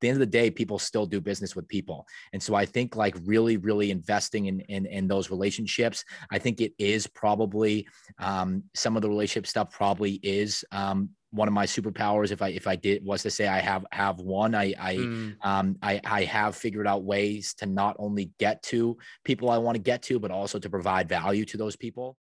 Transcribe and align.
the 0.00 0.08
end 0.08 0.16
of 0.16 0.20
the 0.20 0.26
day, 0.26 0.50
people 0.50 0.78
still 0.78 1.06
do 1.06 1.20
business 1.20 1.54
with 1.56 1.68
people. 1.68 2.06
And 2.32 2.42
so 2.42 2.54
I 2.54 2.64
think 2.64 2.96
like 2.96 3.16
really, 3.24 3.56
really 3.56 3.90
investing 3.90 4.46
in 4.46 4.60
in, 4.60 4.86
in 4.86 5.08
those 5.08 5.30
relationships, 5.30 6.04
I 6.30 6.38
think 6.38 6.60
it 6.60 6.72
is 6.78 7.06
probably 7.06 7.86
um, 8.18 8.64
some 8.74 8.96
of 8.96 9.02
the 9.02 9.08
relationship 9.08 9.46
stuff 9.46 9.70
probably 9.70 10.20
is 10.22 10.64
um, 10.72 11.10
one 11.30 11.48
of 11.48 11.52
my 11.52 11.66
superpowers 11.66 12.30
if 12.30 12.40
i 12.40 12.48
if 12.48 12.66
i 12.66 12.74
did 12.74 13.04
was 13.04 13.22
to 13.22 13.30
say 13.30 13.46
i 13.46 13.58
have 13.58 13.84
have 13.92 14.18
one 14.18 14.54
i 14.54 14.74
i 14.78 14.96
mm. 14.96 15.36
um 15.42 15.76
i 15.82 16.00
i 16.04 16.24
have 16.24 16.56
figured 16.56 16.86
out 16.86 17.04
ways 17.04 17.52
to 17.52 17.66
not 17.66 17.94
only 17.98 18.30
get 18.38 18.62
to 18.62 18.96
people 19.24 19.50
i 19.50 19.58
want 19.58 19.74
to 19.74 19.80
get 19.80 20.02
to 20.02 20.18
but 20.18 20.30
also 20.30 20.58
to 20.58 20.70
provide 20.70 21.08
value 21.08 21.44
to 21.44 21.58
those 21.58 21.76
people 21.76 22.16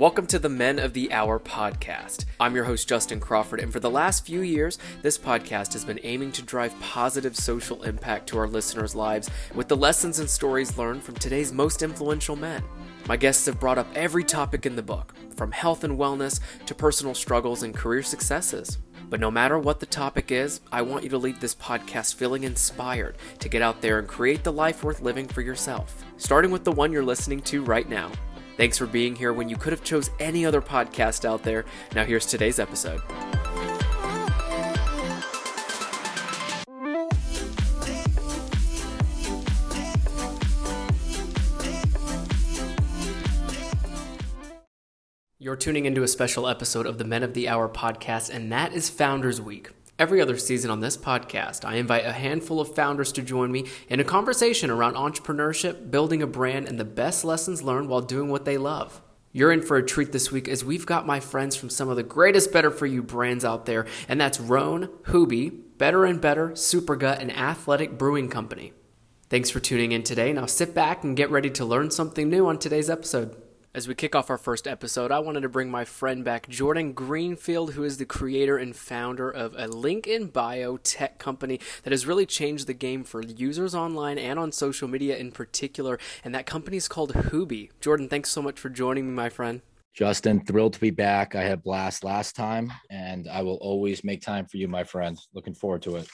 Welcome 0.00 0.26
to 0.28 0.38
the 0.38 0.48
Men 0.48 0.78
of 0.78 0.94
the 0.94 1.12
Hour 1.12 1.38
podcast. 1.38 2.24
I'm 2.40 2.54
your 2.54 2.64
host, 2.64 2.88
Justin 2.88 3.20
Crawford, 3.20 3.60
and 3.60 3.70
for 3.70 3.80
the 3.80 3.90
last 3.90 4.24
few 4.24 4.40
years, 4.40 4.78
this 5.02 5.18
podcast 5.18 5.74
has 5.74 5.84
been 5.84 6.00
aiming 6.04 6.32
to 6.32 6.42
drive 6.42 6.74
positive 6.80 7.36
social 7.36 7.82
impact 7.82 8.26
to 8.28 8.38
our 8.38 8.48
listeners' 8.48 8.94
lives 8.94 9.28
with 9.54 9.68
the 9.68 9.76
lessons 9.76 10.18
and 10.18 10.30
stories 10.30 10.78
learned 10.78 11.02
from 11.02 11.16
today's 11.16 11.52
most 11.52 11.82
influential 11.82 12.34
men. 12.34 12.62
My 13.08 13.18
guests 13.18 13.44
have 13.44 13.60
brought 13.60 13.76
up 13.76 13.88
every 13.94 14.24
topic 14.24 14.64
in 14.64 14.74
the 14.74 14.82
book, 14.82 15.14
from 15.36 15.52
health 15.52 15.84
and 15.84 15.98
wellness 15.98 16.40
to 16.64 16.74
personal 16.74 17.12
struggles 17.12 17.62
and 17.62 17.74
career 17.74 18.02
successes. 18.02 18.78
But 19.10 19.20
no 19.20 19.30
matter 19.30 19.58
what 19.58 19.80
the 19.80 19.86
topic 19.86 20.32
is, 20.32 20.62
I 20.72 20.80
want 20.80 21.04
you 21.04 21.10
to 21.10 21.18
leave 21.18 21.40
this 21.40 21.54
podcast 21.54 22.14
feeling 22.14 22.44
inspired 22.44 23.18
to 23.38 23.50
get 23.50 23.60
out 23.60 23.82
there 23.82 23.98
and 23.98 24.08
create 24.08 24.44
the 24.44 24.52
life 24.52 24.82
worth 24.82 25.02
living 25.02 25.28
for 25.28 25.42
yourself, 25.42 26.02
starting 26.16 26.50
with 26.50 26.64
the 26.64 26.72
one 26.72 26.90
you're 26.90 27.04
listening 27.04 27.42
to 27.42 27.62
right 27.62 27.86
now. 27.86 28.10
Thanks 28.60 28.76
for 28.76 28.84
being 28.84 29.16
here 29.16 29.32
when 29.32 29.48
you 29.48 29.56
could 29.56 29.72
have 29.72 29.82
chose 29.82 30.10
any 30.18 30.44
other 30.44 30.60
podcast 30.60 31.24
out 31.24 31.42
there. 31.44 31.64
Now 31.94 32.04
here's 32.04 32.26
today's 32.26 32.58
episode. 32.58 33.00
You're 45.38 45.56
tuning 45.56 45.86
into 45.86 46.02
a 46.02 46.08
special 46.08 46.46
episode 46.46 46.84
of 46.84 46.98
the 46.98 47.04
Men 47.04 47.22
of 47.22 47.32
the 47.32 47.48
Hour 47.48 47.66
podcast, 47.66 48.28
and 48.28 48.52
that 48.52 48.74
is 48.74 48.90
Founders 48.90 49.40
Week. 49.40 49.70
Every 50.00 50.22
other 50.22 50.38
season 50.38 50.70
on 50.70 50.80
this 50.80 50.96
podcast, 50.96 51.62
I 51.62 51.74
invite 51.74 52.06
a 52.06 52.12
handful 52.12 52.58
of 52.58 52.74
founders 52.74 53.12
to 53.12 53.22
join 53.22 53.52
me 53.52 53.66
in 53.86 54.00
a 54.00 54.04
conversation 54.04 54.70
around 54.70 54.94
entrepreneurship, 54.94 55.90
building 55.90 56.22
a 56.22 56.26
brand, 56.26 56.68
and 56.68 56.80
the 56.80 56.86
best 56.86 57.22
lessons 57.22 57.62
learned 57.62 57.90
while 57.90 58.00
doing 58.00 58.30
what 58.30 58.46
they 58.46 58.56
love. 58.56 59.02
You're 59.30 59.52
in 59.52 59.60
for 59.60 59.76
a 59.76 59.84
treat 59.84 60.10
this 60.10 60.32
week 60.32 60.48
as 60.48 60.64
we've 60.64 60.86
got 60.86 61.06
my 61.06 61.20
friends 61.20 61.54
from 61.54 61.68
some 61.68 61.90
of 61.90 61.96
the 61.96 62.02
greatest 62.02 62.50
Better 62.50 62.70
For 62.70 62.86
You 62.86 63.02
brands 63.02 63.44
out 63.44 63.66
there, 63.66 63.84
and 64.08 64.18
that's 64.18 64.40
Rhone, 64.40 64.88
Hooby, 65.08 65.50
Better 65.76 66.06
and 66.06 66.18
Better, 66.18 66.52
Supergut, 66.52 67.18
and 67.18 67.30
Athletic 67.30 67.98
Brewing 67.98 68.30
Company. 68.30 68.72
Thanks 69.28 69.50
for 69.50 69.60
tuning 69.60 69.92
in 69.92 70.02
today. 70.02 70.32
Now 70.32 70.46
sit 70.46 70.74
back 70.74 71.04
and 71.04 71.14
get 71.14 71.30
ready 71.30 71.50
to 71.50 71.64
learn 71.66 71.90
something 71.90 72.30
new 72.30 72.46
on 72.46 72.58
today's 72.58 72.88
episode. 72.88 73.36
As 73.72 73.86
we 73.86 73.94
kick 73.94 74.16
off 74.16 74.30
our 74.30 74.36
first 74.36 74.66
episode, 74.66 75.12
I 75.12 75.20
wanted 75.20 75.42
to 75.42 75.48
bring 75.48 75.70
my 75.70 75.84
friend 75.84 76.24
back, 76.24 76.48
Jordan 76.48 76.92
Greenfield, 76.92 77.74
who 77.74 77.84
is 77.84 77.98
the 77.98 78.04
creator 78.04 78.56
and 78.56 78.74
founder 78.74 79.30
of 79.30 79.54
a 79.56 79.68
link 79.68 80.08
in 80.08 80.26
bio 80.26 80.76
tech 80.78 81.18
company 81.18 81.60
that 81.84 81.92
has 81.92 82.04
really 82.04 82.26
changed 82.26 82.66
the 82.66 82.74
game 82.74 83.04
for 83.04 83.22
users 83.22 83.72
online 83.72 84.18
and 84.18 84.40
on 84.40 84.50
social 84.50 84.88
media 84.88 85.16
in 85.16 85.30
particular. 85.30 86.00
And 86.24 86.34
that 86.34 86.46
company 86.46 86.78
is 86.78 86.88
called 86.88 87.12
Hooby. 87.12 87.70
Jordan, 87.80 88.08
thanks 88.08 88.30
so 88.30 88.42
much 88.42 88.58
for 88.58 88.70
joining 88.70 89.06
me, 89.06 89.12
my 89.12 89.28
friend. 89.28 89.62
Justin, 89.94 90.44
thrilled 90.44 90.72
to 90.72 90.80
be 90.80 90.90
back. 90.90 91.36
I 91.36 91.44
had 91.44 91.62
blast 91.62 92.02
last 92.02 92.34
time, 92.34 92.72
and 92.90 93.28
I 93.28 93.42
will 93.42 93.58
always 93.60 94.02
make 94.02 94.20
time 94.20 94.46
for 94.46 94.56
you, 94.56 94.66
my 94.66 94.82
friend. 94.82 95.16
Looking 95.32 95.54
forward 95.54 95.82
to 95.82 95.94
it 95.94 96.08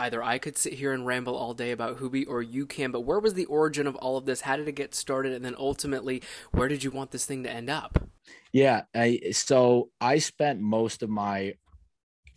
either 0.00 0.22
I 0.22 0.38
could 0.38 0.56
sit 0.56 0.72
here 0.72 0.92
and 0.92 1.06
ramble 1.06 1.36
all 1.36 1.54
day 1.54 1.70
about 1.70 1.98
Hooby 1.98 2.26
or 2.26 2.42
you 2.42 2.66
can, 2.66 2.90
but 2.90 3.02
where 3.02 3.20
was 3.20 3.34
the 3.34 3.44
origin 3.44 3.86
of 3.86 3.94
all 3.96 4.16
of 4.16 4.24
this? 4.24 4.40
How 4.40 4.56
did 4.56 4.66
it 4.66 4.72
get 4.72 4.94
started? 4.94 5.32
And 5.32 5.44
then 5.44 5.54
ultimately, 5.58 6.22
where 6.52 6.68
did 6.68 6.82
you 6.82 6.90
want 6.90 7.10
this 7.10 7.26
thing 7.26 7.44
to 7.44 7.50
end 7.50 7.68
up? 7.68 8.08
Yeah. 8.52 8.82
I, 8.94 9.20
so 9.32 9.90
I 10.00 10.18
spent 10.18 10.60
most 10.60 11.02
of 11.02 11.10
my 11.10 11.54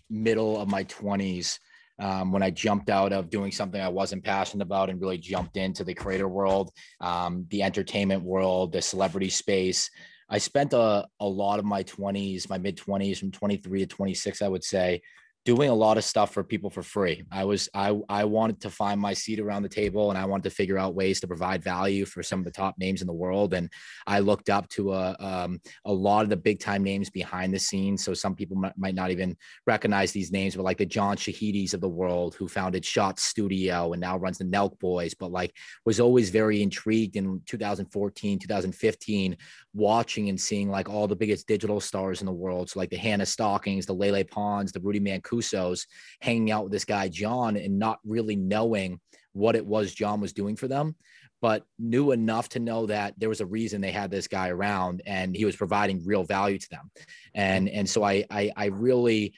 middle 0.09 0.59
of 0.59 0.69
my 0.69 0.83
20s 0.83 1.57
um, 1.99 2.31
when 2.31 2.43
I 2.43 2.49
jumped 2.49 2.89
out 2.89 3.13
of 3.13 3.29
doing 3.29 3.51
something 3.51 3.79
I 3.79 3.87
wasn't 3.87 4.23
passionate 4.23 4.63
about 4.63 4.89
and 4.89 4.99
really 4.99 5.17
jumped 5.17 5.57
into 5.57 5.83
the 5.83 5.93
creator 5.93 6.27
world, 6.27 6.71
um, 6.99 7.45
the 7.49 7.63
entertainment 7.63 8.23
world, 8.23 8.73
the 8.73 8.81
celebrity 8.81 9.29
space. 9.29 9.89
I 10.29 10.37
spent 10.37 10.73
a, 10.73 11.07
a 11.19 11.25
lot 11.25 11.59
of 11.59 11.65
my 11.65 11.83
20s, 11.83 12.49
my 12.49 12.57
mid 12.57 12.77
20s, 12.77 13.19
from 13.19 13.31
23 13.31 13.79
to 13.81 13.85
26, 13.85 14.41
I 14.41 14.47
would 14.47 14.63
say, 14.63 15.01
doing 15.45 15.69
a 15.69 15.73
lot 15.73 15.97
of 15.97 16.05
stuff 16.05 16.33
for 16.33 16.43
people 16.43 16.69
for 16.69 16.81
free. 16.81 17.23
I 17.29 17.43
was 17.43 17.67
I 17.73 17.99
I 18.07 18.23
wanted 18.23 18.61
to 18.61 18.69
find 18.69 18.99
my 18.99 19.13
seat 19.13 19.39
around 19.39 19.63
the 19.63 19.69
table 19.69 20.09
and 20.09 20.17
I 20.17 20.25
wanted 20.25 20.43
to 20.43 20.55
figure 20.55 20.77
out 20.77 20.95
ways 20.95 21.19
to 21.19 21.27
provide 21.27 21.61
value 21.61 22.05
for 22.05 22.23
some 22.23 22.39
of 22.39 22.45
the 22.45 22.51
top 22.51 22.77
names 22.77 23.01
in 23.01 23.07
the 23.07 23.13
world 23.13 23.53
and 23.53 23.69
I 24.07 24.19
looked 24.19 24.49
up 24.49 24.69
to 24.69 24.93
a 24.93 25.15
um, 25.19 25.59
a 25.85 25.91
lot 25.91 26.23
of 26.23 26.29
the 26.29 26.37
big 26.37 26.59
time 26.59 26.81
names 26.81 27.09
behind 27.09 27.53
the 27.53 27.59
scenes 27.59 28.03
so 28.03 28.13
some 28.13 28.35
people 28.35 28.55
might, 28.55 28.77
might 28.77 28.95
not 28.95 29.11
even 29.11 29.35
recognize 29.67 30.11
these 30.13 30.31
names 30.31 30.55
but 30.55 30.63
like 30.63 30.77
the 30.77 30.85
John 30.85 31.17
Shahidis 31.17 31.73
of 31.73 31.81
the 31.81 31.89
world 31.89 32.35
who 32.35 32.47
founded 32.47 32.85
Shot 32.85 33.19
Studio 33.19 33.91
and 33.91 33.99
now 33.99 34.17
runs 34.17 34.37
the 34.37 34.45
Nelk 34.45 34.79
Boys 34.79 35.13
but 35.13 35.31
like 35.31 35.53
was 35.85 35.99
always 35.99 36.29
very 36.29 36.61
intrigued 36.61 37.17
in 37.17 37.41
2014 37.47 38.39
2015 38.39 39.37
watching 39.73 40.29
and 40.29 40.39
seeing 40.39 40.69
like 40.69 40.87
all 40.87 41.07
the 41.07 41.15
biggest 41.15 41.47
digital 41.47 41.81
stars 41.81 42.21
in 42.21 42.27
the 42.27 42.31
world 42.31 42.69
so 42.69 42.79
like 42.79 42.89
the 42.89 42.95
Hannah 42.95 43.25
Stockings 43.25 43.85
the 43.85 43.93
Lele 43.93 44.23
Pons 44.23 44.71
the 44.71 44.79
Rudy 44.79 45.01
Mancuso 45.01 45.32
Mancusos 45.33 45.85
hanging 46.21 46.51
out 46.51 46.63
with 46.63 46.71
this 46.71 46.85
guy, 46.85 47.07
John, 47.07 47.57
and 47.57 47.79
not 47.79 47.99
really 48.05 48.35
knowing 48.35 48.99
what 49.33 49.55
it 49.55 49.65
was 49.65 49.93
John 49.93 50.21
was 50.21 50.33
doing 50.33 50.55
for 50.55 50.67
them, 50.67 50.95
but 51.41 51.63
knew 51.79 52.11
enough 52.11 52.49
to 52.49 52.59
know 52.59 52.85
that 52.85 53.15
there 53.17 53.29
was 53.29 53.41
a 53.41 53.45
reason 53.45 53.81
they 53.81 53.91
had 53.91 54.11
this 54.11 54.27
guy 54.27 54.49
around 54.49 55.01
and 55.05 55.35
he 55.35 55.45
was 55.45 55.55
providing 55.55 56.05
real 56.05 56.23
value 56.23 56.59
to 56.59 56.69
them. 56.69 56.91
And, 57.33 57.67
and 57.67 57.89
so 57.89 58.03
I, 58.03 58.25
I, 58.29 58.51
I 58.55 58.65
really 58.67 59.33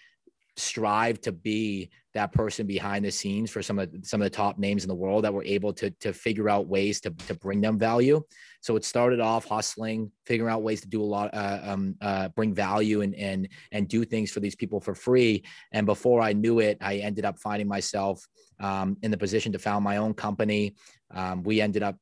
strive 0.58 1.20
to 1.22 1.32
be 1.32 1.90
that 2.14 2.32
person 2.32 2.66
behind 2.66 3.04
the 3.04 3.12
scenes 3.12 3.52
for 3.52 3.62
some 3.62 3.78
of 3.78 3.90
some 4.04 4.22
of 4.22 4.26
the 4.26 4.30
top 4.30 4.58
names 4.58 4.84
in 4.84 4.88
the 4.88 4.96
world 4.96 5.24
that 5.26 5.34
were 5.34 5.44
able 5.44 5.74
to 5.74 5.90
to 6.00 6.14
figure 6.14 6.50
out 6.50 6.68
ways 6.68 7.02
to 7.02 7.10
to 7.28 7.34
bring 7.36 7.60
them 7.62 7.78
value. 7.78 8.22
So 8.62 8.76
it 8.78 8.86
started 8.86 9.20
off 9.20 9.46
hustling, 9.46 10.12
figuring 10.26 10.52
out 10.52 10.64
ways 10.64 10.82
to 10.82 10.88
do 10.88 11.02
a 11.02 11.04
lot, 11.04 11.30
uh, 11.34 11.60
um, 11.64 11.96
uh, 12.02 12.30
bring 12.30 12.54
value 12.54 13.02
and 13.02 13.14
and 13.16 13.50
and 13.72 13.88
do 13.88 14.06
things 14.06 14.32
for 14.32 14.40
these 14.40 14.56
people 14.56 14.80
for 14.80 14.96
free. 14.96 15.44
And 15.74 15.86
before 15.86 16.22
I 16.22 16.34
knew 16.34 16.60
it, 16.60 16.78
I 16.82 16.98
ended 16.98 17.26
up 17.26 17.38
finding 17.38 17.68
myself 17.68 18.26
um, 18.60 18.98
in 19.04 19.12
the 19.12 19.18
position 19.18 19.52
to 19.52 19.60
found 19.60 19.84
my 19.84 19.98
own 19.98 20.14
company. 20.14 20.76
Um, 21.12 21.44
we 21.44 21.62
ended 21.62 21.84
up 21.84 21.98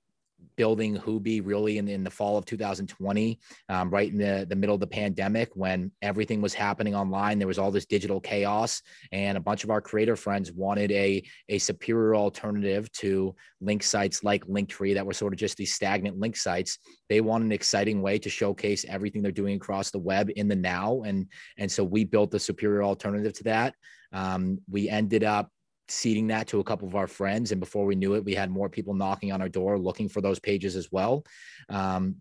building 0.55 0.97
Hooby 0.97 1.41
really 1.43 1.77
in, 1.77 1.87
in 1.87 2.03
the 2.03 2.09
fall 2.09 2.37
of 2.37 2.45
2020, 2.45 3.39
um, 3.69 3.89
right 3.89 4.11
in 4.11 4.17
the, 4.17 4.45
the 4.47 4.55
middle 4.55 4.75
of 4.75 4.79
the 4.79 4.87
pandemic 4.87 5.49
when 5.55 5.91
everything 6.01 6.41
was 6.41 6.53
happening 6.53 6.95
online. 6.95 7.39
There 7.39 7.47
was 7.47 7.59
all 7.59 7.71
this 7.71 7.85
digital 7.85 8.19
chaos, 8.19 8.81
and 9.11 9.37
a 9.37 9.41
bunch 9.41 9.63
of 9.63 9.69
our 9.69 9.81
creator 9.81 10.15
friends 10.15 10.51
wanted 10.51 10.91
a, 10.91 11.23
a 11.49 11.57
superior 11.57 12.15
alternative 12.15 12.91
to 12.93 13.35
link 13.61 13.83
sites 13.83 14.23
like 14.23 14.45
Linktree 14.45 14.93
that 14.93 15.05
were 15.05 15.13
sort 15.13 15.33
of 15.33 15.39
just 15.39 15.57
these 15.57 15.73
stagnant 15.73 16.19
link 16.19 16.35
sites. 16.35 16.79
They 17.09 17.21
want 17.21 17.43
an 17.43 17.51
exciting 17.51 18.01
way 18.01 18.19
to 18.19 18.29
showcase 18.29 18.85
everything 18.87 19.21
they're 19.21 19.31
doing 19.31 19.55
across 19.55 19.91
the 19.91 19.99
web 19.99 20.29
in 20.35 20.47
the 20.47 20.55
now. 20.55 21.03
And, 21.03 21.27
and 21.57 21.71
so 21.71 21.83
we 21.83 22.03
built 22.03 22.31
the 22.31 22.39
superior 22.39 22.83
alternative 22.83 23.33
to 23.33 23.43
that. 23.45 23.75
Um, 24.11 24.59
we 24.69 24.89
ended 24.89 25.23
up 25.23 25.49
seeding 25.87 26.27
that 26.27 26.47
to 26.47 26.59
a 26.59 26.63
couple 26.63 26.87
of 26.87 26.95
our 26.95 27.07
friends. 27.07 27.51
And 27.51 27.59
before 27.59 27.85
we 27.85 27.95
knew 27.95 28.15
it, 28.15 28.25
we 28.25 28.33
had 28.33 28.49
more 28.49 28.69
people 28.69 28.93
knocking 28.93 29.31
on 29.31 29.41
our 29.41 29.49
door 29.49 29.77
looking 29.77 30.09
for 30.09 30.21
those 30.21 30.39
pages 30.39 30.75
as 30.75 30.91
well. 30.91 31.23
Um, 31.69 32.17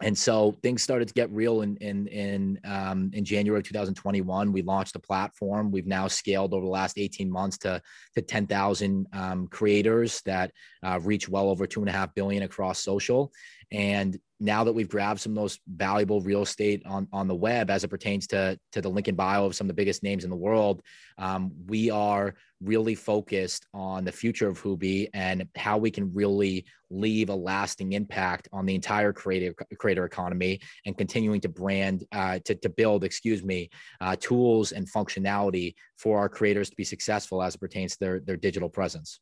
and 0.00 0.16
so 0.16 0.56
things 0.62 0.82
started 0.82 1.08
to 1.08 1.14
get 1.14 1.30
real 1.30 1.62
in 1.62 1.76
in 1.78 2.06
in 2.06 2.60
um, 2.64 3.10
in 3.12 3.24
January 3.24 3.58
of 3.58 3.66
2021. 3.66 4.52
We 4.52 4.62
launched 4.62 4.92
the 4.92 5.00
platform. 5.00 5.72
We've 5.72 5.88
now 5.88 6.06
scaled 6.06 6.54
over 6.54 6.64
the 6.64 6.70
last 6.70 6.98
18 6.98 7.30
months 7.30 7.58
to 7.58 7.82
to 8.14 8.22
10,000 8.22 9.06
um, 9.12 9.48
creators 9.48 10.22
that 10.24 10.52
uh, 10.84 11.00
reach 11.02 11.28
well 11.28 11.50
over 11.50 11.66
two 11.66 11.80
and 11.80 11.88
a 11.88 11.92
half 11.92 12.14
billion 12.14 12.44
across 12.44 12.78
social. 12.78 13.32
And 13.72 14.16
now 14.40 14.64
that 14.64 14.72
we've 14.72 14.88
grabbed 14.88 15.20
some 15.20 15.32
of 15.32 15.36
those 15.36 15.58
valuable 15.66 16.20
real 16.20 16.42
estate 16.42 16.82
on, 16.86 17.08
on 17.12 17.26
the 17.26 17.34
web 17.34 17.70
as 17.70 17.82
it 17.82 17.88
pertains 17.88 18.26
to, 18.28 18.58
to 18.72 18.80
the 18.80 18.88
link 18.88 19.08
in 19.08 19.14
bio 19.14 19.44
of 19.44 19.54
some 19.54 19.66
of 19.66 19.68
the 19.68 19.74
biggest 19.74 20.02
names 20.02 20.24
in 20.24 20.30
the 20.30 20.36
world, 20.36 20.82
um, 21.18 21.50
we 21.66 21.90
are 21.90 22.34
really 22.60 22.94
focused 22.94 23.66
on 23.74 24.04
the 24.04 24.12
future 24.12 24.48
of 24.48 24.60
Hooby 24.60 25.08
and 25.12 25.48
how 25.56 25.78
we 25.78 25.90
can 25.90 26.12
really 26.12 26.64
leave 26.90 27.28
a 27.30 27.34
lasting 27.34 27.92
impact 27.92 28.48
on 28.52 28.64
the 28.64 28.74
entire 28.74 29.12
creative 29.12 29.54
creator 29.78 30.04
economy 30.04 30.60
and 30.86 30.96
continuing 30.96 31.40
to 31.40 31.48
brand 31.48 32.04
uh, 32.12 32.38
to, 32.44 32.54
to 32.54 32.68
build, 32.68 33.04
excuse 33.04 33.42
me, 33.42 33.68
uh, 34.00 34.16
tools 34.18 34.72
and 34.72 34.90
functionality 34.90 35.74
for 35.96 36.18
our 36.18 36.28
creators 36.28 36.70
to 36.70 36.76
be 36.76 36.84
successful 36.84 37.42
as 37.42 37.54
it 37.54 37.58
pertains 37.58 37.92
to 37.92 37.98
their, 38.00 38.20
their 38.20 38.36
digital 38.36 38.68
presence. 38.68 39.20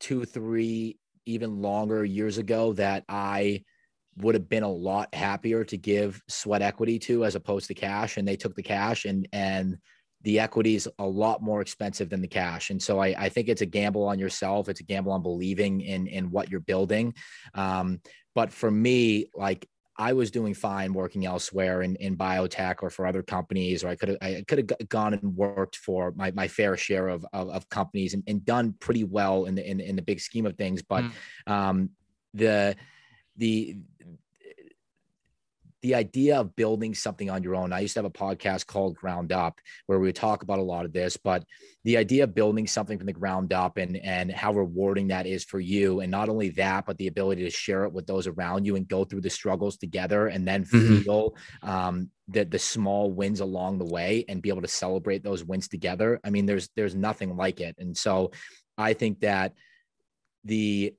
Two, 0.00 0.24
three, 0.24 0.98
even 1.26 1.62
longer 1.62 2.04
years 2.04 2.38
ago 2.38 2.72
that 2.74 3.04
I 3.08 3.64
would 4.16 4.34
have 4.34 4.48
been 4.48 4.62
a 4.62 4.70
lot 4.70 5.14
happier 5.14 5.64
to 5.64 5.76
give 5.76 6.22
sweat 6.28 6.62
equity 6.62 6.98
to 6.98 7.24
as 7.24 7.34
opposed 7.34 7.68
to 7.68 7.74
cash 7.74 8.16
and 8.16 8.28
they 8.28 8.36
took 8.36 8.54
the 8.54 8.62
cash 8.62 9.04
and 9.04 9.26
and 9.32 9.78
the 10.22 10.38
equity 10.38 10.76
is 10.76 10.88
a 10.98 11.06
lot 11.06 11.42
more 11.42 11.60
expensive 11.60 12.08
than 12.08 12.20
the 12.20 12.28
cash. 12.28 12.70
And 12.70 12.80
so 12.80 13.00
I, 13.00 13.14
I, 13.18 13.28
think 13.28 13.48
it's 13.48 13.60
a 13.62 13.66
gamble 13.66 14.04
on 14.04 14.18
yourself. 14.18 14.68
It's 14.68 14.78
a 14.80 14.84
gamble 14.84 15.12
on 15.12 15.20
believing 15.22 15.80
in, 15.80 16.06
in 16.06 16.30
what 16.30 16.48
you're 16.48 16.60
building. 16.60 17.14
Um, 17.54 18.00
but 18.34 18.52
for 18.52 18.70
me, 18.70 19.26
like 19.34 19.68
I 19.96 20.14
was 20.14 20.30
doing 20.30 20.54
fine 20.54 20.94
working 20.94 21.26
elsewhere 21.26 21.82
in, 21.82 21.96
in 21.96 22.16
biotech 22.16 22.76
or 22.82 22.88
for 22.88 23.06
other 23.06 23.22
companies, 23.22 23.84
or 23.84 23.88
I 23.88 23.96
could 23.96 24.08
have 24.10 24.18
I 24.22 24.44
could 24.48 24.70
have 24.70 24.88
gone 24.88 25.12
and 25.12 25.36
worked 25.36 25.76
for 25.76 26.12
my, 26.12 26.30
my 26.30 26.48
fair 26.48 26.76
share 26.76 27.08
of, 27.08 27.26
of, 27.32 27.50
of 27.50 27.68
companies 27.68 28.14
and, 28.14 28.22
and, 28.26 28.44
done 28.44 28.74
pretty 28.80 29.04
well 29.04 29.44
in 29.44 29.54
the 29.54 29.68
in, 29.68 29.80
in, 29.80 29.96
the 29.96 30.02
big 30.02 30.20
scheme 30.20 30.46
of 30.46 30.56
things. 30.56 30.82
But 30.82 31.04
mm. 31.04 31.52
um, 31.52 31.90
the 32.32 32.74
the 33.36 33.76
the 35.82 35.96
idea 35.96 36.38
of 36.38 36.54
building 36.54 36.94
something 36.94 37.28
on 37.28 37.42
your 37.42 37.56
own. 37.56 37.72
I 37.72 37.80
used 37.80 37.94
to 37.94 37.98
have 37.98 38.04
a 38.06 38.10
podcast 38.10 38.66
called 38.66 38.96
Ground 38.96 39.32
Up 39.32 39.60
where 39.86 39.98
we 39.98 40.06
would 40.08 40.16
talk 40.16 40.44
about 40.44 40.60
a 40.60 40.62
lot 40.62 40.84
of 40.84 40.92
this, 40.92 41.16
but 41.16 41.44
the 41.84 41.96
idea 41.96 42.24
of 42.24 42.34
building 42.34 42.68
something 42.68 42.98
from 42.98 43.06
the 43.06 43.12
ground 43.12 43.52
up 43.52 43.76
and 43.76 43.96
and 43.96 44.30
how 44.30 44.52
rewarding 44.52 45.08
that 45.08 45.26
is 45.26 45.44
for 45.44 45.58
you, 45.58 46.00
and 46.00 46.10
not 46.10 46.28
only 46.28 46.50
that, 46.50 46.86
but 46.86 46.96
the 46.98 47.08
ability 47.08 47.42
to 47.42 47.50
share 47.50 47.84
it 47.84 47.92
with 47.92 48.06
those 48.06 48.28
around 48.28 48.64
you 48.64 48.76
and 48.76 48.86
go 48.86 49.04
through 49.04 49.22
the 49.22 49.30
struggles 49.30 49.76
together, 49.76 50.28
and 50.28 50.46
then 50.46 50.64
mm-hmm. 50.64 50.98
feel 50.98 51.36
um, 51.62 52.10
the 52.28 52.44
the 52.44 52.58
small 52.58 53.10
wins 53.10 53.40
along 53.40 53.78
the 53.78 53.84
way 53.84 54.24
and 54.28 54.40
be 54.40 54.48
able 54.48 54.62
to 54.62 54.68
celebrate 54.68 55.24
those 55.24 55.44
wins 55.44 55.68
together. 55.68 56.20
I 56.24 56.30
mean, 56.30 56.46
there's 56.46 56.68
there's 56.76 56.94
nothing 56.94 57.36
like 57.36 57.60
it, 57.60 57.74
and 57.78 57.96
so 57.96 58.30
I 58.78 58.92
think 58.94 59.20
that 59.20 59.54
the 60.44 60.94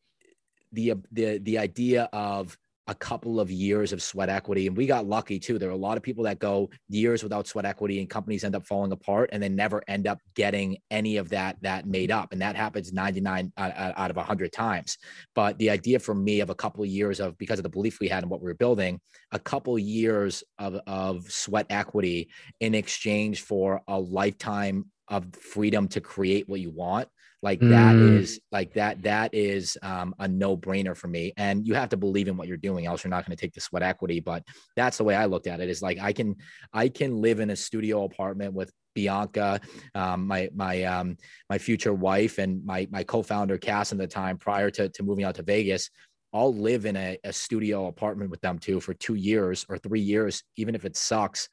the 0.73 0.95
the 1.11 1.37
the 1.37 1.57
idea 1.59 2.09
of 2.11 2.57
a 2.87 2.95
couple 2.95 3.39
of 3.39 3.49
years 3.49 3.93
of 3.93 4.01
sweat 4.01 4.29
equity. 4.29 4.67
And 4.67 4.75
we 4.75 4.85
got 4.85 5.05
lucky 5.05 5.39
too. 5.39 5.57
There 5.57 5.69
are 5.69 5.73
a 5.73 5.77
lot 5.77 5.95
of 5.95 6.03
people 6.03 6.23
that 6.25 6.39
go 6.39 6.69
years 6.89 7.23
without 7.23 7.47
sweat 7.47 7.65
equity 7.65 7.99
and 7.99 8.09
companies 8.09 8.43
end 8.43 8.55
up 8.55 8.65
falling 8.65 8.91
apart 8.91 9.29
and 9.31 9.41
then 9.41 9.55
never 9.55 9.81
end 9.87 10.05
up 10.05 10.19
getting 10.35 10.77
any 10.91 11.17
of 11.17 11.29
that 11.29 11.57
that 11.61 11.87
made 11.87 12.11
up. 12.11 12.33
And 12.33 12.41
that 12.41 12.55
happens 12.55 12.91
99 12.91 13.53
uh, 13.55 13.61
uh, 13.61 13.93
out 13.95 14.09
of 14.09 14.17
100 14.17 14.51
times. 14.51 14.97
But 15.33 15.57
the 15.59 15.69
idea 15.69 15.99
for 15.99 16.13
me 16.13 16.41
of 16.41 16.49
a 16.49 16.55
couple 16.55 16.83
of 16.83 16.89
years 16.89 17.19
of 17.19 17.37
because 17.37 17.59
of 17.59 17.63
the 17.63 17.69
belief 17.69 17.99
we 17.99 18.09
had 18.09 18.23
in 18.23 18.29
what 18.29 18.41
we 18.41 18.47
were 18.47 18.53
building, 18.53 18.99
a 19.31 19.39
couple 19.39 19.79
years 19.79 20.43
of, 20.59 20.75
of 20.85 21.31
sweat 21.31 21.67
equity 21.69 22.29
in 22.59 22.75
exchange 22.75 23.41
for 23.41 23.81
a 23.87 23.99
lifetime 23.99 24.85
of 25.07 25.33
freedom 25.35 25.87
to 25.87 26.01
create 26.01 26.49
what 26.49 26.59
you 26.59 26.71
want 26.71 27.07
like 27.43 27.59
mm. 27.59 27.69
that 27.69 27.95
is 27.95 28.39
like 28.51 28.73
that 28.73 29.03
that 29.03 29.33
is 29.33 29.77
um, 29.83 30.15
a 30.19 30.27
no 30.27 30.57
brainer 30.57 30.97
for 30.97 31.07
me 31.07 31.31
and 31.37 31.67
you 31.67 31.75
have 31.75 31.89
to 31.89 31.97
believe 31.97 32.27
in 32.27 32.35
what 32.35 32.47
you're 32.47 32.57
doing 32.57 32.87
else 32.87 33.03
you're 33.03 33.11
not 33.11 33.25
going 33.25 33.35
to 33.35 33.39
take 33.39 33.53
the 33.53 33.61
sweat 33.61 33.83
equity 33.83 34.19
but 34.19 34.43
that's 34.75 34.97
the 34.97 35.03
way 35.03 35.13
i 35.13 35.25
looked 35.25 35.45
at 35.45 35.59
it 35.59 35.69
is 35.69 35.81
like 35.81 35.99
i 35.99 36.11
can 36.11 36.35
i 36.73 36.87
can 36.87 37.21
live 37.21 37.39
in 37.39 37.51
a 37.51 37.55
studio 37.55 38.05
apartment 38.05 38.53
with 38.53 38.71
Bianca, 38.95 39.59
um, 39.95 40.27
my 40.27 40.49
my 40.53 40.83
um, 40.83 41.17
my 41.49 41.57
future 41.57 41.95
wife, 41.95 42.37
and 42.37 42.63
my 42.63 42.87
my 42.91 43.03
co-founder 43.03 43.57
Cass 43.57 43.91
at 43.91 43.97
the 43.97 44.05
time 44.05 44.37
prior 44.37 44.69
to, 44.69 44.87
to 44.89 45.03
moving 45.03 45.25
out 45.25 45.33
to 45.35 45.41
Vegas. 45.41 45.89
I'll 46.31 46.53
live 46.53 46.85
in 46.85 46.95
a, 46.95 47.17
a 47.23 47.31
studio 47.31 47.87
apartment 47.87 48.31
with 48.31 48.41
them 48.41 48.57
too 48.57 48.79
for 48.79 48.93
two 48.93 49.15
years 49.15 49.65
or 49.69 49.77
three 49.77 50.01
years, 50.01 50.43
even 50.57 50.73
if 50.73 50.83
it 50.83 50.97
sucks, 50.97 51.47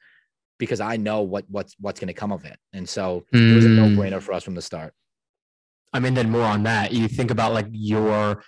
because 0.57 0.81
I 0.81 0.97
know 0.97 1.21
what 1.21 1.45
what's 1.49 1.75
what's 1.79 1.99
going 1.99 2.07
to 2.07 2.13
come 2.13 2.31
of 2.31 2.45
it. 2.45 2.57
And 2.73 2.87
so 2.87 3.25
mm. 3.33 3.51
it 3.51 3.55
was 3.55 3.65
a 3.65 3.69
no 3.69 3.87
brainer 3.89 4.17
mm. 4.17 4.21
for 4.21 4.33
us 4.33 4.43
from 4.43 4.55
the 4.55 4.61
start. 4.61 4.93
I 5.93 5.99
mean, 5.99 6.13
then 6.13 6.29
more 6.29 6.43
on 6.43 6.63
that. 6.63 6.93
You 6.93 7.07
think 7.07 7.31
about 7.31 7.53
like 7.53 7.67
your, 7.71 8.43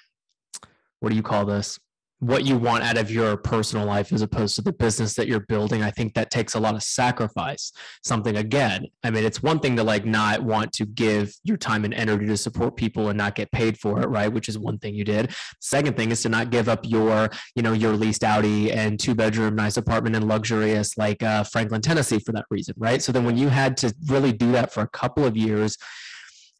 what 0.99 1.09
do 1.09 1.15
you 1.15 1.23
call 1.23 1.45
this? 1.45 1.79
What 2.19 2.45
you 2.45 2.55
want 2.55 2.85
out 2.85 2.97
of 2.97 3.11
your 3.11 3.35
personal 3.35 3.85
life 3.85 4.13
as 4.13 4.21
opposed 4.21 4.55
to 4.55 4.61
the 4.61 4.71
business 4.71 5.13
that 5.15 5.27
you're 5.27 5.41
building. 5.41 5.83
I 5.83 5.91
think 5.91 6.13
that 6.13 6.31
takes 6.31 6.55
a 6.55 6.59
lot 6.61 6.73
of 6.73 6.81
sacrifice. 6.81 7.73
Something 8.01 8.37
again, 8.37 8.85
I 9.03 9.09
mean, 9.11 9.25
it's 9.25 9.43
one 9.43 9.59
thing 9.59 9.75
to 9.75 9.83
like 9.83 10.05
not 10.05 10.41
want 10.41 10.71
to 10.73 10.85
give 10.85 11.35
your 11.43 11.57
time 11.57 11.83
and 11.83 11.93
energy 11.93 12.25
to 12.27 12.37
support 12.37 12.77
people 12.77 13.09
and 13.09 13.17
not 13.17 13.35
get 13.35 13.51
paid 13.51 13.77
for 13.77 14.01
it, 14.01 14.07
right? 14.07 14.31
Which 14.31 14.47
is 14.47 14.57
one 14.57 14.77
thing 14.77 14.95
you 14.95 15.03
did. 15.03 15.35
Second 15.59 15.97
thing 15.97 16.11
is 16.11 16.21
to 16.21 16.29
not 16.29 16.49
give 16.49 16.69
up 16.69 16.85
your, 16.85 17.29
you 17.55 17.61
know, 17.61 17.73
your 17.73 17.91
leased 17.91 18.23
Audi 18.23 18.71
and 18.71 18.97
two 18.97 19.15
bedroom 19.15 19.55
nice 19.55 19.75
apartment 19.75 20.15
and 20.15 20.25
luxurious 20.25 20.97
like 20.97 21.21
uh, 21.21 21.43
Franklin, 21.43 21.81
Tennessee 21.81 22.19
for 22.19 22.31
that 22.31 22.45
reason, 22.49 22.73
right? 22.77 23.01
So 23.01 23.11
then 23.11 23.25
when 23.25 23.37
you 23.37 23.49
had 23.49 23.75
to 23.77 23.93
really 24.07 24.31
do 24.31 24.53
that 24.53 24.71
for 24.71 24.79
a 24.79 24.87
couple 24.87 25.25
of 25.25 25.35
years, 25.35 25.77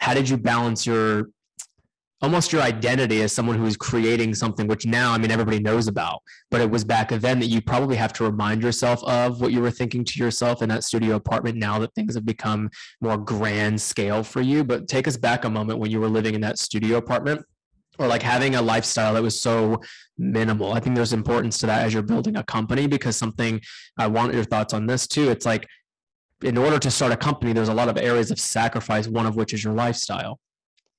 how 0.03 0.13
did 0.13 0.27
you 0.27 0.37
balance 0.37 0.85
your 0.85 1.29
almost 2.21 2.53
your 2.53 2.61
identity 2.61 3.21
as 3.21 3.33
someone 3.33 3.57
who 3.57 3.65
is 3.65 3.75
creating 3.75 4.33
something 4.33 4.67
which 4.67 4.85
now 4.85 5.11
i 5.13 5.17
mean 5.17 5.31
everybody 5.31 5.59
knows 5.59 5.87
about 5.87 6.21
but 6.51 6.61
it 6.61 6.69
was 6.69 6.83
back 6.83 7.09
then 7.09 7.39
that 7.39 7.47
you 7.47 7.61
probably 7.61 7.95
have 7.95 8.13
to 8.13 8.23
remind 8.23 8.61
yourself 8.61 9.03
of 9.05 9.41
what 9.41 9.51
you 9.51 9.59
were 9.59 9.71
thinking 9.71 10.03
to 10.05 10.19
yourself 10.19 10.61
in 10.61 10.69
that 10.69 10.83
studio 10.83 11.15
apartment 11.15 11.57
now 11.57 11.79
that 11.79 11.93
things 11.95 12.15
have 12.15 12.25
become 12.25 12.69
more 13.01 13.17
grand 13.17 13.81
scale 13.81 14.23
for 14.23 14.39
you. 14.39 14.63
But 14.63 14.87
take 14.87 15.07
us 15.07 15.17
back 15.17 15.45
a 15.45 15.49
moment 15.49 15.79
when 15.79 15.89
you 15.89 15.99
were 15.99 16.07
living 16.07 16.35
in 16.35 16.41
that 16.41 16.59
studio 16.59 16.97
apartment 16.97 17.43
or 17.97 18.07
like 18.07 18.21
having 18.21 18.53
a 18.53 18.61
lifestyle 18.61 19.15
that 19.15 19.23
was 19.23 19.41
so 19.41 19.81
minimal. 20.17 20.73
I 20.73 20.79
think 20.79 20.95
there's 20.95 21.13
importance 21.13 21.57
to 21.59 21.65
that 21.65 21.85
as 21.85 21.93
you're 21.93 22.03
building 22.03 22.37
a 22.37 22.43
company 22.43 22.85
because 22.87 23.15
something 23.15 23.61
i 23.97 24.07
want 24.07 24.33
your 24.33 24.43
thoughts 24.43 24.75
on 24.75 24.85
this 24.85 25.07
too. 25.07 25.31
It's 25.31 25.45
like 25.45 25.67
in 26.43 26.57
order 26.57 26.79
to 26.79 26.91
start 26.91 27.11
a 27.11 27.17
company, 27.17 27.53
there's 27.53 27.69
a 27.69 27.73
lot 27.73 27.89
of 27.89 27.97
areas 27.97 28.31
of 28.31 28.39
sacrifice, 28.39 29.07
one 29.07 29.25
of 29.25 29.35
which 29.35 29.53
is 29.53 29.63
your 29.63 29.73
lifestyle. 29.73 30.39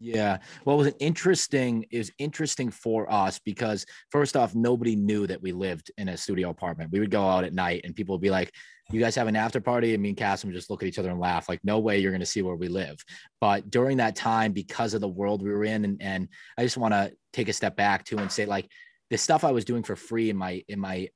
Yeah. 0.00 0.38
Well, 0.64 0.80
it 0.80 0.84
was 0.84 0.94
interesting. 0.98 1.86
It 1.90 1.98
was 1.98 2.10
interesting 2.18 2.70
for 2.70 3.10
us 3.10 3.38
because 3.38 3.86
first 4.10 4.36
off, 4.36 4.54
nobody 4.54 4.96
knew 4.96 5.26
that 5.26 5.40
we 5.40 5.52
lived 5.52 5.90
in 5.96 6.08
a 6.08 6.16
studio 6.16 6.50
apartment. 6.50 6.90
We 6.92 7.00
would 7.00 7.10
go 7.10 7.26
out 7.26 7.44
at 7.44 7.54
night 7.54 7.82
and 7.84 7.94
people 7.94 8.14
would 8.14 8.20
be 8.20 8.30
like, 8.30 8.52
you 8.90 9.00
guys 9.00 9.14
have 9.14 9.28
an 9.28 9.36
after 9.36 9.60
party? 9.60 9.94
And 9.94 10.02
me 10.02 10.10
and 10.10 10.18
Cassim 10.18 10.48
would 10.48 10.56
just 10.56 10.68
look 10.68 10.82
at 10.82 10.88
each 10.88 10.98
other 10.98 11.10
and 11.10 11.18
laugh, 11.18 11.48
like, 11.48 11.60
no 11.64 11.78
way 11.78 11.98
you're 11.98 12.10
going 12.10 12.20
to 12.20 12.26
see 12.26 12.42
where 12.42 12.56
we 12.56 12.68
live. 12.68 13.02
But 13.40 13.70
during 13.70 13.96
that 13.96 14.14
time, 14.14 14.52
because 14.52 14.92
of 14.92 15.00
the 15.00 15.08
world 15.08 15.42
we 15.42 15.50
were 15.50 15.64
in, 15.64 15.86
and, 15.86 16.02
and 16.02 16.28
I 16.58 16.64
just 16.64 16.76
want 16.76 16.92
to 16.92 17.12
take 17.32 17.48
a 17.48 17.54
step 17.54 17.76
back 17.76 18.04
too 18.04 18.18
and 18.18 18.30
say, 18.30 18.44
like, 18.44 18.68
the 19.08 19.16
stuff 19.16 19.42
I 19.42 19.52
was 19.52 19.64
doing 19.64 19.84
for 19.84 19.96
free 19.96 20.28
in 20.28 20.36
my 20.36 20.62
in 20.68 20.80
my 20.80 21.08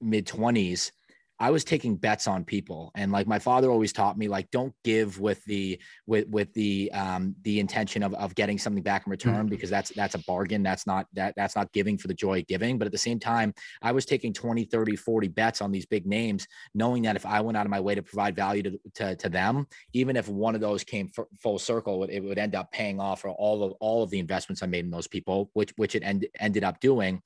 mid 0.00 0.26
20s 0.26 0.92
I 1.38 1.50
was 1.50 1.64
taking 1.64 1.96
bets 1.96 2.26
on 2.26 2.44
people. 2.44 2.90
And 2.94 3.12
like 3.12 3.26
my 3.26 3.38
father 3.38 3.70
always 3.70 3.92
taught 3.92 4.16
me, 4.16 4.28
like, 4.28 4.50
don't 4.50 4.74
give 4.84 5.20
with 5.20 5.44
the 5.44 5.78
with 6.06 6.28
with 6.28 6.52
the 6.54 6.90
um 6.92 7.34
the 7.42 7.60
intention 7.60 8.02
of 8.02 8.14
of 8.14 8.34
getting 8.34 8.58
something 8.58 8.82
back 8.82 9.06
in 9.06 9.10
return 9.10 9.34
mm-hmm. 9.34 9.48
because 9.48 9.68
that's 9.68 9.90
that's 9.90 10.14
a 10.14 10.18
bargain. 10.20 10.62
That's 10.62 10.86
not 10.86 11.06
that 11.12 11.34
that's 11.36 11.54
not 11.54 11.72
giving 11.72 11.98
for 11.98 12.08
the 12.08 12.14
joy 12.14 12.40
of 12.40 12.46
giving. 12.46 12.78
But 12.78 12.86
at 12.86 12.92
the 12.92 12.98
same 12.98 13.18
time, 13.18 13.52
I 13.82 13.92
was 13.92 14.06
taking 14.06 14.32
20, 14.32 14.64
30, 14.64 14.96
40 14.96 15.28
bets 15.28 15.60
on 15.60 15.72
these 15.72 15.86
big 15.86 16.06
names, 16.06 16.46
knowing 16.74 17.02
that 17.02 17.16
if 17.16 17.26
I 17.26 17.40
went 17.40 17.56
out 17.58 17.66
of 17.66 17.70
my 17.70 17.80
way 17.80 17.94
to 17.94 18.02
provide 18.02 18.34
value 18.34 18.62
to 18.62 18.80
to, 18.94 19.16
to 19.16 19.28
them, 19.28 19.66
even 19.92 20.16
if 20.16 20.28
one 20.28 20.54
of 20.54 20.60
those 20.60 20.84
came 20.84 21.10
f- 21.16 21.26
full 21.42 21.58
circle, 21.58 22.04
it 22.04 22.20
would 22.20 22.38
end 22.38 22.54
up 22.54 22.72
paying 22.72 22.98
off 22.98 23.20
for 23.20 23.30
all 23.30 23.62
of 23.62 23.72
all 23.80 24.02
of 24.02 24.10
the 24.10 24.18
investments 24.18 24.62
I 24.62 24.66
made 24.66 24.84
in 24.84 24.90
those 24.90 25.08
people, 25.08 25.50
which 25.52 25.72
which 25.76 25.94
it 25.94 26.02
end, 26.02 26.26
ended 26.40 26.64
up 26.64 26.80
doing. 26.80 27.22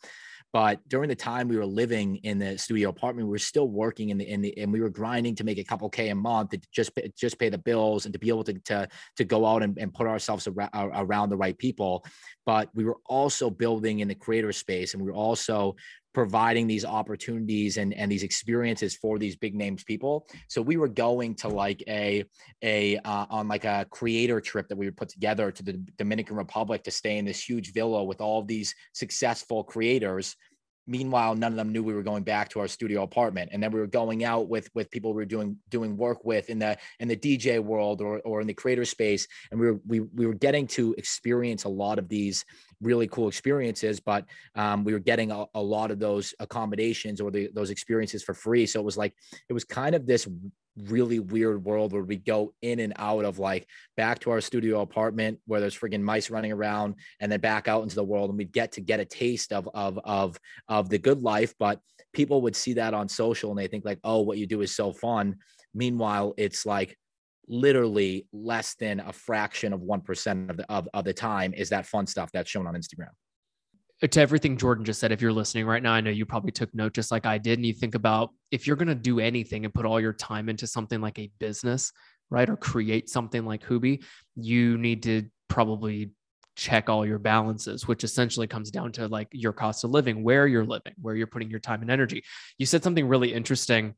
But 0.53 0.87
during 0.89 1.09
the 1.09 1.15
time 1.15 1.47
we 1.47 1.57
were 1.57 1.67
living 1.67 2.17
in 2.17 2.39
the 2.39 2.59
studio 2.59 2.89
apartment, 2.89 3.29
we 3.29 3.33
were 3.33 3.39
still 3.39 3.69
working 3.69 4.09
in 4.11 4.19
the 4.19 4.29
in 4.29 4.41
the 4.41 4.57
and 4.59 4.73
we 4.73 4.81
were 4.81 4.91
grinding 4.91 5.37
to 5.37 5.45
make 5.45 5.59
a 5.59 5.65
couple 5.65 5.89
k 5.89 6.09
a 6.09 6.15
month 6.15 6.51
to 6.51 6.61
just 6.73 6.95
pay, 6.95 7.11
just 7.17 7.39
pay 7.39 7.49
the 7.49 7.59
bills 7.59 8.05
and 8.05 8.13
to 8.13 8.19
be 8.19 8.29
able 8.29 8.43
to 8.45 8.55
to 8.55 8.89
to 9.17 9.25
go 9.25 9.47
out 9.47 9.63
and, 9.63 9.79
and 9.79 9.95
put 9.95 10.09
ourselves 10.09 10.49
around, 10.49 10.71
around 10.75 11.29
the 11.29 11.37
right 11.37 11.57
people. 11.57 12.05
But 12.47 12.69
we 12.75 12.85
were 12.85 12.99
also 13.07 13.49
building 13.49 14.01
in 14.01 14.09
the 14.09 14.15
creator 14.15 14.53
space, 14.53 14.95
and 14.95 15.03
we 15.03 15.09
were 15.09 15.17
also 15.17 15.77
providing 16.13 16.67
these 16.67 16.85
opportunities 16.85 17.77
and, 17.77 17.95
and 17.95 18.11
these 18.11 18.23
experiences 18.23 18.97
for 18.97 19.19
these 19.19 19.37
big 19.37 19.55
names 19.55 19.85
people. 19.85 20.27
So 20.49 20.61
we 20.61 20.77
were 20.77 20.89
going 20.89 21.35
to 21.37 21.49
like 21.49 21.83
a 21.89 22.25
a 22.63 22.97
uh, 22.99 23.27
on 23.31 23.49
like 23.49 23.65
a 23.65 23.87
creator 23.91 24.41
trip 24.41 24.69
that 24.69 24.77
we 24.77 24.87
would 24.87 24.97
put 24.97 25.09
together 25.09 25.51
to 25.51 25.63
the 25.63 25.73
dominican 25.97 26.37
republic 26.37 26.83
to 26.85 26.91
stay 26.91 27.19
in 27.19 27.25
this 27.25 27.43
huge 27.43 27.73
villa 27.73 28.03
with 28.03 28.21
all 28.21 28.43
these 28.43 28.75
successful 28.93 29.63
creators 29.65 30.37
meanwhile 30.87 31.35
none 31.35 31.53
of 31.53 31.57
them 31.57 31.73
knew 31.73 31.83
we 31.83 31.95
were 31.95 32.03
going 32.03 32.23
back 32.23 32.49
to 32.49 32.61
our 32.61 32.69
studio 32.69 33.03
apartment 33.03 33.51
and 33.53 33.63
then 33.63 33.71
we 33.71 33.81
were 33.81 33.87
going 33.87 34.25
out 34.25 34.49
with 34.49 34.69
with 34.75 34.91
people 34.91 35.13
we 35.13 35.17
were 35.17 35.25
doing 35.25 35.57
doing 35.69 35.97
work 35.97 36.25
with 36.25 36.49
in 36.51 36.59
the 36.59 36.77
in 37.01 37.09
the 37.09 37.17
dj 37.17 37.59
world 37.59 38.01
or 38.01 38.21
or 38.21 38.41
in 38.41 38.47
the 38.47 38.55
creator 38.55 38.85
space 38.85 39.27
and 39.51 39.61
we 39.61 39.67
were 39.67 39.81
we, 39.87 40.01
we 40.01 40.27
were 40.27 40.35
getting 40.35 40.67
to 40.67 40.95
experience 40.99 41.65
a 41.65 41.69
lot 41.69 41.99
of 41.99 42.09
these 42.09 42.45
really 42.81 43.07
cool 43.09 43.29
experiences 43.29 44.01
but 44.01 44.25
um, 44.55 44.85
we 44.85 44.93
were 44.93 44.99
getting 44.99 45.31
a, 45.31 45.45
a 45.55 45.61
lot 45.61 45.91
of 45.91 45.99
those 45.99 46.35
accommodations 46.41 47.21
or 47.21 47.31
the, 47.31 47.51
those 47.55 47.71
experiences 47.71 48.23
for 48.23 48.35
free. 48.35 48.67
So 48.67 48.81
it 48.81 48.85
was 48.85 48.97
like 48.97 49.15
it 49.49 49.53
was 49.53 49.65
kind 49.65 49.95
of 49.95 50.07
this 50.07 50.29
really 50.89 51.19
weird 51.19 51.65
world 51.65 51.93
where 51.93 52.03
we 52.03 52.17
go 52.17 52.53
in 52.63 52.81
and 52.81 52.93
out 52.97 53.25
of 53.25 53.39
like 53.39 53.67
back 53.97 54.19
to 54.21 54.31
our 54.31 54.41
studio 54.41 54.81
apartment 54.81 55.39
where 55.47 55.61
there's 55.61 55.79
friggin' 55.79 56.03
mice 56.03 56.31
running 56.31 56.53
around 56.53 56.95
and 57.21 57.31
then 57.31 57.41
back 57.41 57.69
out 57.69 57.83
into 57.83 57.97
the 57.97 58.05
world 58.05 58.31
and 58.31 58.39
we 58.39 58.45
get 58.45 58.73
to 58.73 58.81
get 58.81 59.01
a 59.01 59.05
taste 59.05 59.53
of 59.53 59.69
of 59.75 59.99
of 60.05 60.39
of 60.69 60.89
the 60.89 60.99
good 60.99 61.23
life. 61.23 61.55
But 61.59 61.81
people 62.13 62.43
would 62.43 62.57
see 62.57 62.75
that 62.75 62.95
on 62.95 63.09
social 63.09 63.51
and 63.51 63.59
they 63.59 63.67
think 63.67 63.85
like 63.85 64.01
oh 64.05 64.21
what 64.21 64.39
you 64.39 64.47
do 64.47 64.63
is 64.63 64.75
so 64.75 64.93
fun. 64.93 65.37
Meanwhile 65.75 66.35
it's 66.37 66.67
like 66.67 66.97
literally 67.49 68.27
less 68.33 68.75
than 68.75 69.01
a 69.01 69.13
fraction 69.13 69.73
of 69.73 69.81
1% 69.81 70.51
of 70.51 70.57
the 70.57 70.73
of, 70.73 70.89
of 70.95 71.05
the 71.05 71.13
time 71.13 71.53
is 71.53 71.69
that 71.71 71.87
fun 71.87 72.07
stuff 72.07 72.31
that's 72.33 72.49
shown 72.49 72.67
on 72.67 72.75
Instagram 72.75 73.11
to 74.01 74.21
everything 74.21 74.57
Jordan 74.57 74.85
just 74.85 75.01
said, 75.01 75.13
if 75.13 75.21
you're 75.21 75.33
listening 75.33 75.67
right 75.67 75.83
now, 75.83 75.93
I 75.93 76.01
know 76.01 76.11
you 76.11 76.25
probably 76.25 76.53
took 76.53 76.75
note 76.75 76.95
just 76.95 77.11
like 77.11 77.27
I 77.27 77.39
did. 77.39 77.59
And 77.59 77.67
you 77.67 77.75
think 77.75 77.95
about 77.95 78.31
if 78.51 78.67
you're 78.67 78.77
going 78.77 78.89
to 78.89 78.95
do 78.95 79.21
anything 79.21 79.65
and 79.65 79.75
put 79.75 79.85
all 79.85 80.01
your 80.01 80.13
time 80.15 80.49
into 80.49 80.67
something 80.67 81.01
like 81.01 81.19
a 81.19 81.31
business, 81.39 81.93
right? 82.31 82.49
Or 82.49 82.57
create 82.57 83.11
something 83.11 83.45
like 83.45 83.63
Hooby, 83.65 84.03
you 84.37 84.79
need 84.79 85.03
to 85.03 85.25
probably 85.49 86.13
check 86.57 86.89
all 86.89 87.07
your 87.07 87.19
balances, 87.19 87.87
which 87.87 88.05
essentially 88.05 88.47
comes 88.47 88.71
down 88.71 88.93
to 88.93 89.09
like 89.09 89.29
your 89.33 89.53
cost 89.53 89.85
of 89.85 89.91
living, 89.91 90.23
where 90.23 90.47
you're 90.47 90.65
living, 90.65 90.95
where 91.01 91.15
you're 91.15 91.27
putting 91.27 91.51
your 91.51 91.61
time 91.61 91.83
and 91.83 91.91
energy. 91.91 92.23
You 92.59 92.67
said 92.67 92.83
something 92.83 93.07
really 93.07 93.33
interesting 93.33 93.95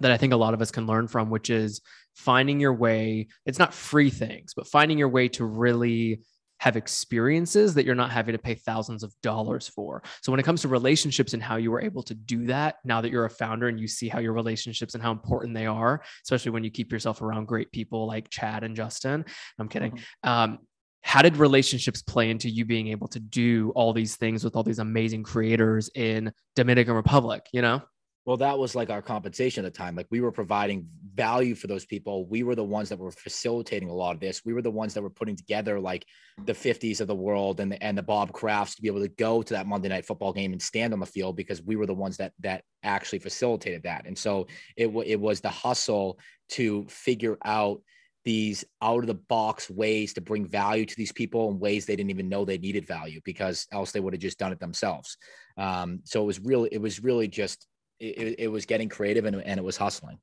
that 0.00 0.10
I 0.10 0.16
think 0.16 0.32
a 0.32 0.36
lot 0.36 0.54
of 0.54 0.60
us 0.60 0.70
can 0.70 0.86
learn 0.86 1.08
from, 1.08 1.30
which 1.30 1.50
is 1.50 1.80
finding 2.14 2.60
your 2.60 2.74
way. 2.74 3.28
It's 3.46 3.58
not 3.58 3.74
free 3.74 4.10
things, 4.10 4.52
but 4.54 4.66
finding 4.66 4.98
your 4.98 5.08
way 5.08 5.28
to 5.28 5.44
really 5.44 6.20
have 6.58 6.76
experiences 6.76 7.74
that 7.74 7.84
you're 7.84 7.94
not 7.94 8.10
having 8.10 8.32
to 8.32 8.38
pay 8.38 8.54
thousands 8.54 9.02
of 9.02 9.14
dollars 9.22 9.68
for. 9.68 10.02
So 10.22 10.32
when 10.32 10.40
it 10.40 10.44
comes 10.44 10.62
to 10.62 10.68
relationships 10.68 11.34
and 11.34 11.42
how 11.42 11.56
you 11.56 11.70
were 11.70 11.80
able 11.80 12.02
to 12.04 12.14
do 12.14 12.46
that, 12.46 12.76
now 12.84 13.00
that 13.00 13.10
you're 13.10 13.24
a 13.24 13.30
founder 13.30 13.68
and 13.68 13.78
you 13.78 13.86
see 13.86 14.08
how 14.08 14.18
your 14.18 14.32
relationships 14.32 14.94
and 14.94 15.02
how 15.02 15.12
important 15.12 15.54
they 15.54 15.66
are, 15.66 16.02
especially 16.24 16.50
when 16.50 16.64
you 16.64 16.70
keep 16.70 16.92
yourself 16.92 17.22
around 17.22 17.46
great 17.46 17.70
people 17.72 18.06
like 18.06 18.28
Chad 18.28 18.64
and 18.64 18.74
Justin. 18.76 19.24
I'm 19.58 19.68
kidding. 19.68 19.92
Mm-hmm. 19.92 20.28
Um, 20.28 20.58
how 21.02 21.22
did 21.22 21.36
relationships 21.36 22.02
play 22.02 22.28
into 22.30 22.50
you 22.50 22.64
being 22.64 22.88
able 22.88 23.08
to 23.08 23.20
do 23.20 23.72
all 23.74 23.92
these 23.92 24.16
things 24.16 24.44
with 24.44 24.56
all 24.56 24.64
these 24.64 24.80
amazing 24.80 25.22
creators 25.22 25.90
in 25.94 26.32
Dominican 26.56 26.94
Republic, 26.94 27.46
you 27.52 27.62
know? 27.62 27.80
Well 28.28 28.36
that 28.36 28.58
was 28.58 28.74
like 28.74 28.90
our 28.90 29.00
compensation 29.00 29.64
at 29.64 29.72
the 29.72 29.78
time. 29.78 29.96
Like 29.96 30.08
we 30.10 30.20
were 30.20 30.30
providing 30.30 30.86
value 31.14 31.54
for 31.54 31.66
those 31.66 31.86
people. 31.86 32.26
We 32.26 32.42
were 32.42 32.54
the 32.54 32.62
ones 32.62 32.90
that 32.90 32.98
were 32.98 33.10
facilitating 33.10 33.88
a 33.88 33.94
lot 33.94 34.14
of 34.14 34.20
this. 34.20 34.44
We 34.44 34.52
were 34.52 34.60
the 34.60 34.70
ones 34.70 34.92
that 34.92 35.00
were 35.00 35.08
putting 35.08 35.34
together 35.34 35.80
like 35.80 36.04
the 36.44 36.52
50s 36.52 37.00
of 37.00 37.06
the 37.06 37.14
world 37.14 37.58
and 37.58 37.72
the, 37.72 37.82
and 37.82 37.96
the 37.96 38.02
Bob 38.02 38.32
Krafts 38.32 38.76
to 38.76 38.82
be 38.82 38.88
able 38.88 39.00
to 39.00 39.08
go 39.08 39.40
to 39.40 39.54
that 39.54 39.66
monday 39.66 39.88
night 39.88 40.04
football 40.04 40.34
game 40.34 40.52
and 40.52 40.60
stand 40.60 40.92
on 40.92 41.00
the 41.00 41.06
field 41.06 41.36
because 41.36 41.62
we 41.62 41.74
were 41.74 41.86
the 41.86 41.94
ones 41.94 42.18
that 42.18 42.34
that 42.40 42.64
actually 42.82 43.20
facilitated 43.20 43.84
that. 43.84 44.04
And 44.04 44.18
so 44.18 44.46
it, 44.76 44.88
it 45.06 45.18
was 45.18 45.40
the 45.40 45.48
hustle 45.48 46.18
to 46.50 46.84
figure 46.90 47.38
out 47.46 47.80
these 48.26 48.62
out 48.82 49.00
of 49.00 49.06
the 49.06 49.14
box 49.14 49.70
ways 49.70 50.12
to 50.12 50.20
bring 50.20 50.46
value 50.46 50.84
to 50.84 50.96
these 50.96 51.12
people 51.12 51.50
in 51.50 51.58
ways 51.58 51.86
they 51.86 51.96
didn't 51.96 52.10
even 52.10 52.28
know 52.28 52.44
they 52.44 52.58
needed 52.58 52.86
value 52.86 53.22
because 53.24 53.66
else 53.72 53.90
they 53.90 54.00
would 54.00 54.12
have 54.12 54.20
just 54.20 54.38
done 54.38 54.52
it 54.52 54.60
themselves. 54.60 55.16
Um, 55.56 56.00
so 56.04 56.20
it 56.22 56.26
was 56.26 56.40
really, 56.40 56.68
it 56.70 56.82
was 56.82 57.02
really 57.02 57.26
just 57.26 57.66
it, 58.00 58.36
it 58.38 58.48
was 58.48 58.66
getting 58.66 58.88
creative 58.88 59.24
and, 59.24 59.36
and 59.36 59.58
it 59.58 59.64
was 59.64 59.76
hustling. 59.76 60.18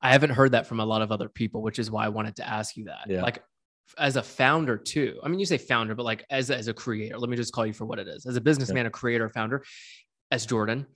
I 0.00 0.12
haven't 0.12 0.30
heard 0.30 0.52
that 0.52 0.66
from 0.66 0.80
a 0.80 0.84
lot 0.84 1.02
of 1.02 1.10
other 1.10 1.28
people, 1.28 1.62
which 1.62 1.78
is 1.78 1.90
why 1.90 2.04
I 2.04 2.08
wanted 2.08 2.36
to 2.36 2.48
ask 2.48 2.76
you 2.76 2.84
that. 2.84 3.06
Yeah. 3.08 3.22
Like 3.22 3.42
as 3.98 4.16
a 4.16 4.22
founder 4.22 4.76
too. 4.76 5.18
I 5.22 5.28
mean, 5.28 5.38
you 5.38 5.46
say 5.46 5.58
founder, 5.58 5.94
but 5.94 6.04
like 6.04 6.24
as 6.30 6.50
as 6.50 6.68
a 6.68 6.74
creator, 6.74 7.18
let 7.18 7.30
me 7.30 7.36
just 7.36 7.52
call 7.52 7.66
you 7.66 7.72
for 7.72 7.86
what 7.86 7.98
it 7.98 8.08
is. 8.08 8.26
As 8.26 8.36
a 8.36 8.40
businessman, 8.40 8.84
yeah. 8.84 8.88
a 8.88 8.90
creator, 8.90 9.28
founder, 9.28 9.64
as 10.30 10.46
Jordan, 10.46 10.86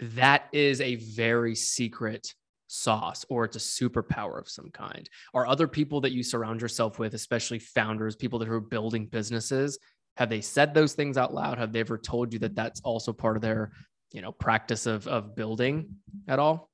that 0.00 0.48
is 0.52 0.80
a 0.80 0.96
very 0.96 1.54
secret 1.54 2.34
sauce 2.68 3.24
or 3.28 3.44
it's 3.44 3.56
a 3.56 3.58
superpower 3.58 4.38
of 4.38 4.48
some 4.48 4.70
kind. 4.70 5.08
Are 5.34 5.46
other 5.46 5.68
people 5.68 6.00
that 6.02 6.12
you 6.12 6.22
surround 6.22 6.60
yourself 6.60 6.98
with, 6.98 7.14
especially 7.14 7.58
founders, 7.58 8.16
people 8.16 8.38
that 8.38 8.48
are 8.48 8.60
building 8.60 9.06
businesses, 9.06 9.78
have 10.16 10.28
they 10.28 10.40
said 10.40 10.74
those 10.74 10.94
things 10.94 11.16
out 11.16 11.34
loud? 11.34 11.58
Have 11.58 11.72
they 11.72 11.80
ever 11.80 11.98
told 11.98 12.32
you 12.32 12.38
that 12.40 12.54
that's 12.54 12.80
also 12.80 13.12
part 13.12 13.36
of 13.36 13.42
their 13.42 13.72
you 14.12 14.22
know 14.22 14.32
practice 14.32 14.86
of 14.86 15.06
of 15.06 15.34
building 15.34 15.96
at 16.28 16.38
all? 16.38 16.70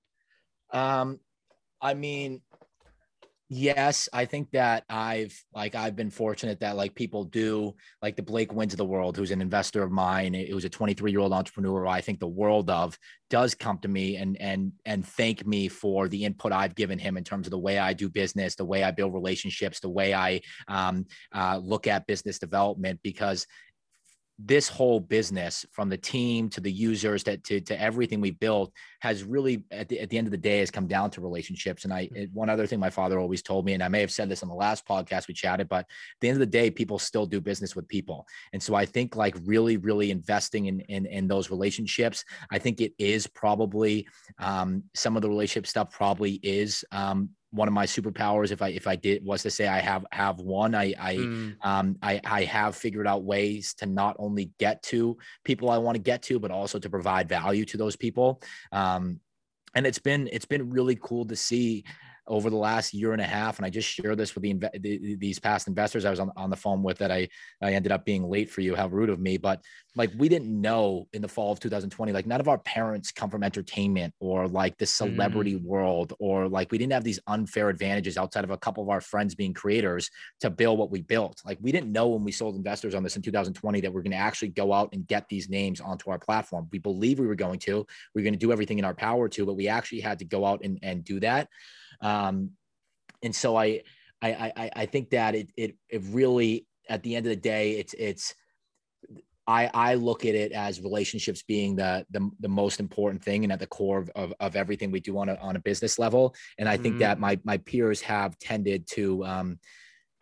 Um, 0.71 1.21
I 1.81 1.95
mean, 1.95 2.43
yes, 3.49 4.09
I 4.13 4.27
think 4.27 4.51
that 4.51 4.85
I've 4.89 5.33
like 5.55 5.75
I've 5.75 5.97
been 5.97 6.11
fortunate 6.11 6.61
that 6.61 6.77
like 6.77 6.95
people 6.95 7.25
do 7.25 7.75
like 8.03 8.17
the 8.17 8.23
Blake 8.23 8.53
Wins 8.53 8.73
of 8.73 8.79
the 8.79 8.85
world, 8.85 9.17
who's 9.17 9.31
an 9.31 9.41
investor 9.41 9.83
of 9.83 9.91
mine, 9.91 10.35
was 10.53 10.65
a 10.65 10.69
23 10.69 11.11
year 11.11 11.21
old 11.21 11.33
entrepreneur 11.33 11.87
I 11.87 12.01
think 12.01 12.21
the 12.21 12.29
world 12.29 12.69
of 12.71 12.99
does 13.31 13.55
come 13.55 13.79
to 13.79 13.89
me 13.89 14.17
and 14.17 14.37
and 14.41 14.73
and 14.85 15.07
thank 15.07 15.47
me 15.47 15.69
for 15.69 16.09
the 16.09 16.25
input 16.25 16.53
I've 16.53 16.75
given 16.75 16.99
him 16.99 17.17
in 17.17 17.25
terms 17.25 17.47
of 17.47 17.51
the 17.51 17.59
way 17.59 17.79
I 17.79 17.93
do 17.93 18.09
business, 18.09 18.55
the 18.55 18.65
way 18.65 18.83
I 18.83 18.91
build 18.91 19.15
relationships, 19.15 19.81
the 19.81 19.89
way 19.89 20.15
I 20.15 20.41
um, 20.67 21.07
uh, 21.33 21.59
look 21.63 21.87
at 21.87 22.07
business 22.07 22.39
development 22.39 23.01
because 23.03 23.47
this 24.39 24.69
whole 24.69 25.01
business 25.01 25.67
from 25.73 25.89
the 25.89 25.97
team 25.97 26.49
to 26.49 26.61
the 26.61 26.71
users 26.71 27.25
that 27.25 27.43
to, 27.43 27.61
to 27.61 27.81
everything 27.81 28.21
we 28.21 28.31
built 28.31 28.73
has 29.01 29.25
really 29.25 29.65
at 29.73 29.89
the, 29.89 29.99
at 29.99 30.11
the 30.11 30.19
end 30.19 30.29
of 30.29 30.31
the 30.31 30.37
day 30.37 30.61
has 30.61 30.71
come 30.71 30.87
down 30.87 31.11
to 31.11 31.21
relationships 31.21 31.85
and 31.85 31.93
i 31.93 32.07
mm-hmm. 32.07 32.25
one 32.33 32.49
other 32.49 32.65
thing 32.65 32.79
my 32.79 32.89
father 32.91 33.19
always 33.19 33.43
told 33.43 33.65
me 33.65 33.75
and 33.75 33.83
i 33.83 33.89
may 33.89 34.01
have 34.01 34.13
said 34.13 34.29
this 34.29 34.45
on 34.45 34.49
the 34.49 34.55
last 34.55 34.87
podcast 34.87 35.27
we 35.27 35.35
chatted 35.35 35.69
but 35.69 35.81
at 35.81 35.87
the 36.21 36.29
end 36.29 36.37
of 36.37 36.41
the 36.41 36.47
day 36.47 36.71
people 36.71 37.01
still 37.01 37.27
do 37.27 37.41
business 37.41 37.75
with 37.75 37.89
people 37.89 38.27
and 38.53 38.63
so 38.63 38.77
i 38.77 38.87
think 38.87 39.17
like 39.17 39.37
really 39.45 39.77
really 39.77 40.13
investing 40.13 40.67
in 40.67 40.81
in, 40.83 41.05
in 41.07 41.27
those 41.27 41.51
relationships 41.51 42.25
i 42.53 42.59
think 42.59 42.81
it 42.81 42.93
is 42.99 43.27
probably 43.27 44.07
um, 44.39 44.85
some 44.95 45.17
of 45.17 45.23
the 45.23 45.29
relationship 45.29 45.67
stuff 45.67 45.91
probably 45.91 46.35
is 46.45 46.85
um, 46.93 47.31
one 47.51 47.69
of 47.69 47.75
my 47.75 47.87
superpowers 47.87 48.51
if 48.51 48.61
i 48.61 48.69
if 48.69 48.87
i 48.87 48.95
did 48.95 49.25
was 49.25 49.43
to 49.43 49.51
say 49.51 49.67
i 49.67 49.79
have 49.79 50.05
have 50.13 50.39
one 50.39 50.75
i 50.75 50.95
i 50.99 51.17
mm. 51.17 51.57
um 51.63 51.97
i 52.03 52.21
i 52.25 52.45
have 52.45 52.77
figured 52.77 53.07
out 53.07 53.25
ways 53.25 53.75
to 53.75 53.87
not 53.87 54.15
only 54.19 54.51
get 54.59 54.83
to 54.83 55.17
people 55.45 55.71
i 55.71 55.79
want 55.79 55.95
to 55.95 56.03
get 56.03 56.23
to 56.23 56.39
but 56.39 56.51
also 56.51 56.79
to 56.79 56.91
provide 56.91 57.29
value 57.29 57.65
to 57.65 57.77
those 57.77 57.97
people 57.97 58.43
um 58.73 59.19
and 59.75 59.87
it's 59.87 59.99
been 59.99 60.29
it's 60.33 60.45
been 60.45 60.71
really 60.71 60.99
cool 61.01 61.25
to 61.25 61.37
see 61.37 61.85
over 62.29 62.51
the 62.51 62.57
last 62.57 62.95
year 62.95 63.13
and 63.13 63.21
a 63.21 63.27
half. 63.27 63.59
And 63.59 63.67
I 63.67 63.71
just 63.71 63.89
share 63.89 64.15
this 64.15 64.35
with 64.35 64.43
the, 64.43 64.55
the, 64.79 65.17
these 65.17 65.39
past 65.39 65.67
investors 65.67 66.05
I 66.05 66.11
was 66.11 66.21
on, 66.21 66.31
on 66.37 66.51
the 66.51 66.57
phone 66.57 66.83
with 66.83 66.99
that 66.99 67.11
I, 67.11 67.29
I 67.63 67.73
ended 67.73 67.93
up 67.93 68.05
being 68.05 68.29
late 68.29 68.51
for 68.51 68.61
you. 68.61 68.75
How 68.75 68.87
rude 68.89 69.11
of 69.11 69.19
me. 69.19 69.37
But 69.37 69.63
like, 69.97 70.11
we 70.17 70.29
didn't 70.29 70.49
know 70.49 71.09
in 71.13 71.23
the 71.23 71.29
fall 71.29 71.51
of 71.51 71.61
2020, 71.61 72.13
like 72.13 72.27
none 72.27 72.41
of 72.41 72.49
our 72.49 72.59
parents 72.59 73.11
come 73.11 73.31
from 73.31 73.43
entertainment 73.43 74.15
or 74.21 74.47
like 74.47 74.79
the 74.79 74.87
celebrity 74.87 75.57
mm. 75.57 75.63
world, 75.63 76.13
or 76.21 76.49
like 76.49 76.71
we 76.71 76.79
didn't 76.79 76.93
have 76.93 77.05
these 77.05 77.19
unfair 77.27 77.69
advantages 77.69 78.17
outside 78.17 78.45
of 78.45 78.51
a 78.51 78.57
couple 78.57 78.83
of 78.83 78.91
our 78.91 79.01
friends 79.01 79.35
being 79.35 79.53
creators 79.53 80.11
to 80.41 80.51
build 80.51 80.79
what 80.79 80.91
we 80.91 81.03
built. 81.03 81.41
Like 81.45 81.59
we 81.61 81.73
didn't 81.73 81.91
know 81.91 82.09
when 82.09 82.25
we 82.25 82.33
sold 82.33 82.55
investors 82.55 82.95
on 82.95 83.03
this 83.03 83.17
in 83.17 83.23
2020 83.23 83.81
that 83.81 83.93
we're 83.93 84.03
going 84.03 84.13
to 84.13 84.19
actually 84.19 84.49
go 84.49 84.73
out 84.73 84.91
and 84.93 85.07
get 85.07 85.29
these 85.29 85.49
names 85.49 85.81
onto 85.81 86.11
our 86.11 86.19
platform. 86.19 86.69
We 86.71 86.79
believe 86.79 87.19
we 87.19 87.27
were 87.27 87.35
going 87.35 87.59
to, 87.61 87.87
we 88.15 88.23
are 88.23 88.25
going 88.25 88.35
to 88.35 88.39
do 88.39 88.53
everything 88.53 88.79
in 88.79 88.85
our 88.85 88.95
power 88.95 89.29
to, 89.31 89.47
but 89.47 89.55
we 89.55 89.69
actually 89.69 90.01
had 90.01 90.19
to 90.21 90.25
go 90.25 90.45
out 90.45 90.61
and, 90.63 90.79
and 90.83 91.05
do 91.05 91.21
that. 91.21 91.49
Um, 92.01 92.51
and 93.23 93.35
so 93.35 93.57
I, 93.57 93.83
I, 94.21 94.53
I, 94.57 94.71
I 94.77 94.87
think 94.87 95.11
that 95.11 95.35
it, 95.35 95.51
it, 95.57 95.77
it 95.89 96.03
really, 96.07 96.67
at 96.89 97.03
the 97.03 97.17
end 97.17 97.27
of 97.27 97.31
the 97.31 97.37
day, 97.37 97.73
it's, 97.73 97.95
it's, 97.95 98.35
I, 99.47 99.71
I 99.73 99.95
look 99.95 100.27
at 100.27 100.35
it 100.35 100.53
as 100.53 100.83
relationships 100.83 101.43
being 101.43 101.77
the, 101.77 102.05
the, 102.11 102.31
the 102.41 102.49
most 102.49 102.81
important 102.81 103.25
thing 103.25 103.45
and 103.45 103.53
at 103.53 103.61
the 103.61 103.67
core 103.67 103.99
of, 103.99 104.11
of, 104.15 104.35
of, 104.41 104.57
everything 104.57 104.91
we 104.91 105.01
do 105.01 105.17
on 105.17 105.31
a, 105.31 105.37
on 105.37 105.57
a 105.57 105.61
business 105.61 105.99
level. 105.99 106.35
And 106.59 106.69
I 106.69 106.77
think 106.77 106.97
mm-hmm. 106.97 107.01
that 107.01 107.19
my, 107.19 107.41
my 107.45 107.57
peers 107.57 108.03
have 108.03 108.39
tended 108.39 108.87
to, 108.89 109.25
um, 109.25 109.59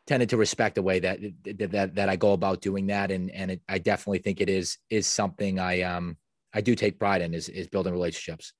tended 0.06 0.28
to 0.28 0.36
respect 0.36 0.76
the 0.76 0.82
way 0.82 1.00
that, 1.00 1.18
that, 1.44 1.96
that 1.96 2.08
I 2.08 2.14
go 2.14 2.34
about 2.34 2.60
doing 2.60 2.86
that. 2.86 3.10
And, 3.10 3.32
and 3.32 3.50
it, 3.50 3.62
I 3.68 3.78
definitely 3.78 4.18
think 4.18 4.40
it 4.40 4.48
is, 4.48 4.78
is 4.90 5.08
something 5.08 5.58
I, 5.58 5.82
um, 5.82 6.16
I 6.54 6.60
do 6.60 6.76
take 6.76 7.00
pride 7.00 7.20
in 7.20 7.34
is, 7.34 7.48
is 7.48 7.66
building 7.66 7.92
relationships. 7.92 8.52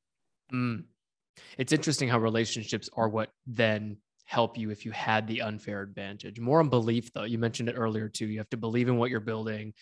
Mm. 0.53 0.85
It's 1.59 1.73
interesting 1.73 2.09
how 2.09 2.19
relationships 2.19 2.89
are 2.95 3.09
what 3.09 3.31
then 3.47 3.99
help 4.25 4.59
you 4.59 4.71
if 4.71 4.85
you 4.85 4.91
had 4.91 5.27
the 5.27 5.43
unfair 5.43 5.83
advantage. 5.83 6.41
More 6.41 6.61
on 6.61 6.69
belief, 6.69 7.13
though. 7.13 7.25
You 7.25 7.39
mentioned 7.39 7.69
it 7.69 7.75
earlier 7.75 8.09
too. 8.09 8.27
You 8.27 8.39
have 8.39 8.51
to 8.51 8.57
believe 8.57 8.89
in 8.89 8.97
what 8.97 9.11
you're 9.11 9.21
building. 9.21 9.73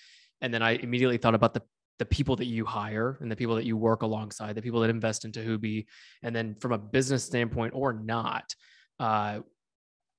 And 0.40 0.52
then 0.52 0.62
I 0.62 0.72
immediately 0.72 1.18
thought 1.18 1.34
about 1.34 1.54
the 1.54 1.62
the 1.98 2.04
people 2.04 2.36
that 2.36 2.46
you 2.46 2.64
hire 2.64 3.18
and 3.20 3.30
the 3.30 3.36
people 3.36 3.54
that 3.54 3.64
you 3.64 3.76
work 3.76 4.02
alongside, 4.02 4.56
the 4.56 4.62
people 4.62 4.80
that 4.80 4.90
invest 4.90 5.24
into 5.24 5.40
Hooby, 5.40 5.86
and 6.22 6.34
then 6.34 6.56
from 6.56 6.72
a 6.72 6.78
business 6.78 7.22
standpoint 7.22 7.72
or 7.74 7.92
not, 7.92 8.52
uh, 8.98 9.40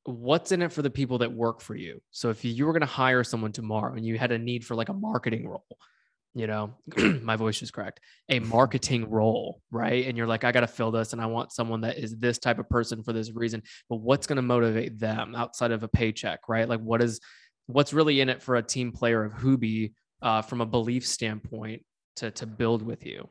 what's 0.06 0.52
in 0.52 0.62
it 0.62 0.72
for 0.72 0.82
the 0.82 0.90
people 0.90 1.18
that 1.18 1.34
work 1.34 1.62
for 1.62 1.76
you? 1.76 2.02
So 2.12 2.30
if 2.30 2.46
you 2.46 2.66
were 2.66 2.72
going 2.72 2.82
to 2.82 2.88
hire 2.88 3.24
someone 3.24 3.52
tomorrow 3.52 3.94
and 3.94 4.06
you 4.06 4.18
had 4.18 4.32
a 4.32 4.40
need 4.40 4.64
for 4.64 4.76
like 4.76 4.90
a 4.90 4.94
marketing 4.94 5.48
role, 5.48 5.66
you 6.36 6.48
know, 6.48 6.76
my 7.22 7.38
voice 7.38 7.62
is 7.62 7.72
correct, 7.72 8.02
a 8.30 8.40
marketing 8.40 9.10
role, 9.10 9.62
right? 9.72 10.06
And 10.06 10.18
you're 10.18 10.28
like, 10.28 10.44
I 10.44 10.52
got 10.52 10.60
to 10.60 10.68
fill 10.68 10.92
this 10.92 11.14
and 11.14 11.22
I 11.22 11.26
want 11.28 11.54
someone 11.54 11.82
that 11.82 11.98
is 11.98 12.18
this 12.18 12.38
type 12.38 12.60
of 12.60 12.70
person 12.70 13.02
for 13.04 13.14
this 13.14 13.32
reason. 13.32 13.64
But 13.90 14.02
what's 14.02 14.28
going 14.28 14.36
to 14.36 14.42
motivate 14.42 15.00
them 15.00 15.34
outside 15.34 15.72
of 15.72 15.84
a 15.84 15.88
paycheck, 15.88 16.42
right? 16.50 16.68
Like, 16.68 16.82
what 16.82 17.02
is, 17.02 17.22
what's 17.68 17.94
really 17.94 18.20
in 18.20 18.28
it 18.28 18.44
for 18.44 18.58
a 18.58 18.62
team 18.62 18.92
player 18.92 19.24
of 19.24 19.32
Hooby 19.32 19.94
uh, 20.22 20.42
from 20.42 20.60
a 20.60 20.66
belief 20.66 21.08
standpoint 21.08 21.84
to, 22.18 22.32
to 22.32 22.46
build 22.46 22.82
with 22.82 23.06
you? 23.06 23.30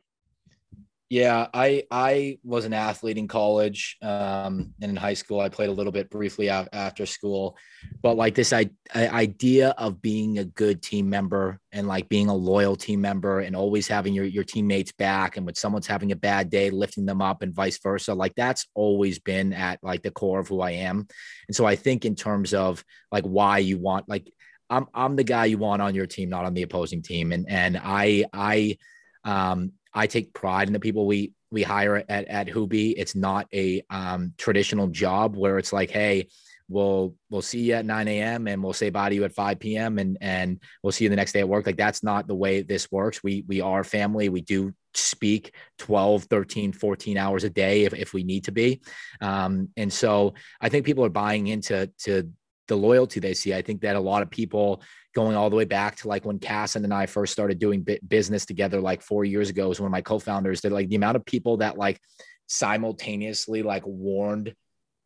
Yeah, 1.10 1.48
I 1.52 1.84
I 1.90 2.38
was 2.42 2.64
an 2.64 2.72
athlete 2.72 3.18
in 3.18 3.28
college 3.28 3.98
um, 4.00 4.72
and 4.80 4.90
in 4.90 4.96
high 4.96 5.14
school. 5.14 5.38
I 5.38 5.50
played 5.50 5.68
a 5.68 5.72
little 5.72 5.92
bit 5.92 6.08
briefly 6.08 6.48
after 6.48 7.04
school, 7.04 7.58
but 8.02 8.16
like 8.16 8.34
this 8.34 8.54
I, 8.54 8.70
idea 8.94 9.70
of 9.76 10.00
being 10.00 10.38
a 10.38 10.44
good 10.46 10.82
team 10.82 11.10
member 11.10 11.60
and 11.72 11.86
like 11.86 12.08
being 12.08 12.28
a 12.28 12.34
loyal 12.34 12.74
team 12.74 13.02
member 13.02 13.40
and 13.40 13.54
always 13.54 13.86
having 13.86 14.14
your 14.14 14.24
your 14.24 14.44
teammates 14.44 14.92
back 14.92 15.36
and 15.36 15.44
when 15.44 15.54
someone's 15.54 15.86
having 15.86 16.10
a 16.10 16.16
bad 16.16 16.48
day, 16.48 16.70
lifting 16.70 17.04
them 17.04 17.20
up 17.20 17.42
and 17.42 17.54
vice 17.54 17.78
versa. 17.80 18.14
Like 18.14 18.34
that's 18.34 18.66
always 18.74 19.18
been 19.18 19.52
at 19.52 19.80
like 19.82 20.02
the 20.02 20.10
core 20.10 20.40
of 20.40 20.48
who 20.48 20.62
I 20.62 20.70
am. 20.70 21.06
And 21.48 21.54
so 21.54 21.66
I 21.66 21.76
think 21.76 22.06
in 22.06 22.14
terms 22.16 22.54
of 22.54 22.82
like 23.12 23.24
why 23.24 23.58
you 23.58 23.78
want 23.78 24.08
like 24.08 24.32
I'm 24.70 24.86
I'm 24.94 25.16
the 25.16 25.24
guy 25.24 25.44
you 25.44 25.58
want 25.58 25.82
on 25.82 25.94
your 25.94 26.06
team, 26.06 26.30
not 26.30 26.46
on 26.46 26.54
the 26.54 26.62
opposing 26.62 27.02
team. 27.02 27.30
And 27.32 27.46
and 27.48 27.78
I 27.80 28.24
I 28.32 28.78
um 29.22 29.72
I 29.94 30.06
take 30.06 30.32
pride 30.32 30.68
in 30.68 30.72
the 30.72 30.80
people 30.80 31.06
we 31.06 31.32
we 31.50 31.62
hire 31.62 32.04
at 32.08 32.28
at 32.28 32.48
Hooby. 32.48 32.94
It's 32.96 33.14
not 33.14 33.46
a 33.52 33.82
um, 33.90 34.34
traditional 34.36 34.88
job 34.88 35.36
where 35.36 35.58
it's 35.58 35.72
like, 35.72 35.90
hey, 35.90 36.28
we'll 36.68 37.14
we'll 37.30 37.42
see 37.42 37.60
you 37.60 37.74
at 37.74 37.86
9 37.86 38.08
a.m. 38.08 38.48
and 38.48 38.62
we'll 38.62 38.72
say 38.72 38.90
bye 38.90 39.08
to 39.08 39.14
you 39.14 39.24
at 39.24 39.34
5 39.34 39.58
p.m. 39.58 39.98
and 39.98 40.18
and 40.20 40.60
we'll 40.82 40.92
see 40.92 41.04
you 41.04 41.10
the 41.10 41.16
next 41.16 41.32
day 41.32 41.40
at 41.40 41.48
work. 41.48 41.66
Like 41.66 41.76
that's 41.76 42.02
not 42.02 42.26
the 42.26 42.34
way 42.34 42.62
this 42.62 42.90
works. 42.90 43.22
We 43.22 43.44
we 43.46 43.60
are 43.60 43.84
family. 43.84 44.28
We 44.28 44.40
do 44.40 44.74
speak 44.96 45.54
12 45.78 46.24
13 46.24 46.72
14 46.72 47.18
hours 47.18 47.44
a 47.44 47.50
day 47.50 47.84
if, 47.84 47.94
if 47.94 48.12
we 48.12 48.22
need 48.22 48.44
to 48.44 48.52
be 48.52 48.80
um, 49.20 49.68
and 49.76 49.92
so 49.92 50.34
i 50.60 50.68
think 50.68 50.86
people 50.86 51.04
are 51.04 51.10
buying 51.10 51.48
into 51.48 51.90
to 51.98 52.30
the 52.68 52.76
loyalty 52.76 53.18
they 53.20 53.34
see 53.34 53.52
i 53.52 53.60
think 53.60 53.80
that 53.80 53.96
a 53.96 54.00
lot 54.00 54.22
of 54.22 54.30
people 54.30 54.82
going 55.14 55.36
all 55.36 55.48
the 55.48 55.56
way 55.56 55.64
back 55.64 55.96
to 55.96 56.08
like 56.08 56.24
when 56.24 56.38
Cass 56.38 56.76
and 56.76 56.92
I 56.92 57.06
first 57.06 57.32
started 57.32 57.58
doing 57.58 57.86
business 58.06 58.44
together 58.44 58.80
like 58.80 59.00
four 59.00 59.24
years 59.24 59.48
ago 59.48 59.68
was 59.68 59.80
one 59.80 59.86
of 59.86 59.92
my 59.92 60.02
co-founders 60.02 60.60
that 60.62 60.72
like 60.72 60.88
the 60.88 60.96
amount 60.96 61.16
of 61.16 61.24
people 61.24 61.58
that 61.58 61.78
like 61.78 62.00
simultaneously 62.46 63.62
like 63.62 63.86
warned 63.86 64.54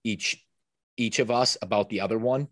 each 0.05 0.43
each 0.97 1.19
of 1.21 1.31
us 1.31 1.57
about 1.63 1.89
the 1.91 2.01
other 2.01 2.19
one. 2.19 2.49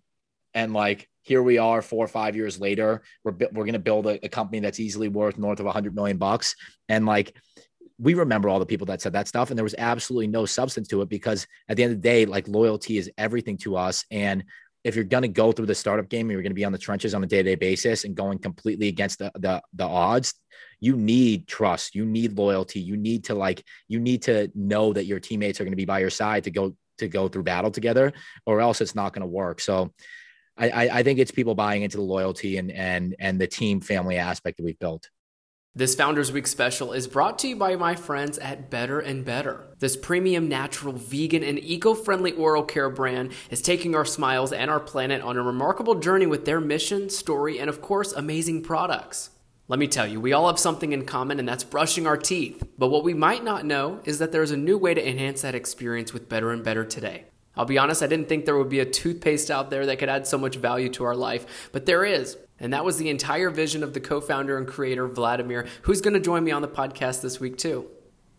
And 0.55 0.73
like 0.73 1.09
here 1.23 1.43
we 1.43 1.59
are 1.59 1.83
four 1.83 2.05
or 2.05 2.09
five 2.09 2.37
years 2.37 2.61
later 2.61 3.03
we're 3.25 3.35
we're 3.53 3.67
to 3.67 3.79
build 3.79 4.07
a, 4.07 4.25
a 4.25 4.29
company 4.29 4.61
that's 4.61 4.81
easily 4.81 5.09
worth 5.09 5.39
north 5.39 5.59
of 5.59 5.67
a 5.67 5.69
100 5.69 5.95
million 5.95 6.19
bucks. 6.19 6.55
And 6.89 7.07
like 7.07 7.35
we 7.99 8.13
remember 8.13 8.51
all 8.51 8.59
the 8.59 8.67
people 8.67 8.87
that 8.87 9.01
said 9.01 9.15
that 9.15 9.27
stuff 9.27 9.49
and 9.51 9.59
there 9.59 9.65
was 9.65 9.75
absolutely 9.79 10.27
no 10.27 10.45
substance 10.45 10.89
to 10.89 11.01
it 11.01 11.09
because 11.09 11.47
at 11.69 11.77
the 11.77 11.83
end 11.83 11.93
of 11.93 12.03
the 12.03 12.09
day 12.09 12.27
like 12.27 12.47
loyalty 12.47 12.99
is 12.99 13.11
everything 13.17 13.57
to 13.57 13.77
us. 13.77 14.05
And 14.11 14.45
if 14.87 14.95
you're 14.95 15.05
going 15.05 15.23
to 15.23 15.29
go 15.29 15.51
through 15.51 15.67
the 15.67 15.75
startup 15.75 16.09
game, 16.09 16.31
you're 16.31 16.43
going 16.43 16.51
to 16.51 16.55
be 16.55 16.65
on 16.65 16.71
the 16.71 16.79
trenches 16.79 17.13
on 17.13 17.25
a 17.25 17.27
day 17.27 17.39
to 17.39 17.43
day 17.43 17.55
basis 17.57 18.05
and 18.05 18.15
going 18.15 18.39
completely 18.39 18.87
against 18.87 19.19
the, 19.19 19.33
the, 19.35 19.61
the 19.75 19.85
odds. 19.85 20.33
You 20.79 20.97
need 20.97 21.49
trust. 21.49 21.97
You 21.97 22.07
need 22.07 22.39
loyalty. 22.39 22.79
You 22.81 22.97
need 22.97 23.25
to 23.25 23.35
like, 23.35 23.65
you 23.89 23.99
need 23.99 24.23
to 24.23 24.49
know 24.55 24.93
that 24.93 25.07
your 25.07 25.19
teammates 25.19 25.61
are 25.61 25.65
going 25.65 25.73
to 25.73 25.77
be 25.77 25.87
by 25.87 25.99
your 25.99 26.11
side 26.11 26.45
to 26.45 26.53
go, 26.53 26.77
to 26.99 27.09
go 27.09 27.27
through 27.27 27.43
battle 27.43 27.73
together 27.73 28.13
or 28.47 28.61
else 28.61 28.81
it's 28.81 28.95
not 28.95 29.13
going 29.13 29.23
to 29.23 29.27
work. 29.27 29.61
So 29.61 29.93
I, 30.57 30.89
I 30.89 31.03
think 31.03 31.19
it's 31.19 31.33
people 31.33 31.55
buying 31.55 31.83
into 31.83 31.97
the 31.97 32.03
loyalty 32.03 32.57
and, 32.57 32.71
and, 32.71 33.17
and 33.19 33.41
the 33.41 33.47
team 33.47 33.81
family 33.81 34.17
aspect 34.19 34.57
that 34.57 34.65
we've 34.65 34.79
built. 34.79 35.11
This 35.77 35.95
Founders 35.97 36.33
Week 36.33 36.47
special 36.47 36.95
is 36.95 37.07
brought 37.07 37.39
to 37.41 37.49
you 37.49 37.55
by 37.55 37.77
my 37.77 37.95
friends 37.95 38.39
at 38.39 38.71
Better 38.71 38.99
and 38.99 39.27
Better. 39.27 39.67
This 39.79 39.95
premium, 39.95 40.49
natural, 40.49 40.95
vegan, 40.95 41.43
and 41.43 41.59
eco 41.59 41.93
friendly 41.93 42.33
oral 42.33 42.63
care 42.63 42.89
brand 42.89 43.33
is 43.51 43.61
taking 43.61 43.95
our 43.95 44.07
smiles 44.07 44.55
and 44.55 44.71
our 44.71 44.81
planet 44.81 45.21
on 45.21 45.37
a 45.37 45.43
remarkable 45.43 45.97
journey 45.97 46.25
with 46.25 46.47
their 46.47 46.63
mission, 46.63 47.11
story, 47.11 47.59
and 47.59 47.69
of 47.69 47.83
course, 47.83 48.15
amazing 48.15 48.63
products. 48.63 49.33
Let 49.69 49.79
me 49.79 49.87
tell 49.87 50.07
you, 50.07 50.19
we 50.19 50.33
all 50.33 50.47
have 50.47 50.59
something 50.59 50.95
in 50.95 51.05
common, 51.05 51.39
and 51.39 51.47
that's 51.47 51.63
brushing 51.63 52.07
our 52.07 52.17
teeth. 52.17 52.67
But 52.79 52.89
what 52.89 53.05
we 53.05 53.13
might 53.13 53.45
not 53.45 53.67
know 53.67 54.01
is 54.07 54.19
that 54.19 54.33
there's 54.33 54.53
a 54.53 54.57
new 54.57 54.79
way 54.79 54.95
to 54.95 55.07
enhance 55.07 55.43
that 55.43 55.55
experience 55.55 56.15
with 56.15 56.31
Better 56.31 56.53
and 56.53 56.65
Better 56.65 56.87
today. 56.87 57.27
I'll 57.55 57.67
be 57.67 57.77
honest, 57.77 58.03
I 58.03 58.07
didn't 58.07 58.31
think 58.31 58.47
there 58.47 58.57
would 58.57 58.71
be 58.71 58.81
a 58.81 58.87
toothpaste 58.87 59.51
out 59.51 59.69
there 59.69 59.85
that 59.85 59.99
could 59.99 60.09
add 60.09 60.27
so 60.27 60.39
much 60.39 60.57
value 60.57 60.89
to 60.95 61.05
our 61.05 61.15
life, 61.15 61.69
but 61.71 61.85
there 61.85 62.03
is. 62.03 62.39
And 62.59 62.73
that 62.73 62.85
was 62.85 62.97
the 62.97 63.11
entire 63.11 63.51
vision 63.51 63.83
of 63.83 63.93
the 63.93 64.01
co 64.01 64.21
founder 64.21 64.57
and 64.57 64.67
creator, 64.67 65.07
Vladimir, 65.07 65.67
who's 65.83 66.01
going 66.01 66.15
to 66.15 66.21
join 66.21 66.45
me 66.45 66.51
on 66.51 66.63
the 66.63 66.69
podcast 66.69 67.21
this 67.21 67.39
week, 67.39 67.59
too. 67.59 67.87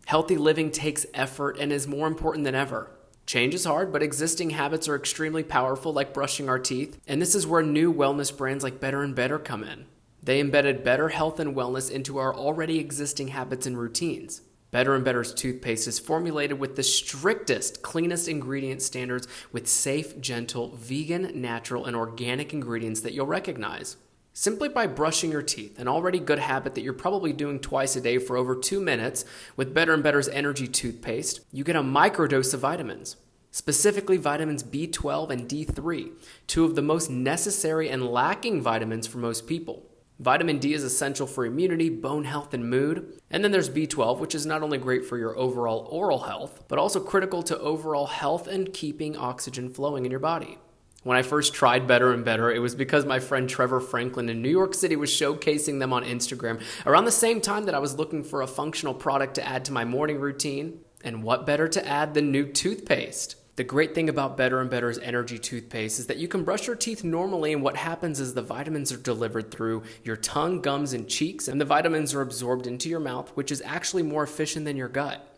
Healthy 0.06 0.38
living 0.38 0.72
takes 0.72 1.06
effort 1.14 1.58
and 1.60 1.72
is 1.72 1.88
more 1.88 2.08
important 2.08 2.46
than 2.46 2.56
ever. 2.56 2.92
Change 3.26 3.54
is 3.54 3.66
hard, 3.66 3.92
but 3.92 4.02
existing 4.02 4.52
habits 4.52 4.88
are 4.88 4.96
extremely 4.96 5.44
powerful, 5.44 5.92
like 5.92 6.14
brushing 6.14 6.48
our 6.48 6.58
teeth. 6.58 6.98
And 7.06 7.22
this 7.22 7.36
is 7.36 7.46
where 7.46 7.62
new 7.62 7.94
wellness 7.94 8.36
brands 8.36 8.64
like 8.64 8.80
Better 8.80 9.04
and 9.04 9.14
Better 9.14 9.38
come 9.38 9.66
in. 9.66 9.86
They 10.24 10.40
embedded 10.40 10.84
better 10.84 11.10
health 11.10 11.40
and 11.40 11.56
wellness 11.56 11.92
into 11.92 12.18
our 12.18 12.34
already 12.34 12.80
existing 12.80 13.30
habits 13.30 13.66
and 13.66 13.78
routines. 13.78 14.42
Better 14.72 14.96
and 14.96 15.04
Better's 15.04 15.34
toothpaste 15.34 15.88
is 15.88 16.00
formulated 16.00 16.60
with 16.60 16.76
the 16.76 16.84
strictest, 16.84 17.82
cleanest 17.82 18.28
ingredient 18.28 18.82
standards 18.82 19.28
with 19.52 19.68
safe, 19.68 20.20
gentle, 20.20 20.76
vegan, 20.76 21.32
natural, 21.42 21.86
and 21.86 21.96
organic 21.96 22.54
ingredients 22.54 23.02
that 23.02 23.14
you'll 23.14 23.26
recognize. 23.26 23.98
Simply 24.40 24.70
by 24.70 24.86
brushing 24.86 25.32
your 25.32 25.42
teeth, 25.42 25.80
an 25.80 25.88
already 25.88 26.20
good 26.20 26.38
habit 26.38 26.76
that 26.76 26.84
you're 26.84 26.94
probably 26.94 27.34
doing 27.34 27.60
twice 27.60 27.96
a 27.96 28.02
day 28.02 28.20
for 28.20 28.38
over 28.38 28.56
two 28.56 28.80
minutes, 28.80 29.26
with 29.56 29.74
Better 29.74 29.96
and 29.96 30.04
Better's 30.04 30.30
energy 30.30 30.68
toothpaste, 30.68 31.40
you 31.52 31.64
get 31.64 31.76
a 31.76 31.82
microdose 31.82 32.54
of 32.54 32.60
vitamins. 32.60 33.16
Specifically, 33.50 34.18
vitamins 34.18 34.64
B12 34.64 35.32
and 35.32 35.50
D3, 35.50 36.12
two 36.46 36.66
of 36.66 36.76
the 36.76 36.84
most 36.84 37.10
necessary 37.10 37.90
and 37.90 38.06
lacking 38.06 38.62
vitamins 38.62 39.08
for 39.08 39.18
most 39.18 39.48
people. 39.48 39.90
Vitamin 40.20 40.60
D 40.60 40.72
is 40.72 40.84
essential 40.84 41.26
for 41.26 41.44
immunity, 41.44 41.90
bone 41.90 42.26
health, 42.26 42.54
and 42.54 42.70
mood. 42.70 43.20
And 43.32 43.44
then 43.44 43.52
there's 43.52 43.72
B12, 43.72 44.20
which 44.20 44.36
is 44.36 44.46
not 44.46 44.62
only 44.62 44.78
great 44.78 45.04
for 45.04 45.18
your 45.18 45.36
overall 45.36 45.88
oral 45.90 46.20
health, 46.20 46.64
but 46.68 46.78
also 46.78 47.00
critical 47.00 47.42
to 47.42 47.58
overall 47.58 48.06
health 48.06 48.48
and 48.48 48.72
keeping 48.72 49.18
oxygen 49.18 49.74
flowing 49.74 50.06
in 50.06 50.12
your 50.12 50.20
body. 50.20 50.60
When 51.08 51.16
I 51.16 51.22
first 51.22 51.54
tried 51.54 51.88
Better 51.88 52.12
and 52.12 52.26
Better, 52.26 52.52
it 52.52 52.60
was 52.60 52.76
because 52.76 53.06
my 53.06 53.22
friend 53.22 53.50
Trevor 53.50 53.80
Franklin 53.80 54.28
in 54.28 54.42
New 54.42 54.50
York 54.50 54.74
City 54.74 54.98
was 54.98 55.10
showcasing 55.10 55.80
them 55.80 55.94
on 55.94 56.04
Instagram 56.04 56.62
around 56.86 57.06
the 57.06 57.12
same 57.14 57.40
time 57.40 57.64
that 57.64 57.74
I 57.74 57.80
was 57.80 57.96
looking 57.96 58.26
for 58.26 58.42
a 58.42 58.48
functional 58.48 58.94
product 58.94 59.36
to 59.36 59.48
add 59.48 59.64
to 59.64 59.72
my 59.72 59.86
morning 59.86 60.20
routine. 60.20 60.82
And 61.06 61.24
what 61.24 61.46
better 61.46 61.70
to 61.70 61.88
add 61.88 62.14
than 62.14 62.30
new 62.30 62.52
toothpaste? 62.52 63.38
The 63.56 63.64
great 63.64 63.96
thing 63.96 64.10
about 64.10 64.36
Better 64.36 64.60
and 64.60 64.70
Better's 64.70 65.00
energy 65.00 65.40
toothpaste 65.40 65.98
is 65.98 66.08
that 66.08 66.18
you 66.18 66.28
can 66.28 66.44
brush 66.44 66.68
your 66.68 66.76
teeth 66.76 67.06
normally, 67.06 67.54
and 67.54 67.64
what 67.64 67.78
happens 67.78 68.20
is 68.20 68.34
the 68.34 68.42
vitamins 68.42 68.92
are 68.92 68.98
delivered 68.98 69.50
through 69.50 69.84
your 70.04 70.18
tongue, 70.18 70.60
gums, 70.60 70.92
and 70.92 71.08
cheeks, 71.08 71.48
and 71.48 71.62
the 71.62 71.64
vitamins 71.64 72.14
are 72.14 72.22
absorbed 72.22 72.68
into 72.68 72.90
your 72.90 73.00
mouth, 73.00 73.30
which 73.30 73.50
is 73.50 73.64
actually 73.66 74.04
more 74.04 74.24
efficient 74.24 74.66
than 74.66 74.76
your 74.76 74.90
gut. 74.90 75.37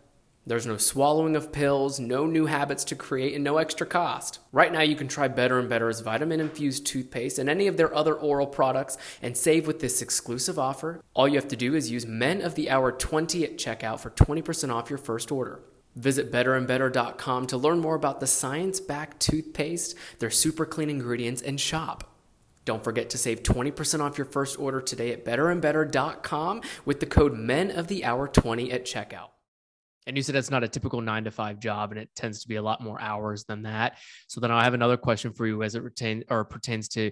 There's 0.50 0.66
no 0.66 0.78
swallowing 0.78 1.36
of 1.36 1.52
pills, 1.52 2.00
no 2.00 2.26
new 2.26 2.48
habits 2.48 2.84
to 2.86 2.96
create, 2.96 3.36
and 3.36 3.44
no 3.44 3.58
extra 3.58 3.86
cost. 3.86 4.40
Right 4.52 4.74
now, 4.74 4.82
you 4.82 4.96
can 4.96 5.08
try 5.08 5.28
Better 5.28 5.60
and 5.60 5.70
Better's 5.70 6.00
vitamin 6.00 6.40
infused 6.40 6.88
toothpaste 6.88 7.38
and 7.38 7.48
any 7.48 7.68
of 7.68 7.78
their 7.78 7.94
other 7.94 8.16
oral 8.16 8.48
products 8.48 8.98
and 9.22 9.38
save 9.38 9.68
with 9.68 9.80
this 9.80 10.02
exclusive 10.02 10.58
offer. 10.58 11.04
All 11.14 11.28
you 11.28 11.36
have 11.36 11.50
to 11.50 11.56
do 11.56 11.76
is 11.76 11.92
use 11.92 12.08
Men 12.08 12.42
of 12.42 12.56
the 12.56 12.72
Hour 12.72 12.92
20 12.92 13.44
at 13.44 13.58
checkout 13.60 14.00
for 14.00 14.10
20% 14.10 14.74
off 14.74 14.90
your 14.90 14.98
first 14.98 15.32
order. 15.32 15.62
Visit 15.96 16.32
betterandbetter.com 16.32 17.46
to 17.46 17.58
learn 17.58 17.80
more 17.80 17.94
about 17.94 18.20
the 18.20 18.26
science 18.26 18.80
backed 18.80 19.20
toothpaste, 19.20 19.94
their 20.18 20.32
super 20.32 20.66
clean 20.66 20.90
ingredients, 20.90 21.44
and 21.44 21.62
shop. 21.62 22.12
Don't 22.66 22.84
forget 22.84 23.12
to 23.12 23.20
save 23.20 23.44
20% 23.44 24.00
off 24.00 24.18
your 24.18 24.26
first 24.26 24.60
order 24.60 24.82
today 24.82 25.12
at 25.12 25.24
betterandbetter.com 25.24 26.62
with 26.86 27.02
the 27.02 27.06
code 27.06 27.36
Men 27.36 27.70
of 27.70 27.88
the 27.88 28.04
Hour 28.04 28.28
20 28.28 28.72
at 28.72 28.84
checkout. 28.84 29.30
And 30.10 30.18
you 30.18 30.24
said 30.24 30.36
it's 30.36 30.50
not 30.50 30.64
a 30.64 30.68
typical 30.68 31.02
nine 31.02 31.24
to 31.26 31.32
five 31.32 31.60
job, 31.60 31.92
and 31.92 32.00
it 32.00 32.10
tends 32.16 32.42
to 32.42 32.48
be 32.48 32.56
a 32.56 32.62
lot 32.62 32.82
more 32.82 33.00
hours 33.00 33.46
than 33.46 33.62
that. 33.62 34.00
So 34.28 34.42
then 34.42 34.52
I 34.52 34.64
have 34.64 34.74
another 34.74 34.98
question 34.98 35.32
for 35.32 35.46
you 35.46 35.62
as 35.64 35.76
it 35.76 35.84
pertains 35.84 36.24
or 36.30 36.44
pertains 36.44 36.88
to 36.90 37.12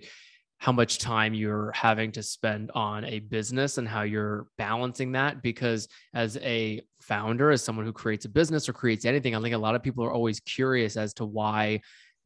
how 0.57 0.71
much 0.71 0.97
time 0.97 1.35
you're 1.35 1.71
having 1.73 2.11
to 2.13 2.23
spend 2.23 2.71
on 2.73 3.05
a 3.05 3.19
business 3.19 3.77
and 3.77 3.87
how 3.87 4.01
you're 4.01 4.47
balancing 4.57 5.11
that 5.11 5.43
because 5.43 5.87
as 6.15 6.37
a 6.37 6.81
founder 6.99 7.51
as 7.51 7.63
someone 7.63 7.85
who 7.85 7.93
creates 7.93 8.25
a 8.25 8.29
business 8.29 8.67
or 8.67 8.73
creates 8.73 9.05
anything 9.05 9.35
i 9.35 9.41
think 9.41 9.53
a 9.53 9.57
lot 9.57 9.75
of 9.75 9.83
people 9.83 10.03
are 10.03 10.11
always 10.11 10.39
curious 10.39 10.97
as 10.97 11.13
to 11.13 11.25
why 11.25 11.79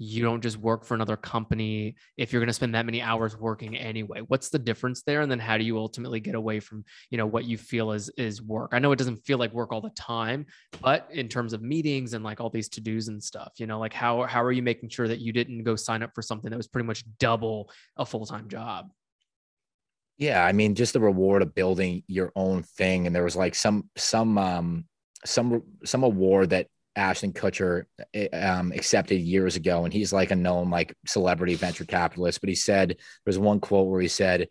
you 0.04 0.24
don't 0.24 0.42
just 0.42 0.58
work 0.58 0.84
for 0.84 0.96
another 0.96 1.16
company 1.16 1.96
if 2.18 2.34
you're 2.34 2.40
going 2.40 2.48
to 2.48 2.54
spend 2.54 2.74
that 2.74 2.86
many 2.86 3.02
hours 3.02 3.38
working 3.38 3.78
anyway. 3.78 4.22
What's 4.28 4.50
the 4.50 4.58
difference 4.58 5.04
there? 5.04 5.22
And 5.22 5.32
then 5.32 5.38
how 5.40 5.58
do 5.58 5.64
you 5.64 5.78
ultimately 5.78 6.20
get 6.20 6.36
away 6.36 6.60
from 6.60 6.84
you 7.10 7.18
know 7.18 7.28
what 7.28 7.46
you 7.46 7.58
feel 7.58 7.92
is 7.92 8.10
is 8.18 8.42
work? 8.42 8.72
I 8.74 8.80
know 8.80 8.92
it 8.92 8.98
doesn't 8.98 9.26
feel 9.26 9.38
like 9.38 9.54
work 9.54 9.72
all 9.72 9.82
the 9.82 9.92
time 9.92 10.46
but 10.82 11.08
in 11.12 11.28
terms 11.28 11.54
of 11.54 11.62
meetings 11.62 12.14
and 12.14 12.24
like 12.24 12.42
all 12.42 12.50
these 12.50 12.70
to-dos 12.70 13.08
and 13.08 13.24
stuff 13.24 13.54
you 13.58 13.68
know 13.68 13.80
like 13.80 13.94
how 13.94 14.24
how 14.24 14.44
are 14.44 14.52
you 14.52 14.62
making 14.62 14.90
sure 14.90 15.08
that 15.08 15.20
you 15.20 15.32
didn't 15.32 15.64
go 15.64 15.76
sign 15.76 16.04
up 16.04 16.12
for 16.16 16.22
something 16.22 16.50
that 16.50 16.58
was 16.58 16.68
pretty 16.68 16.88
much 16.88 17.04
double 17.20 17.72
a 17.98 18.06
full-time 18.06 18.48
job? 18.48 18.90
Yeah 20.18 20.46
i 20.46 20.52
mean 20.52 20.76
just 20.76 20.94
the 20.94 21.00
reward 21.00 21.42
of 21.42 21.56
building 21.56 22.04
your 22.08 22.32
own 22.36 22.64
thing. 22.64 23.08
And 23.08 23.16
there 23.16 23.24
was 23.24 23.36
like 23.36 23.56
some 23.56 23.90
some 23.96 24.38
um 24.38 24.86
some 25.26 25.64
some 25.86 26.04
award 26.04 26.52
that 26.52 26.68
Ashton 26.95 27.34
Kutcher 27.34 27.86
eh, 28.13 28.27
um, 28.27 28.71
accepted 28.71 29.19
years 29.21 29.56
ago, 29.56 29.86
and 29.86 29.93
he's 29.93 30.13
like 30.13 30.32
a 30.32 30.36
known 30.36 30.69
like 30.69 30.95
celebrity 31.06 31.56
venture 31.56 31.86
capitalist. 31.86 32.41
But 32.41 32.49
he 32.49 32.56
said 32.56 32.97
there's 33.25 33.39
one 33.39 33.60
quote 33.60 33.88
where 33.88 34.01
he 34.01 34.08
said, 34.08 34.49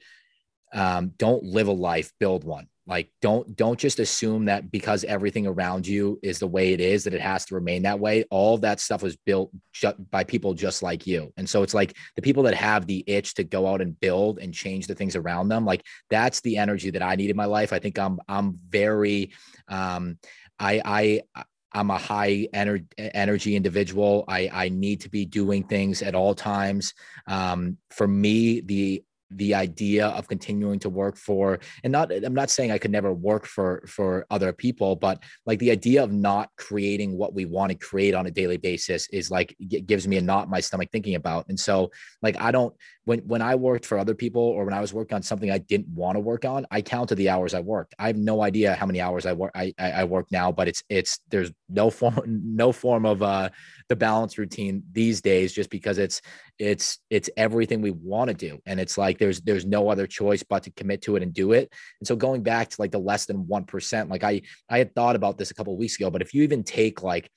um, 0.72 1.12
"Don't 1.16 1.42
live 1.42 1.68
a 1.68 1.72
life, 1.72 2.12
build 2.18 2.44
one." 2.44 2.68
Like 2.86 3.12
don't 3.22 3.54
don't 3.54 3.78
just 3.78 4.00
assume 4.00 4.46
that 4.46 4.72
because 4.72 5.04
everything 5.04 5.46
around 5.46 5.86
you 5.86 6.18
is 6.24 6.40
the 6.40 6.48
way 6.48 6.72
it 6.72 6.80
is 6.80 7.04
that 7.04 7.14
it 7.14 7.20
has 7.20 7.44
to 7.46 7.54
remain 7.54 7.82
that 7.82 8.00
way. 8.00 8.24
All 8.30 8.58
that 8.58 8.80
stuff 8.80 9.02
was 9.02 9.16
built 9.16 9.52
ju- 9.72 9.94
by 10.10 10.24
people 10.24 10.54
just 10.54 10.82
like 10.82 11.06
you, 11.06 11.32
and 11.36 11.48
so 11.48 11.62
it's 11.62 11.74
like 11.74 11.96
the 12.16 12.22
people 12.22 12.42
that 12.44 12.54
have 12.54 12.86
the 12.86 13.04
itch 13.06 13.34
to 13.34 13.44
go 13.44 13.68
out 13.68 13.80
and 13.80 13.98
build 14.00 14.40
and 14.40 14.52
change 14.52 14.88
the 14.88 14.96
things 14.96 15.14
around 15.14 15.48
them. 15.48 15.64
Like 15.64 15.84
that's 16.08 16.40
the 16.40 16.56
energy 16.56 16.90
that 16.90 17.02
I 17.02 17.14
need 17.14 17.30
in 17.30 17.36
my 17.36 17.44
life. 17.44 17.72
I 17.72 17.78
think 17.78 17.96
I'm 17.96 18.18
I'm 18.26 18.58
very 18.68 19.34
um, 19.68 20.18
I 20.58 21.22
I 21.34 21.44
I'm 21.72 21.90
a 21.90 21.98
high 21.98 22.48
ener- 22.54 22.86
energy 22.98 23.56
individual. 23.56 24.24
I, 24.28 24.50
I 24.52 24.68
need 24.68 25.02
to 25.02 25.08
be 25.08 25.24
doing 25.24 25.64
things 25.64 26.02
at 26.02 26.14
all 26.14 26.34
times. 26.34 26.94
Um, 27.26 27.78
for 27.90 28.08
me, 28.08 28.60
the 28.60 29.02
the 29.30 29.54
idea 29.54 30.08
of 30.08 30.26
continuing 30.26 30.78
to 30.80 30.90
work 30.90 31.16
for 31.16 31.60
and 31.84 31.92
not 31.92 32.12
i'm 32.12 32.34
not 32.34 32.50
saying 32.50 32.70
i 32.70 32.78
could 32.78 32.90
never 32.90 33.12
work 33.12 33.46
for 33.46 33.82
for 33.86 34.26
other 34.30 34.52
people 34.52 34.96
but 34.96 35.22
like 35.46 35.58
the 35.60 35.70
idea 35.70 36.02
of 36.02 36.12
not 36.12 36.50
creating 36.56 37.16
what 37.16 37.32
we 37.32 37.44
want 37.44 37.70
to 37.70 37.78
create 37.78 38.14
on 38.14 38.26
a 38.26 38.30
daily 38.30 38.56
basis 38.56 39.08
is 39.10 39.30
like 39.30 39.56
gives 39.86 40.08
me 40.08 40.16
a 40.16 40.20
knot 40.20 40.44
in 40.44 40.50
my 40.50 40.60
stomach 40.60 40.88
thinking 40.90 41.14
about 41.14 41.46
and 41.48 41.58
so 41.58 41.90
like 42.22 42.40
i 42.40 42.50
don't 42.50 42.74
when 43.10 43.18
when 43.20 43.42
i 43.42 43.54
worked 43.54 43.84
for 43.84 43.98
other 43.98 44.14
people 44.14 44.42
or 44.42 44.64
when 44.64 44.74
i 44.74 44.80
was 44.80 44.92
working 44.92 45.16
on 45.16 45.22
something 45.22 45.50
i 45.50 45.58
didn't 45.58 45.88
want 45.88 46.14
to 46.14 46.20
work 46.20 46.44
on 46.44 46.64
i 46.70 46.80
counted 46.80 47.16
the 47.16 47.28
hours 47.28 47.54
i 47.54 47.60
worked. 47.60 47.94
I 47.98 48.06
have 48.06 48.16
no 48.16 48.42
idea 48.42 48.74
how 48.74 48.86
many 48.86 49.00
hours 49.00 49.26
i 49.26 49.32
work 49.32 49.52
i 49.54 49.74
i, 49.78 50.04
work 50.04 50.26
now 50.30 50.52
but 50.52 50.68
it's 50.68 50.82
it's 50.88 51.18
there's 51.28 51.50
no 51.68 51.90
form 52.00 52.40
no 52.62 52.70
form 52.70 53.04
of 53.04 53.22
uh 53.22 53.50
the 53.90 53.96
balance 53.96 54.38
routine 54.38 54.84
these 54.92 55.20
days 55.20 55.52
just 55.52 55.68
because 55.68 55.98
it's 55.98 56.22
it's 56.60 56.98
it's 57.10 57.28
everything 57.36 57.80
we 57.80 57.90
want 57.90 58.28
to 58.28 58.34
do. 58.34 58.60
And 58.66 58.78
it's 58.78 58.96
like 58.96 59.18
there's 59.18 59.40
there's 59.40 59.66
no 59.66 59.88
other 59.88 60.06
choice 60.06 60.44
but 60.44 60.62
to 60.62 60.70
commit 60.70 61.02
to 61.02 61.16
it 61.16 61.22
and 61.22 61.34
do 61.34 61.52
it. 61.52 61.72
And 62.00 62.06
so 62.06 62.14
going 62.14 62.42
back 62.42 62.68
to 62.68 62.80
like 62.80 62.92
the 62.92 62.98
less 62.98 63.26
than 63.26 63.44
1% 63.44 64.10
like 64.10 64.22
i 64.22 64.42
i 64.68 64.78
had 64.78 64.94
thought 64.94 65.16
about 65.16 65.38
this 65.38 65.50
a 65.50 65.54
couple 65.54 65.76
weeks 65.76 65.96
ago 65.96 66.10
but 66.10 66.22
if 66.22 66.32
you 66.32 66.42
even 66.42 66.62
take 66.62 67.02
like 67.02 67.30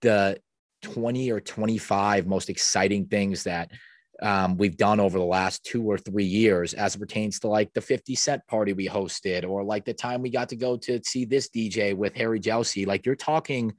the 0.00 0.38
20 0.82 1.30
or 1.30 1.40
25 1.40 2.26
most 2.26 2.48
exciting 2.48 3.06
things 3.06 3.44
that 3.44 3.70
um, 4.22 4.56
we've 4.56 4.76
done 4.76 5.00
over 5.00 5.18
the 5.18 5.24
last 5.24 5.64
two 5.64 5.82
or 5.82 5.98
three 5.98 6.24
years 6.24 6.74
as 6.74 6.94
it 6.94 6.98
pertains 6.98 7.40
to 7.40 7.48
like 7.48 7.72
the 7.72 7.80
50 7.80 8.14
cent 8.14 8.46
party 8.46 8.72
we 8.72 8.88
hosted 8.88 9.48
or 9.48 9.64
like 9.64 9.84
the 9.84 9.94
time 9.94 10.22
we 10.22 10.30
got 10.30 10.48
to 10.50 10.56
go 10.56 10.76
to 10.76 11.00
see 11.04 11.24
this 11.24 11.48
DJ 11.48 11.94
with 11.94 12.14
Harry 12.14 12.40
Jelsey. 12.40 12.86
Like 12.86 13.06
you're 13.06 13.16
talking, 13.16 13.74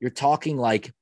you're 0.00 0.10
talking 0.10 0.56
like 0.56 0.92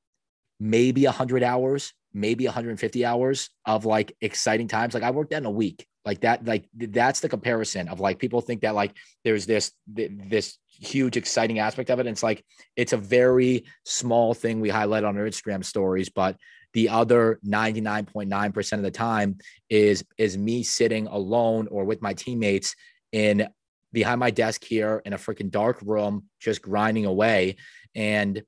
maybe 0.59 1.05
100 1.05 1.43
hours, 1.43 1.93
maybe 2.15 2.47
150 2.47 3.05
hours 3.05 3.51
of 3.67 3.85
like 3.85 4.17
exciting 4.21 4.69
times. 4.69 4.95
Like 4.95 5.03
I 5.03 5.11
worked 5.11 5.31
that 5.31 5.39
in 5.39 5.47
a 5.47 5.51
week. 5.51 5.87
Like 6.07 6.21
that, 6.21 6.45
like 6.45 6.67
that's 6.73 7.21
the 7.21 7.29
comparison 7.29 7.89
of 7.89 7.99
like 7.99 8.21
people 8.21 8.41
think 8.41 8.61
that 8.63 8.77
like 8.77 8.97
there's 9.25 9.45
this 9.45 9.73
this 9.89 10.57
huge 10.69 11.17
exciting 11.17 11.59
aspect 11.59 11.91
of 11.91 11.99
it. 11.99 12.07
And 12.07 12.11
it's 12.11 12.23
like 12.23 12.45
it's 12.77 12.93
a 12.93 12.97
very 12.97 13.65
small 13.85 14.33
thing 14.33 14.61
we 14.61 14.69
highlight 14.69 15.03
on 15.03 15.19
our 15.19 15.25
Instagram 15.25 15.65
stories, 15.65 16.09
but 16.09 16.37
the 16.77 16.91
other 16.91 17.41
99.9% 17.43 18.73
of 18.75 18.83
the 18.83 18.91
time 18.91 19.39
is 19.71 20.05
is 20.19 20.37
me 20.37 20.63
sitting 20.63 21.07
alone 21.07 21.69
or 21.71 21.87
with 21.87 22.03
my 22.03 22.13
teammates 22.13 22.77
in 23.13 23.49
behind 23.95 24.21
my 24.21 24.31
desk 24.31 24.63
here 24.63 25.01
in 25.07 25.15
a 25.15 25.17
freaking 25.17 25.51
dark 25.51 25.81
room 25.81 26.25
just 26.39 26.61
grinding 26.61 27.07
away. 27.07 27.57
And 27.95 28.43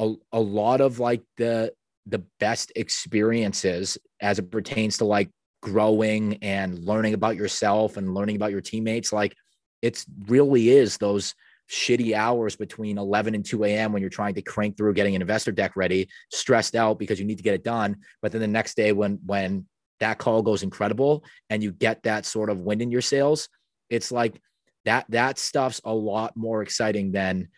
a, 0.00 0.14
a 0.32 0.40
lot 0.40 0.80
of 0.80 0.98
like 0.98 1.22
the 1.36 1.72
the 2.06 2.24
best 2.40 2.72
experiences 2.74 3.96
as 4.20 4.40
it 4.40 4.50
pertains 4.50 4.98
to 4.98 5.04
like 5.04 5.30
growing 5.62 6.42
and 6.42 6.76
learning 6.80 7.14
about 7.14 7.36
yourself 7.36 7.96
and 7.96 8.14
learning 8.14 8.34
about 8.34 8.50
your 8.50 8.62
teammates 8.62 9.12
like 9.12 9.36
it's 9.80 10.06
really 10.26 10.70
is 10.70 10.96
those 10.96 11.36
shitty 11.70 12.14
hours 12.14 12.56
between 12.56 12.98
11 12.98 13.34
and 13.34 13.44
2 13.44 13.64
a.m. 13.64 13.92
when 13.92 14.02
you're 14.02 14.10
trying 14.10 14.34
to 14.34 14.42
crank 14.42 14.76
through 14.76 14.92
getting 14.94 15.14
an 15.14 15.22
investor 15.22 15.52
deck 15.52 15.72
ready, 15.76 16.08
stressed 16.30 16.74
out 16.74 16.98
because 16.98 17.20
you 17.20 17.24
need 17.24 17.38
to 17.38 17.44
get 17.44 17.54
it 17.54 17.62
done. 17.62 17.96
But 18.20 18.32
then 18.32 18.40
the 18.40 18.48
next 18.48 18.76
day, 18.76 18.92
when 18.92 19.20
when 19.24 19.66
that 20.00 20.18
call 20.18 20.42
goes 20.42 20.62
incredible 20.62 21.24
and 21.48 21.62
you 21.62 21.72
get 21.72 22.02
that 22.02 22.26
sort 22.26 22.50
of 22.50 22.60
wind 22.60 22.82
in 22.82 22.90
your 22.90 23.02
sails, 23.02 23.48
it's 23.88 24.10
like 24.10 24.40
that 24.84 25.06
that 25.10 25.38
stuff's 25.38 25.80
a 25.84 25.94
lot 25.94 26.36
more 26.36 26.62
exciting 26.62 27.12
than 27.12 27.48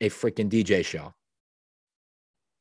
a 0.00 0.08
freaking 0.08 0.48
DJ 0.48 0.84
show. 0.84 1.12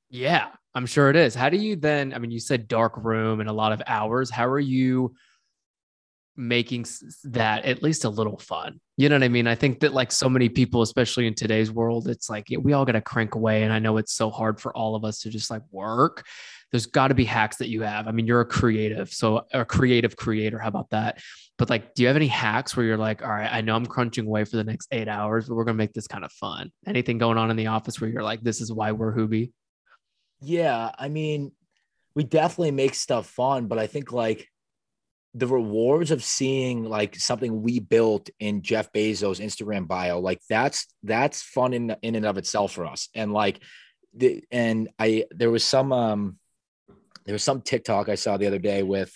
Yeah, 0.10 0.48
I'm 0.74 0.86
sure 0.86 1.10
it 1.10 1.16
is. 1.16 1.36
How 1.36 1.50
do 1.50 1.58
you 1.58 1.76
then? 1.76 2.14
I 2.14 2.20
mean, 2.20 2.32
you 2.32 2.40
said 2.40 2.68
dark 2.68 2.98
room 2.98 3.40
and 3.40 3.50
a 3.50 3.54
lot 3.54 3.72
of 3.72 3.82
hours. 3.88 4.30
How 4.30 4.48
are 4.48 4.60
you 4.60 5.16
making 6.38 6.86
that 7.24 7.66
at 7.66 7.84
least 7.84 8.06
a 8.06 8.10
little 8.10 8.38
fun? 8.38 8.80
You 8.96 9.10
know 9.10 9.16
what 9.16 9.24
I 9.24 9.28
mean? 9.28 9.48
I 9.48 9.56
think 9.56 9.80
that 9.82 9.94
like 9.94 10.12
so 10.12 10.30
many 10.30 10.50
people, 10.50 10.82
especially 10.82 11.28
in 11.28 11.34
today's 11.34 11.72
world, 11.72 12.08
it's 12.08 12.30
like 12.30 12.48
we 12.62 12.74
all 12.74 12.86
got 12.86 12.94
to 12.94 13.02
crank 13.02 13.36
away. 13.36 13.64
And 13.64 13.74
I 13.74 13.80
know 13.80 13.98
it's 13.98 14.14
so 14.14 14.30
hard 14.30 14.62
for 14.62 14.76
all 14.76 14.96
of 14.96 15.04
us 15.04 15.20
to 15.22 15.30
just 15.30 15.50
like 15.50 15.64
work. 15.72 16.26
There's 16.72 16.86
got 16.86 17.10
to 17.10 17.16
be 17.16 17.24
hacks 17.24 17.58
that 17.58 17.70
you 17.70 17.82
have. 17.82 18.08
I 18.08 18.12
mean, 18.12 18.28
you're 18.28 18.42
a 18.42 18.46
creative, 18.46 19.10
so 19.10 19.46
a 19.54 19.66
creative 19.66 20.16
creator. 20.16 20.60
How 20.60 20.68
about 20.68 20.90
that? 20.90 21.20
But 21.58 21.70
like, 21.70 21.94
do 21.94 22.04
you 22.04 22.08
have 22.08 22.18
any 22.18 22.28
hacks 22.28 22.76
where 22.76 22.86
you're 22.86 22.98
like, 22.98 23.24
all 23.24 23.30
right, 23.30 23.52
I 23.52 23.62
know 23.62 23.76
I'm 23.76 23.86
crunching 23.86 24.28
away 24.28 24.44
for 24.44 24.58
the 24.58 24.64
next 24.64 24.88
eight 24.92 25.08
hours, 25.08 25.48
but 25.48 25.56
we're 25.56 25.64
gonna 25.64 25.78
make 25.78 25.94
this 25.94 26.08
kind 26.08 26.24
of 26.24 26.32
fun. 26.34 26.72
Anything 26.86 27.18
going 27.18 27.38
on 27.38 27.50
in 27.50 27.58
the 27.58 27.68
office 27.68 28.00
where 28.00 28.10
you're 28.10 28.24
like, 28.24 28.42
this 28.42 28.62
is 28.62 28.72
why 28.72 28.92
we're 28.92 29.16
Hooby? 29.16 29.52
Yeah, 30.40 30.92
I 30.98 31.10
mean, 31.10 31.52
we 32.14 32.24
definitely 32.24 32.72
make 32.72 32.96
stuff 32.96 33.28
fun, 33.28 33.68
but 33.68 33.80
I 33.80 33.88
think 33.88 34.12
like 34.12 34.48
the 35.38 35.48
rewards 35.48 36.10
of 36.10 36.24
seeing 36.24 36.84
like 36.84 37.16
something 37.16 37.62
we 37.62 37.80
built 37.80 38.30
in 38.40 38.64
Jeff 38.64 38.92
Bezos' 38.92 39.40
Instagram 39.40 39.88
bio, 39.88 40.20
like 40.20 40.42
that's 40.50 40.88
that's 41.04 41.44
fun 41.44 41.74
in 41.74 41.96
in 42.02 42.16
and 42.16 42.26
of 42.26 42.40
itself 42.40 42.72
for 42.72 42.88
us. 42.88 43.10
And 43.14 43.32
like 43.32 43.62
the 44.16 44.44
and 44.52 44.90
I 44.98 45.26
there 45.30 45.52
was 45.52 45.64
some 45.64 45.94
um 45.94 46.40
there 47.26 47.34
was 47.34 47.44
some 47.44 47.62
TikTok 47.62 48.10
I 48.10 48.16
saw 48.16 48.38
the 48.38 48.48
other 48.48 48.58
day 48.58 48.82
with 48.82 49.16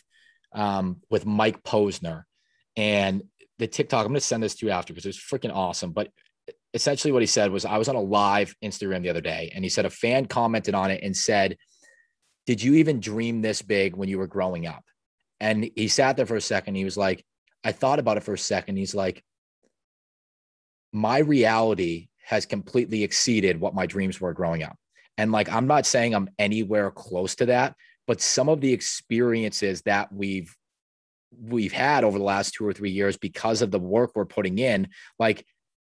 um 0.54 1.02
with 1.10 1.26
Mike 1.26 1.64
Posner 1.64 2.24
and 2.78 3.24
the 3.58 3.68
TikTok, 3.68 4.06
I'm 4.06 4.12
gonna 4.12 4.20
send 4.20 4.44
this 4.44 4.56
to 4.56 4.68
you 4.68 4.72
after 4.72 4.94
because 4.94 5.06
it 5.06 5.10
was 5.10 5.18
freaking 5.18 5.54
awesome. 5.56 5.92
But 5.92 6.10
essentially 6.76 7.12
what 7.12 7.24
he 7.24 7.28
said 7.28 7.52
was 7.52 7.66
I 7.66 7.80
was 7.80 7.90
on 7.90 7.96
a 7.96 8.02
live 8.02 8.56
Instagram 8.64 9.02
the 9.02 9.10
other 9.10 9.22
day 9.22 9.52
and 9.56 9.66
he 9.66 9.70
said 9.70 9.86
a 9.86 9.90
fan 9.90 10.26
commented 10.26 10.76
on 10.76 10.92
it 10.92 11.02
and 11.04 11.18
said, 11.18 11.58
Did 12.46 12.62
you 12.62 12.76
even 12.76 13.00
dream 13.00 13.42
this 13.42 13.64
big 13.64 13.96
when 13.96 14.08
you 14.08 14.20
were 14.20 14.28
growing 14.28 14.68
up? 14.68 14.84
And 15.42 15.70
he 15.76 15.90
sat 15.90 16.16
there 16.16 16.28
for 16.28 16.38
a 16.38 16.42
second. 16.42 16.76
He 16.76 16.86
was 16.86 16.96
like, 16.96 17.26
I 17.64 17.74
thought 17.74 18.00
about 18.00 18.16
it 18.16 18.24
for 18.24 18.36
a 18.36 18.38
second. 18.38 18.78
He's 18.78 18.96
like, 18.96 19.24
My 20.94 21.18
reality 21.18 22.08
has 22.24 22.46
completely 22.46 23.04
exceeded 23.04 23.60
what 23.60 23.74
my 23.74 23.88
dreams 23.88 24.22
were 24.22 24.34
growing 24.34 24.64
up. 24.64 24.78
And 25.18 25.32
like, 25.32 25.52
I'm 25.52 25.68
not 25.68 25.86
saying 25.86 26.14
I'm 26.14 26.30
anywhere 26.40 26.92
close 26.92 27.36
to 27.36 27.48
that, 27.48 27.76
but 28.08 28.22
some 28.22 28.48
of 28.48 28.62
the 28.62 28.72
experiences 28.72 29.82
that 29.82 30.14
we've 30.14 30.56
we've 31.40 31.74
had 31.74 32.04
over 32.04 32.18
the 32.18 32.24
last 32.24 32.54
two 32.54 32.68
or 32.68 32.74
three 32.74 32.92
years 32.92 33.18
because 33.18 33.62
of 33.62 33.72
the 33.72 33.80
work 33.80 34.12
we're 34.16 34.26
putting 34.26 34.60
in, 34.60 34.90
like 35.18 35.46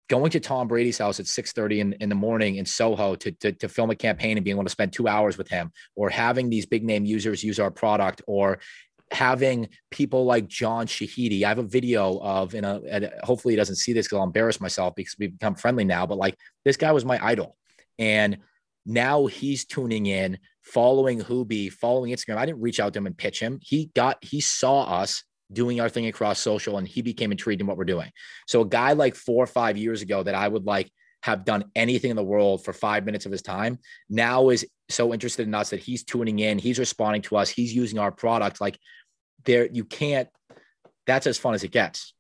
going 0.10 0.32
to 0.32 0.40
Tom 0.40 0.68
Brady's 0.68 0.98
house 0.98 1.20
at 1.20 1.28
6:30 1.28 1.80
in, 1.80 1.94
in 1.94 2.10
the 2.10 2.16
morning 2.16 2.56
in 2.56 2.66
Soho 2.66 3.16
to, 3.16 3.32
to, 3.32 3.52
to 3.54 3.70
film 3.70 3.90
a 3.90 3.96
campaign 3.96 4.38
and 4.38 4.44
being 4.44 4.58
able 4.58 4.66
to 4.66 4.70
spend 4.70 4.92
two 4.92 5.08
hours 5.08 5.38
with 5.38 5.48
him, 5.48 5.72
or 5.96 6.10
having 6.10 6.50
these 6.50 6.66
big 6.66 6.84
name 6.84 7.06
users 7.06 7.44
use 7.44 7.60
our 7.60 7.72
product, 7.72 8.22
or 8.28 8.60
having 9.12 9.70
people 9.92 10.26
like 10.26 10.48
John 10.48 10.88
Shahidi. 10.88 11.44
I 11.44 11.50
have 11.50 11.60
a 11.60 11.64
video 11.64 12.20
of, 12.20 12.54
in 12.54 12.64
uh, 12.66 12.80
a, 12.90 13.26
hopefully 13.26 13.54
he 13.54 13.58
doesn't 13.58 13.76
see 13.76 13.94
this 13.94 14.08
because 14.08 14.18
I'll 14.18 14.24
embarrass 14.24 14.62
myself 14.62 14.96
because 14.96 15.16
we've 15.18 15.38
become 15.38 15.56
friendly 15.56 15.84
now. 15.84 16.06
But 16.06 16.18
like 16.18 16.38
this 16.66 16.78
guy 16.78 16.92
was 16.92 17.06
my 17.06 17.20
idol, 17.24 17.56
and 17.98 18.38
now 18.86 19.26
he's 19.28 19.66
tuning 19.66 20.06
in, 20.06 20.40
following 20.62 21.22
Hooby, 21.22 21.72
following 21.72 22.12
Instagram. 22.12 22.38
I 22.38 22.46
didn't 22.46 22.62
reach 22.62 22.80
out 22.80 22.94
to 22.94 23.00
him 23.00 23.08
and 23.08 23.18
pitch 23.18 23.40
him. 23.40 23.60
He 23.62 23.92
got, 23.96 24.18
he 24.22 24.42
saw 24.42 24.84
us 24.84 25.24
doing 25.52 25.82
our 25.82 25.90
thing 25.90 26.08
across 26.08 26.40
social 26.40 26.78
and 26.78 26.88
he 26.88 27.02
became 27.02 27.32
intrigued 27.32 27.62
in 27.62 27.68
what 27.68 27.78
we're 27.78 27.84
doing. 27.84 28.12
So 28.48 28.62
a 28.62 28.68
guy 28.68 28.94
like 28.94 29.16
four 29.16 29.44
or 29.44 29.48
five 29.48 29.78
years 29.78 30.02
ago 30.02 30.24
that 30.24 30.36
I 30.36 30.48
would 30.48 30.66
like 30.66 30.92
have 31.22 31.44
done 31.44 31.66
anything 31.76 32.12
in 32.12 32.16
the 32.16 32.24
world 32.24 32.64
for 32.64 32.72
five 32.72 33.06
minutes 33.06 33.26
of 33.26 33.32
his 33.32 33.42
time 33.42 33.78
now 34.10 34.50
is 34.50 34.66
so 34.90 35.14
interested 35.14 35.48
in 35.48 35.54
us 35.54 35.70
that 35.72 35.80
he's 35.80 36.04
tuning 36.04 36.40
in, 36.40 36.58
he's 36.58 36.80
responding 36.80 37.22
to 37.24 37.36
us, 37.36 37.50
he's 37.50 37.74
using 37.74 38.00
our 38.00 38.12
product. 38.12 38.62
Like 38.62 38.80
there, 39.46 39.68
you 39.68 39.86
can't, 39.86 40.30
that's 41.06 41.28
as 41.28 41.38
fun 41.38 41.54
as 41.54 41.64
it 41.64 41.72
gets. 41.72 42.14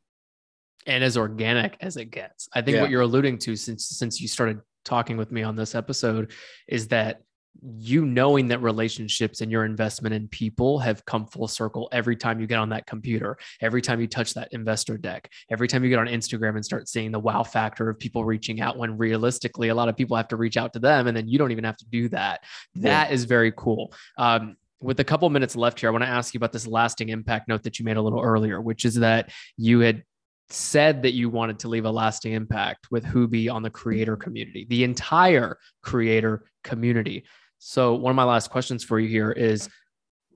And 0.85 1.03
as 1.03 1.17
organic 1.17 1.77
as 1.81 1.97
it 1.97 2.05
gets. 2.05 2.47
I 2.53 2.61
think 2.61 2.75
yeah. 2.75 2.81
what 2.81 2.89
you're 2.89 3.01
alluding 3.01 3.37
to 3.39 3.55
since 3.55 3.89
since 3.89 4.19
you 4.21 4.27
started 4.27 4.61
talking 4.85 5.17
with 5.17 5.31
me 5.31 5.43
on 5.43 5.55
this 5.55 5.75
episode 5.75 6.31
is 6.67 6.87
that 6.87 7.21
you 7.61 8.05
knowing 8.05 8.47
that 8.47 8.61
relationships 8.61 9.41
and 9.41 9.51
your 9.51 9.65
investment 9.65 10.15
in 10.15 10.27
people 10.29 10.79
have 10.79 11.03
come 11.05 11.25
full 11.25 11.47
circle 11.47 11.89
every 11.91 12.15
time 12.15 12.39
you 12.39 12.47
get 12.47 12.57
on 12.57 12.69
that 12.69 12.85
computer, 12.85 13.37
every 13.61 13.81
time 13.81 13.99
you 13.99 14.07
touch 14.07 14.33
that 14.33 14.47
investor 14.51 14.97
deck, 14.97 15.29
every 15.49 15.67
time 15.67 15.83
you 15.83 15.89
get 15.89 15.99
on 15.99 16.07
Instagram 16.07 16.55
and 16.55 16.63
start 16.63 16.87
seeing 16.87 17.11
the 17.11 17.19
wow 17.19 17.43
factor 17.43 17.89
of 17.89 17.99
people 17.99 18.23
reaching 18.23 18.61
out 18.61 18.77
when 18.77 18.97
realistically 18.97 19.69
a 19.69 19.75
lot 19.75 19.89
of 19.89 19.97
people 19.97 20.15
have 20.15 20.27
to 20.27 20.37
reach 20.37 20.57
out 20.57 20.73
to 20.73 20.79
them 20.79 21.07
and 21.07 21.15
then 21.15 21.27
you 21.27 21.37
don't 21.37 21.51
even 21.51 21.63
have 21.63 21.77
to 21.77 21.85
do 21.89 22.07
that. 22.09 22.43
That 22.75 23.09
yeah. 23.09 23.13
is 23.13 23.25
very 23.25 23.51
cool. 23.55 23.93
Um, 24.17 24.55
with 24.81 24.99
a 24.99 25.03
couple 25.03 25.29
minutes 25.29 25.55
left 25.55 25.79
here, 25.79 25.89
I 25.89 25.91
want 25.91 26.03
to 26.03 26.09
ask 26.09 26.33
you 26.33 26.37
about 26.37 26.51
this 26.51 26.67
lasting 26.67 27.09
impact 27.09 27.47
note 27.47 27.63
that 27.63 27.79
you 27.79 27.85
made 27.85 27.97
a 27.97 28.01
little 28.01 28.21
earlier, 28.21 28.61
which 28.61 28.85
is 28.85 28.95
that 28.95 29.31
you 29.57 29.79
had 29.81 30.03
said 30.49 31.03
that 31.03 31.13
you 31.13 31.29
wanted 31.29 31.59
to 31.59 31.67
leave 31.67 31.85
a 31.85 31.91
lasting 31.91 32.33
impact 32.33 32.87
with 32.89 33.03
Hooby 33.03 33.49
on 33.53 33.61
the 33.61 33.69
creator 33.69 34.15
community, 34.15 34.65
the 34.69 34.83
entire 34.83 35.57
creator 35.83 36.45
community. 36.63 37.25
So, 37.59 37.93
one 37.95 38.11
of 38.11 38.15
my 38.15 38.23
last 38.23 38.49
questions 38.49 38.83
for 38.83 38.99
you 38.99 39.09
here 39.09 39.31
is 39.31 39.69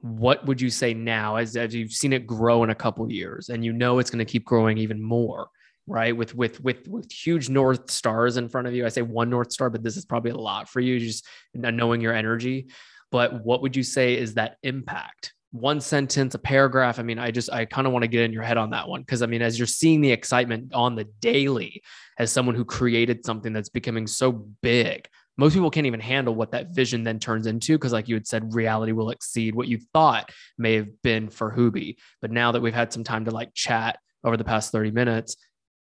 what 0.02 0.46
would 0.46 0.60
you 0.60 0.70
say 0.70 0.94
now 0.94 1.38
as, 1.38 1.56
as 1.56 1.74
you've 1.74 1.94
seen 1.94 2.12
it 2.12 2.28
grow 2.28 2.64
in 2.64 2.70
a 2.70 2.76
couple 2.76 3.10
years 3.10 3.48
and 3.48 3.64
you 3.64 3.72
know 3.72 4.00
it's 4.00 4.10
going 4.10 4.24
to 4.24 4.30
keep 4.30 4.46
growing 4.46 4.78
even 4.78 5.02
more? 5.02 5.48
right 5.88 6.16
with 6.16 6.34
with 6.34 6.62
with 6.64 6.88
with 6.88 7.12
huge 7.12 7.50
north 7.50 7.92
stars 7.92 8.38
in 8.38 8.48
front 8.48 8.68
of 8.68 8.74
you 8.74 8.86
i 8.86 8.90
say 8.90 9.02
one 9.02 9.30
north 9.30 9.52
star 9.52 9.70
but 9.70 9.84
this 9.84 9.98
is 9.98 10.06
probably 10.06 10.32
a 10.32 10.38
lot 10.38 10.70
for 10.70 10.80
you 10.80 10.98
just 10.98 11.28
knowing 11.54 12.00
your 12.00 12.14
energy 12.14 12.68
but 13.14 13.46
what 13.46 13.62
would 13.62 13.76
you 13.76 13.84
say 13.84 14.18
is 14.18 14.34
that 14.34 14.58
impact 14.64 15.34
one 15.52 15.80
sentence, 15.80 16.34
a 16.34 16.40
paragraph. 16.40 16.98
I 16.98 17.04
mean, 17.04 17.20
I 17.20 17.30
just, 17.30 17.54
I 17.54 17.66
kind 17.66 17.86
of 17.86 17.94
want 17.94 18.02
to 18.02 18.08
get 18.08 18.24
in 18.24 18.34
your 18.34 18.42
head 18.42 18.58
on 18.58 18.72
that 18.72 18.90
one. 18.90 19.04
Cause 19.04 19.22
I 19.22 19.28
mean, 19.28 19.44
as 19.44 19.60
you're 19.60 19.68
seeing 19.68 20.02
the 20.02 20.12
excitement 20.12 20.74
on 20.74 20.96
the 20.96 21.04
daily, 21.22 21.84
as 22.18 22.32
someone 22.32 22.56
who 22.56 22.66
created 22.66 23.24
something 23.24 23.54
that's 23.54 23.70
becoming 23.70 24.08
so 24.08 24.32
big, 24.64 25.08
most 25.38 25.54
people 25.54 25.70
can't 25.70 25.86
even 25.86 26.00
handle 26.00 26.34
what 26.34 26.50
that 26.54 26.74
vision 26.74 27.04
then 27.04 27.20
turns 27.20 27.46
into. 27.46 27.78
Cause 27.78 27.94
like 27.94 28.10
you 28.10 28.16
had 28.16 28.26
said, 28.26 28.56
reality 28.56 28.94
will 28.94 29.12
exceed 29.12 29.54
what 29.54 29.68
you 29.68 29.78
thought 29.94 30.32
may 30.58 30.74
have 30.74 30.90
been 31.04 31.30
for 31.30 31.52
Hooby. 31.52 31.98
But 32.20 32.32
now 32.32 32.52
that 32.52 32.62
we've 32.64 32.74
had 32.74 32.92
some 32.92 33.04
time 33.04 33.26
to 33.26 33.32
like 33.32 33.54
chat 33.54 34.00
over 34.24 34.38
the 34.38 34.44
past 34.44 34.72
30 34.72 34.90
minutes, 34.90 35.38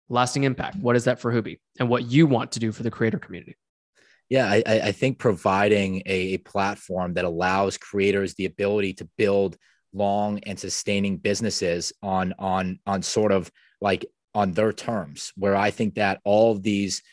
lasting 0.09 0.43
impact, 0.43 0.75
what 0.75 0.97
is 0.97 1.05
that 1.05 1.21
for 1.21 1.31
Hooby 1.31 1.59
and 1.79 1.87
what 1.87 2.03
you 2.03 2.27
want 2.27 2.51
to 2.51 2.59
do 2.59 2.73
for 2.73 2.83
the 2.83 2.91
creator 2.91 3.17
community? 3.17 3.55
Yeah, 4.33 4.49
I, 4.49 4.63
I 4.65 4.91
think 4.91 5.19
providing 5.19 6.01
a, 6.07 6.33
a 6.33 6.37
platform 6.37 7.13
that 7.13 7.23
allows 7.23 7.77
creators 7.77 8.33
the 8.33 8.45
ability 8.45 8.93
to 8.93 9.07
build 9.15 9.57
long 9.93 10.39
and 10.39 10.59
sustaining 10.59 11.17
businesses 11.17 11.93
on 12.01 12.33
on 12.39 12.79
on 12.87 13.03
sort 13.03 13.31
of 13.31 13.51
like 13.79 14.07
on 14.33 14.51
their 14.53 14.73
terms 14.73 15.31
where 15.35 15.55
i 15.55 15.69
think 15.69 15.93
that 15.93 16.19
all 16.23 16.51
of 16.51 16.63
these 16.63 17.03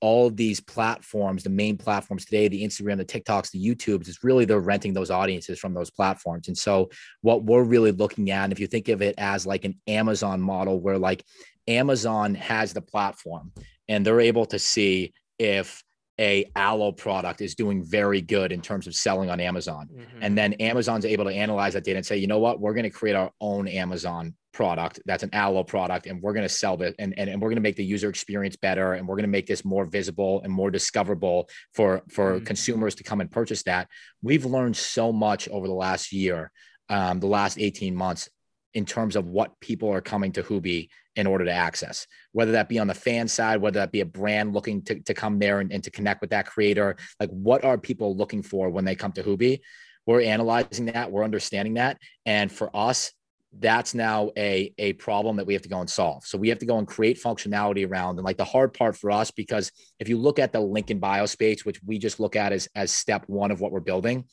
all 0.00 0.26
of 0.26 0.36
these 0.36 0.60
platforms 0.60 1.42
the 1.42 1.48
main 1.48 1.78
platforms 1.78 2.26
today 2.26 2.48
the 2.48 2.62
instagram 2.62 2.98
the 2.98 3.04
tiktoks 3.06 3.50
the 3.50 3.66
youtubes 3.74 4.06
is 4.06 4.22
really 4.22 4.44
they're 4.44 4.60
renting 4.60 4.92
those 4.92 5.10
audiences 5.10 5.58
from 5.58 5.72
those 5.72 5.90
platforms. 5.90 6.48
And 6.48 6.58
so 6.58 6.90
what 7.22 7.44
we're 7.44 7.64
really 7.64 7.92
looking 7.92 8.30
at 8.30 8.44
and 8.44 8.52
if 8.52 8.60
you 8.60 8.66
think 8.66 8.88
of 8.88 9.00
it 9.00 9.14
as 9.16 9.46
like 9.46 9.64
an 9.64 9.80
amazon 9.86 10.38
model 10.38 10.78
where 10.82 10.98
like 10.98 11.24
amazon 11.66 12.34
has 12.34 12.74
the 12.74 12.82
platform 12.82 13.52
and 13.88 14.04
they're 14.04 14.20
able 14.20 14.44
to 14.44 14.58
see 14.58 15.14
if 15.38 15.82
a 16.20 16.50
aloe 16.54 16.92
product 16.92 17.40
is 17.40 17.54
doing 17.54 17.82
very 17.82 18.20
good 18.20 18.52
in 18.52 18.60
terms 18.60 18.86
of 18.86 18.94
selling 18.94 19.30
on 19.30 19.40
Amazon. 19.40 19.88
Mm-hmm. 19.92 20.18
And 20.20 20.36
then 20.36 20.52
Amazon's 20.54 21.06
able 21.06 21.24
to 21.24 21.32
analyze 21.32 21.72
that 21.74 21.84
data 21.84 21.96
and 21.96 22.06
say, 22.06 22.18
you 22.18 22.26
know 22.26 22.38
what, 22.38 22.60
we're 22.60 22.74
going 22.74 22.84
to 22.84 22.90
create 22.90 23.16
our 23.16 23.30
own 23.40 23.66
Amazon 23.66 24.34
product 24.52 25.00
that's 25.06 25.22
an 25.22 25.30
aloe 25.32 25.64
product 25.64 26.06
and 26.06 26.20
we're 26.20 26.34
going 26.34 26.46
to 26.46 26.48
sell 26.48 26.80
it 26.82 26.94
and, 26.98 27.14
and, 27.18 27.30
and 27.30 27.40
we're 27.40 27.48
going 27.48 27.56
to 27.56 27.62
make 27.62 27.76
the 27.76 27.84
user 27.84 28.08
experience 28.08 28.54
better 28.54 28.92
and 28.92 29.08
we're 29.08 29.16
going 29.16 29.24
to 29.24 29.28
make 29.28 29.46
this 29.46 29.64
more 29.64 29.86
visible 29.86 30.42
and 30.44 30.52
more 30.52 30.70
discoverable 30.70 31.48
for 31.72 32.02
for 32.10 32.34
mm-hmm. 32.34 32.44
consumers 32.44 32.94
to 32.94 33.02
come 33.02 33.20
and 33.20 33.30
purchase 33.30 33.62
that 33.62 33.88
we've 34.20 34.44
learned 34.44 34.76
so 34.76 35.12
much 35.12 35.48
over 35.48 35.66
the 35.66 35.72
last 35.72 36.12
year 36.12 36.52
um, 36.90 37.18
the 37.18 37.26
last 37.26 37.58
18 37.58 37.94
months 37.94 38.28
in 38.74 38.86
terms 38.86 39.16
of 39.16 39.26
what 39.26 39.58
people 39.60 39.90
are 39.90 40.00
coming 40.00 40.32
to 40.32 40.42
Hooby 40.42 40.88
in 41.16 41.26
order 41.26 41.44
to 41.44 41.52
access, 41.52 42.06
whether 42.32 42.52
that 42.52 42.68
be 42.68 42.78
on 42.78 42.86
the 42.86 42.94
fan 42.94 43.28
side, 43.28 43.60
whether 43.60 43.80
that 43.80 43.92
be 43.92 44.00
a 44.00 44.06
brand 44.06 44.54
looking 44.54 44.82
to, 44.82 45.00
to 45.00 45.14
come 45.14 45.38
there 45.38 45.60
and, 45.60 45.72
and 45.72 45.84
to 45.84 45.90
connect 45.90 46.20
with 46.20 46.30
that 46.30 46.46
creator. 46.46 46.96
Like, 47.20 47.30
what 47.30 47.64
are 47.64 47.76
people 47.76 48.16
looking 48.16 48.42
for 48.42 48.70
when 48.70 48.84
they 48.84 48.94
come 48.94 49.12
to 49.12 49.22
Hooby? 49.22 49.60
We're 50.06 50.22
analyzing 50.22 50.86
that, 50.86 51.12
we're 51.12 51.24
understanding 51.24 51.74
that. 51.74 51.98
And 52.24 52.50
for 52.50 52.74
us, 52.74 53.12
that's 53.58 53.92
now 53.92 54.30
a, 54.38 54.72
a 54.78 54.94
problem 54.94 55.36
that 55.36 55.46
we 55.46 55.52
have 55.52 55.62
to 55.62 55.68
go 55.68 55.80
and 55.80 55.90
solve. 55.90 56.24
So 56.24 56.38
we 56.38 56.48
have 56.48 56.58
to 56.60 56.66
go 56.66 56.78
and 56.78 56.88
create 56.88 57.22
functionality 57.22 57.88
around. 57.88 58.16
And 58.16 58.24
like 58.24 58.38
the 58.38 58.44
hard 58.44 58.72
part 58.72 58.96
for 58.96 59.10
us, 59.10 59.30
because 59.30 59.70
if 59.98 60.08
you 60.08 60.16
look 60.16 60.38
at 60.38 60.52
the 60.52 60.60
link 60.60 60.90
in 60.90 60.98
bio 60.98 61.26
space, 61.26 61.64
which 61.64 61.80
we 61.84 61.98
just 61.98 62.18
look 62.18 62.34
at 62.34 62.52
as, 62.52 62.66
as 62.74 62.90
step 62.90 63.24
one 63.26 63.50
of 63.50 63.60
what 63.60 63.70
we're 63.70 63.80
building, 63.80 64.24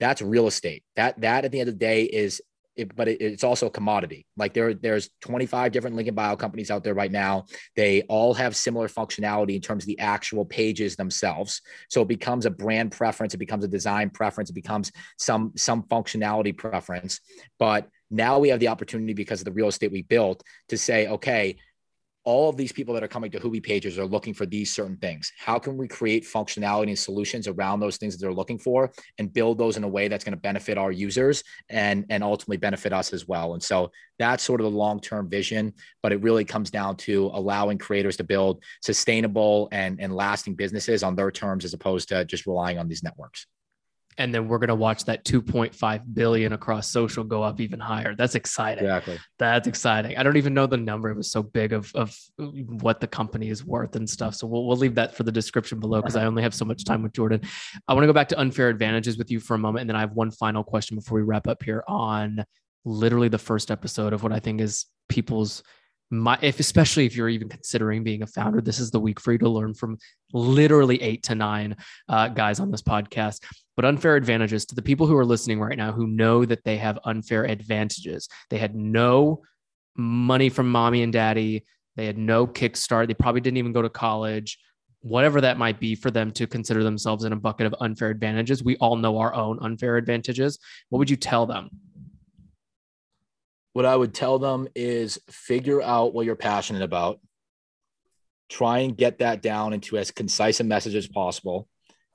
that's 0.00 0.20
real 0.20 0.46
estate. 0.46 0.82
That 0.96 1.20
that 1.20 1.44
at 1.44 1.52
the 1.52 1.60
end 1.60 1.68
of 1.68 1.76
the 1.76 1.78
day 1.78 2.04
is 2.04 2.42
it, 2.76 2.94
but 2.94 3.08
it, 3.08 3.20
it's 3.20 3.44
also 3.44 3.66
a 3.66 3.70
commodity. 3.70 4.26
Like 4.36 4.54
there, 4.54 4.74
there's 4.74 5.10
25 5.22 5.72
different 5.72 5.96
link 5.96 6.08
in 6.08 6.14
bio 6.14 6.36
companies 6.36 6.70
out 6.70 6.84
there 6.84 6.94
right 6.94 7.10
now. 7.10 7.46
They 7.74 8.02
all 8.02 8.34
have 8.34 8.54
similar 8.54 8.88
functionality 8.88 9.56
in 9.56 9.60
terms 9.60 9.84
of 9.84 9.88
the 9.88 9.98
actual 9.98 10.44
pages 10.44 10.96
themselves. 10.96 11.62
So 11.88 12.02
it 12.02 12.08
becomes 12.08 12.46
a 12.46 12.50
brand 12.50 12.92
preference. 12.92 13.34
It 13.34 13.38
becomes 13.38 13.64
a 13.64 13.68
design 13.68 14.10
preference. 14.10 14.50
It 14.50 14.54
becomes 14.54 14.92
some 15.18 15.52
some 15.56 15.82
functionality 15.84 16.56
preference. 16.56 17.20
But 17.58 17.88
now 18.10 18.38
we 18.38 18.50
have 18.50 18.60
the 18.60 18.68
opportunity 18.68 19.14
because 19.14 19.40
of 19.40 19.46
the 19.46 19.52
real 19.52 19.68
estate 19.68 19.90
we 19.90 20.02
built 20.02 20.42
to 20.68 20.78
say, 20.78 21.08
okay, 21.08 21.56
all 22.26 22.50
of 22.50 22.56
these 22.56 22.72
people 22.72 22.92
that 22.92 23.04
are 23.04 23.08
coming 23.08 23.30
to 23.30 23.38
Hooby 23.38 23.62
pages 23.62 23.98
are 23.98 24.04
looking 24.04 24.34
for 24.34 24.46
these 24.46 24.74
certain 24.74 24.96
things. 24.96 25.32
How 25.38 25.60
can 25.60 25.76
we 25.76 25.86
create 25.86 26.24
functionality 26.24 26.88
and 26.88 26.98
solutions 26.98 27.46
around 27.46 27.78
those 27.78 27.98
things 27.98 28.14
that 28.14 28.20
they're 28.20 28.34
looking 28.34 28.58
for 28.58 28.92
and 29.18 29.32
build 29.32 29.58
those 29.58 29.76
in 29.76 29.84
a 29.84 29.88
way 29.88 30.08
that's 30.08 30.24
going 30.24 30.34
to 30.34 30.40
benefit 30.40 30.76
our 30.76 30.90
users 30.90 31.44
and, 31.70 32.04
and 32.10 32.24
ultimately 32.24 32.56
benefit 32.56 32.92
us 32.92 33.12
as 33.12 33.28
well? 33.28 33.54
And 33.54 33.62
so 33.62 33.92
that's 34.18 34.42
sort 34.42 34.60
of 34.60 34.64
the 34.64 34.76
long 34.76 35.00
term 35.00 35.30
vision, 35.30 35.72
but 36.02 36.12
it 36.12 36.20
really 36.20 36.44
comes 36.44 36.68
down 36.68 36.96
to 36.96 37.30
allowing 37.32 37.78
creators 37.78 38.16
to 38.16 38.24
build 38.24 38.62
sustainable 38.82 39.68
and, 39.70 40.00
and 40.00 40.12
lasting 40.12 40.56
businesses 40.56 41.04
on 41.04 41.14
their 41.14 41.30
terms 41.30 41.64
as 41.64 41.74
opposed 41.74 42.08
to 42.08 42.24
just 42.24 42.46
relying 42.46 42.78
on 42.78 42.88
these 42.88 43.04
networks 43.04 43.46
and 44.18 44.34
then 44.34 44.48
we're 44.48 44.58
going 44.58 44.68
to 44.68 44.74
watch 44.74 45.04
that 45.04 45.24
2.5 45.24 46.14
billion 46.14 46.52
across 46.52 46.88
social 46.88 47.22
go 47.22 47.42
up 47.42 47.60
even 47.60 47.78
higher. 47.78 48.14
That's 48.14 48.34
exciting. 48.34 48.84
Exactly. 48.84 49.18
That's 49.38 49.68
exciting. 49.68 50.16
I 50.16 50.22
don't 50.22 50.36
even 50.36 50.54
know 50.54 50.66
the 50.66 50.76
number. 50.76 51.10
It 51.10 51.16
was 51.16 51.30
so 51.30 51.42
big 51.42 51.72
of, 51.72 51.92
of 51.94 52.16
what 52.38 53.00
the 53.00 53.06
company 53.06 53.50
is 53.50 53.64
worth 53.64 53.94
and 53.96 54.08
stuff. 54.08 54.34
So 54.34 54.46
we'll, 54.46 54.66
we'll 54.66 54.76
leave 54.76 54.94
that 54.94 55.14
for 55.14 55.22
the 55.22 55.32
description 55.32 55.80
below 55.80 56.00
because 56.00 56.16
i 56.16 56.24
only 56.24 56.42
have 56.42 56.54
so 56.54 56.64
much 56.64 56.84
time 56.84 57.02
with 57.02 57.12
jordan. 57.12 57.40
I 57.88 57.94
want 57.94 58.04
to 58.04 58.06
go 58.06 58.12
back 58.12 58.28
to 58.28 58.40
unfair 58.40 58.68
advantages 58.68 59.18
with 59.18 59.30
you 59.30 59.40
for 59.40 59.54
a 59.54 59.58
moment 59.58 59.82
and 59.82 59.90
then 59.90 59.96
i 59.96 60.00
have 60.00 60.12
one 60.12 60.30
final 60.30 60.62
question 60.64 60.96
before 60.96 61.16
we 61.16 61.22
wrap 61.22 61.46
up 61.48 61.62
here 61.62 61.82
on 61.88 62.44
literally 62.84 63.28
the 63.28 63.38
first 63.38 63.70
episode 63.70 64.12
of 64.12 64.22
what 64.22 64.32
i 64.32 64.38
think 64.38 64.60
is 64.60 64.86
people's 65.08 65.62
my 66.10 66.38
if 66.40 66.60
especially 66.60 67.04
if 67.04 67.16
you're 67.16 67.28
even 67.28 67.48
considering 67.48 68.04
being 68.04 68.22
a 68.22 68.26
founder 68.26 68.60
this 68.60 68.78
is 68.78 68.90
the 68.90 69.00
week 69.00 69.18
for 69.18 69.32
you 69.32 69.38
to 69.38 69.48
learn 69.48 69.74
from 69.74 69.98
literally 70.32 71.00
eight 71.02 71.22
to 71.24 71.34
nine 71.34 71.76
uh, 72.08 72.28
guys 72.28 72.60
on 72.60 72.70
this 72.70 72.82
podcast. 72.82 73.42
But 73.74 73.84
unfair 73.84 74.16
advantages 74.16 74.64
to 74.66 74.74
the 74.74 74.82
people 74.82 75.06
who 75.06 75.16
are 75.16 75.24
listening 75.24 75.60
right 75.60 75.76
now 75.76 75.92
who 75.92 76.06
know 76.06 76.44
that 76.44 76.64
they 76.64 76.78
have 76.78 76.98
unfair 77.04 77.44
advantages. 77.44 78.28
They 78.48 78.58
had 78.58 78.74
no 78.74 79.42
money 79.96 80.48
from 80.48 80.70
mommy 80.70 81.02
and 81.02 81.12
daddy. 81.12 81.64
They 81.96 82.06
had 82.06 82.18
no 82.18 82.46
kickstart. 82.46 83.08
They 83.08 83.14
probably 83.14 83.40
didn't 83.40 83.58
even 83.58 83.72
go 83.72 83.82
to 83.82 83.90
college. 83.90 84.58
Whatever 85.00 85.40
that 85.42 85.58
might 85.58 85.78
be 85.78 85.94
for 85.94 86.10
them 86.10 86.30
to 86.32 86.46
consider 86.46 86.82
themselves 86.82 87.24
in 87.24 87.32
a 87.32 87.36
bucket 87.36 87.66
of 87.66 87.74
unfair 87.80 88.10
advantages. 88.10 88.64
We 88.64 88.76
all 88.78 88.96
know 88.96 89.18
our 89.18 89.34
own 89.34 89.58
unfair 89.62 89.96
advantages. 89.96 90.58
What 90.88 90.98
would 90.98 91.10
you 91.10 91.16
tell 91.16 91.46
them 91.46 91.70
what 93.76 93.84
I 93.84 93.94
would 93.94 94.14
tell 94.14 94.38
them 94.38 94.68
is 94.74 95.20
figure 95.28 95.82
out 95.82 96.14
what 96.14 96.24
you're 96.24 96.34
passionate 96.34 96.80
about. 96.80 97.20
Try 98.48 98.78
and 98.78 98.96
get 98.96 99.18
that 99.18 99.42
down 99.42 99.74
into 99.74 99.98
as 99.98 100.10
concise 100.10 100.60
a 100.60 100.64
message 100.64 100.94
as 100.94 101.06
possible 101.06 101.68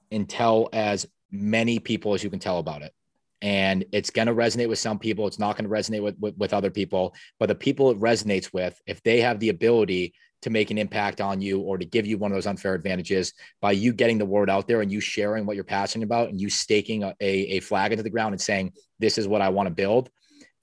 and 0.10 0.28
tell 0.28 0.70
as 0.74 1.06
many 1.30 1.78
people 1.78 2.16
as 2.16 2.24
you 2.24 2.32
can 2.32 2.40
tell 2.40 2.58
about 2.58 2.82
it. 2.82 2.96
And 3.44 3.86
it's 3.92 4.10
going 4.10 4.28
to 4.28 4.34
resonate 4.34 4.70
with 4.70 4.80
some 4.80 4.98
people. 4.98 5.28
It's 5.28 5.38
not 5.38 5.56
going 5.56 5.70
to 5.70 5.76
resonate 5.76 6.02
with, 6.02 6.18
with, 6.20 6.36
with 6.36 6.52
other 6.52 6.72
people. 6.72 7.14
But 7.40 7.46
the 7.46 7.54
people 7.54 7.92
it 7.92 8.00
resonates 8.00 8.52
with, 8.52 8.82
if 8.88 9.04
they 9.04 9.22
have 9.22 9.40
the 9.40 9.50
ability 9.50 10.16
to 10.42 10.50
make 10.50 10.72
an 10.72 10.80
impact 10.80 11.22
on 11.22 11.42
you 11.42 11.60
or 11.60 11.78
to 11.78 11.86
give 11.86 12.08
you 12.08 12.18
one 12.18 12.32
of 12.32 12.36
those 12.36 12.48
unfair 12.48 12.74
advantages 12.74 13.34
by 13.62 13.74
you 13.74 13.94
getting 13.94 14.18
the 14.18 14.26
word 14.26 14.50
out 14.50 14.68
there 14.68 14.82
and 14.82 14.92
you 14.92 15.00
sharing 15.00 15.46
what 15.46 15.56
you're 15.56 15.64
passionate 15.64 16.06
about 16.06 16.30
and 16.30 16.42
you 16.42 16.50
staking 16.50 17.04
a, 17.04 17.16
a 17.20 17.60
flag 17.60 17.92
into 17.92 18.04
the 18.04 18.10
ground 18.10 18.34
and 18.34 18.42
saying, 18.42 18.74
this 18.98 19.20
is 19.20 19.28
what 19.28 19.44
I 19.44 19.50
want 19.50 19.68
to 19.68 19.76
build, 19.76 20.10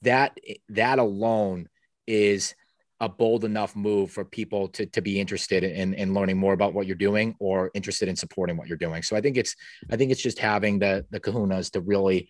that 0.03 0.39
that 0.69 0.99
alone 0.99 1.69
is 2.07 2.55
a 3.01 3.09
bold 3.09 3.45
enough 3.45 3.77
move 3.77 4.11
for 4.11 4.25
people 4.25 4.69
to, 4.69 4.85
to 4.87 5.01
be 5.01 5.21
interested 5.21 5.63
in, 5.63 5.95
in 5.95 6.15
learning 6.15 6.37
more 6.37 6.53
about 6.53 6.75
what 6.75 6.87
you're 6.87 6.97
doing 6.97 7.37
or 7.39 7.71
interested 7.75 8.09
in 8.09 8.17
supporting 8.17 8.57
what 8.57 8.67
you're 8.67 8.77
doing. 8.77 9.03
So 9.03 9.17
I 9.17 9.21
think 9.21 9.37
it's 9.37 9.55
I 9.91 9.97
think 9.97 10.11
it's 10.11 10.23
just 10.23 10.39
having 10.39 10.79
the 10.79 11.07
the 11.11 11.21
kahunas 11.21 11.71
to 11.73 11.81
really 11.81 12.29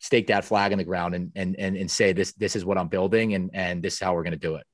stake 0.00 0.26
that 0.28 0.44
flag 0.44 0.72
in 0.72 0.78
the 0.78 0.84
ground 0.84 1.14
and 1.14 1.30
and 1.36 1.54
and, 1.58 1.76
and 1.76 1.90
say 1.90 2.12
this 2.12 2.32
this 2.34 2.56
is 2.56 2.64
what 2.64 2.78
I'm 2.78 2.88
building 2.88 3.34
and 3.34 3.50
and 3.52 3.82
this 3.82 3.94
is 3.94 4.00
how 4.00 4.14
we're 4.14 4.24
going 4.24 4.32
to 4.32 4.38
do 4.38 4.56
it 4.56 4.66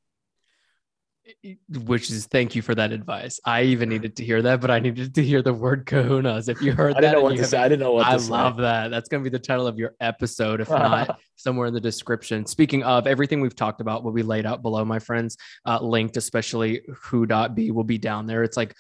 which 1.85 2.11
is 2.11 2.27
thank 2.27 2.55
you 2.55 2.63
for 2.63 2.75
that 2.75 2.93
advice. 2.93 3.41
I 3.45 3.63
even 3.63 3.89
needed 3.89 4.17
to 4.17 4.25
hear 4.25 4.43
that, 4.43 4.61
but 4.61 4.71
I 4.71 4.79
needed 4.79 5.15
to 5.15 5.25
hear 5.25 5.43
the 5.43 5.53
word 5.53 5.87
kahunas. 5.87 6.49
If 6.49 6.61
you 6.63 6.73
heard 6.73 6.97
I 6.97 7.01
that, 7.01 7.13
know 7.13 7.23
what 7.23 7.37
to 7.37 7.45
say. 7.45 7.59
I 7.59 7.69
didn't 7.69 7.81
know 7.81 7.93
what 7.93 8.07
I 8.07 8.17
love 8.17 8.59
that. 8.59 8.91
That's 8.91 9.09
going 9.09 9.23
to 9.23 9.29
be 9.29 9.37
the 9.37 9.43
title 9.43 9.67
of 9.67 9.79
your 9.79 9.95
episode, 10.01 10.61
if 10.61 10.69
not 10.69 11.19
somewhere 11.37 11.67
in 11.67 11.75
the 11.75 11.81
description. 11.81 12.47
Speaking 12.47 12.83
of 12.85 13.07
everything 13.07 13.41
we've 13.41 13.57
talked 13.57 13.81
about, 13.81 14.05
will 14.05 14.13
be 14.13 14.23
laid 14.23 14.47
out 14.47 14.63
below, 14.63 14.85
my 14.85 14.99
friends. 14.99 15.37
Uh, 15.65 15.79
linked, 15.81 16.17
especially 16.17 16.83
who.be 17.03 17.71
will 17.71 17.85
be 17.85 17.99
down 17.99 18.27
there. 18.27 18.43
It's 18.43 18.57
like 18.57 18.75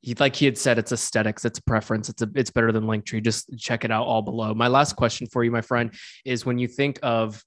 he 0.00 0.14
like 0.14 0.36
he 0.36 0.44
had 0.44 0.58
said, 0.58 0.78
it's 0.78 0.92
aesthetics, 0.92 1.44
it's 1.44 1.60
preference, 1.60 2.08
it's 2.08 2.22
a 2.22 2.30
it's 2.34 2.50
better 2.50 2.72
than 2.72 2.84
Linktree. 2.84 3.22
Just 3.22 3.56
check 3.58 3.84
it 3.84 3.90
out 3.90 4.04
all 4.04 4.22
below. 4.22 4.52
My 4.52 4.68
last 4.68 4.96
question 4.96 5.26
for 5.26 5.44
you, 5.44 5.50
my 5.50 5.62
friend, 5.62 5.92
is 6.24 6.44
when 6.44 6.58
you 6.58 6.68
think 6.68 6.98
of 7.02 7.42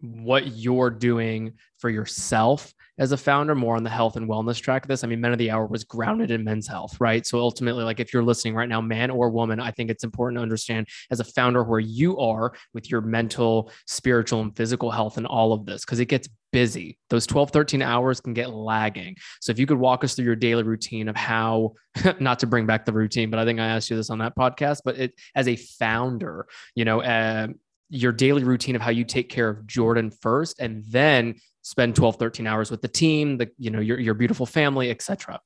what 0.00 0.46
you're 0.46 0.90
doing 0.90 1.54
for 1.78 1.90
yourself 1.90 2.72
as 2.98 3.12
a 3.12 3.16
founder 3.16 3.54
more 3.54 3.76
on 3.76 3.84
the 3.84 3.90
health 3.90 4.16
and 4.16 4.28
wellness 4.28 4.60
track 4.60 4.84
of 4.84 4.88
this. 4.88 5.04
I 5.04 5.06
mean, 5.06 5.20
Men 5.20 5.32
of 5.32 5.38
the 5.38 5.50
Hour 5.50 5.66
was 5.66 5.84
grounded 5.84 6.30
in 6.30 6.44
men's 6.44 6.66
health, 6.66 6.96
right? 7.00 7.26
So 7.26 7.38
ultimately, 7.38 7.84
like 7.84 8.00
if 8.00 8.12
you're 8.12 8.22
listening 8.22 8.54
right 8.54 8.68
now, 8.68 8.80
man 8.80 9.10
or 9.10 9.30
woman, 9.30 9.60
I 9.60 9.70
think 9.70 9.90
it's 9.90 10.04
important 10.04 10.38
to 10.38 10.42
understand 10.42 10.88
as 11.10 11.20
a 11.20 11.24
founder 11.24 11.62
where 11.62 11.80
you 11.80 12.18
are 12.18 12.52
with 12.74 12.90
your 12.90 13.00
mental, 13.00 13.70
spiritual, 13.86 14.40
and 14.40 14.56
physical 14.56 14.90
health 14.90 15.16
and 15.16 15.26
all 15.26 15.52
of 15.52 15.66
this, 15.66 15.84
because 15.84 16.00
it 16.00 16.06
gets 16.06 16.28
busy. 16.52 16.98
Those 17.10 17.26
12, 17.26 17.50
13 17.50 17.82
hours 17.82 18.20
can 18.20 18.34
get 18.34 18.50
lagging. 18.50 19.16
So 19.40 19.52
if 19.52 19.58
you 19.58 19.66
could 19.66 19.78
walk 19.78 20.02
us 20.04 20.14
through 20.14 20.24
your 20.24 20.36
daily 20.36 20.62
routine 20.62 21.08
of 21.08 21.16
how, 21.16 21.74
not 22.20 22.38
to 22.40 22.46
bring 22.46 22.66
back 22.66 22.84
the 22.84 22.92
routine, 22.92 23.30
but 23.30 23.38
I 23.38 23.44
think 23.44 23.60
I 23.60 23.66
asked 23.66 23.90
you 23.90 23.96
this 23.96 24.10
on 24.10 24.18
that 24.18 24.36
podcast, 24.36 24.80
but 24.84 24.98
it 24.98 25.14
as 25.34 25.48
a 25.48 25.56
founder, 25.56 26.46
you 26.74 26.84
know, 26.84 27.02
uh, 27.02 27.48
your 27.90 28.12
daily 28.12 28.44
routine 28.44 28.76
of 28.76 28.82
how 28.82 28.90
you 28.90 29.04
take 29.04 29.30
care 29.30 29.48
of 29.48 29.66
Jordan 29.66 30.10
first 30.10 30.60
and 30.60 30.84
then 30.90 31.34
spend 31.68 31.94
12, 31.94 32.16
13 32.16 32.46
hours 32.46 32.70
with 32.70 32.80
the 32.80 32.88
team, 32.88 33.36
the, 33.36 33.50
you 33.58 33.70
know, 33.70 33.78
your, 33.78 34.00
your 34.00 34.14
beautiful 34.14 34.46
family, 34.46 34.90
etc. 34.90 35.38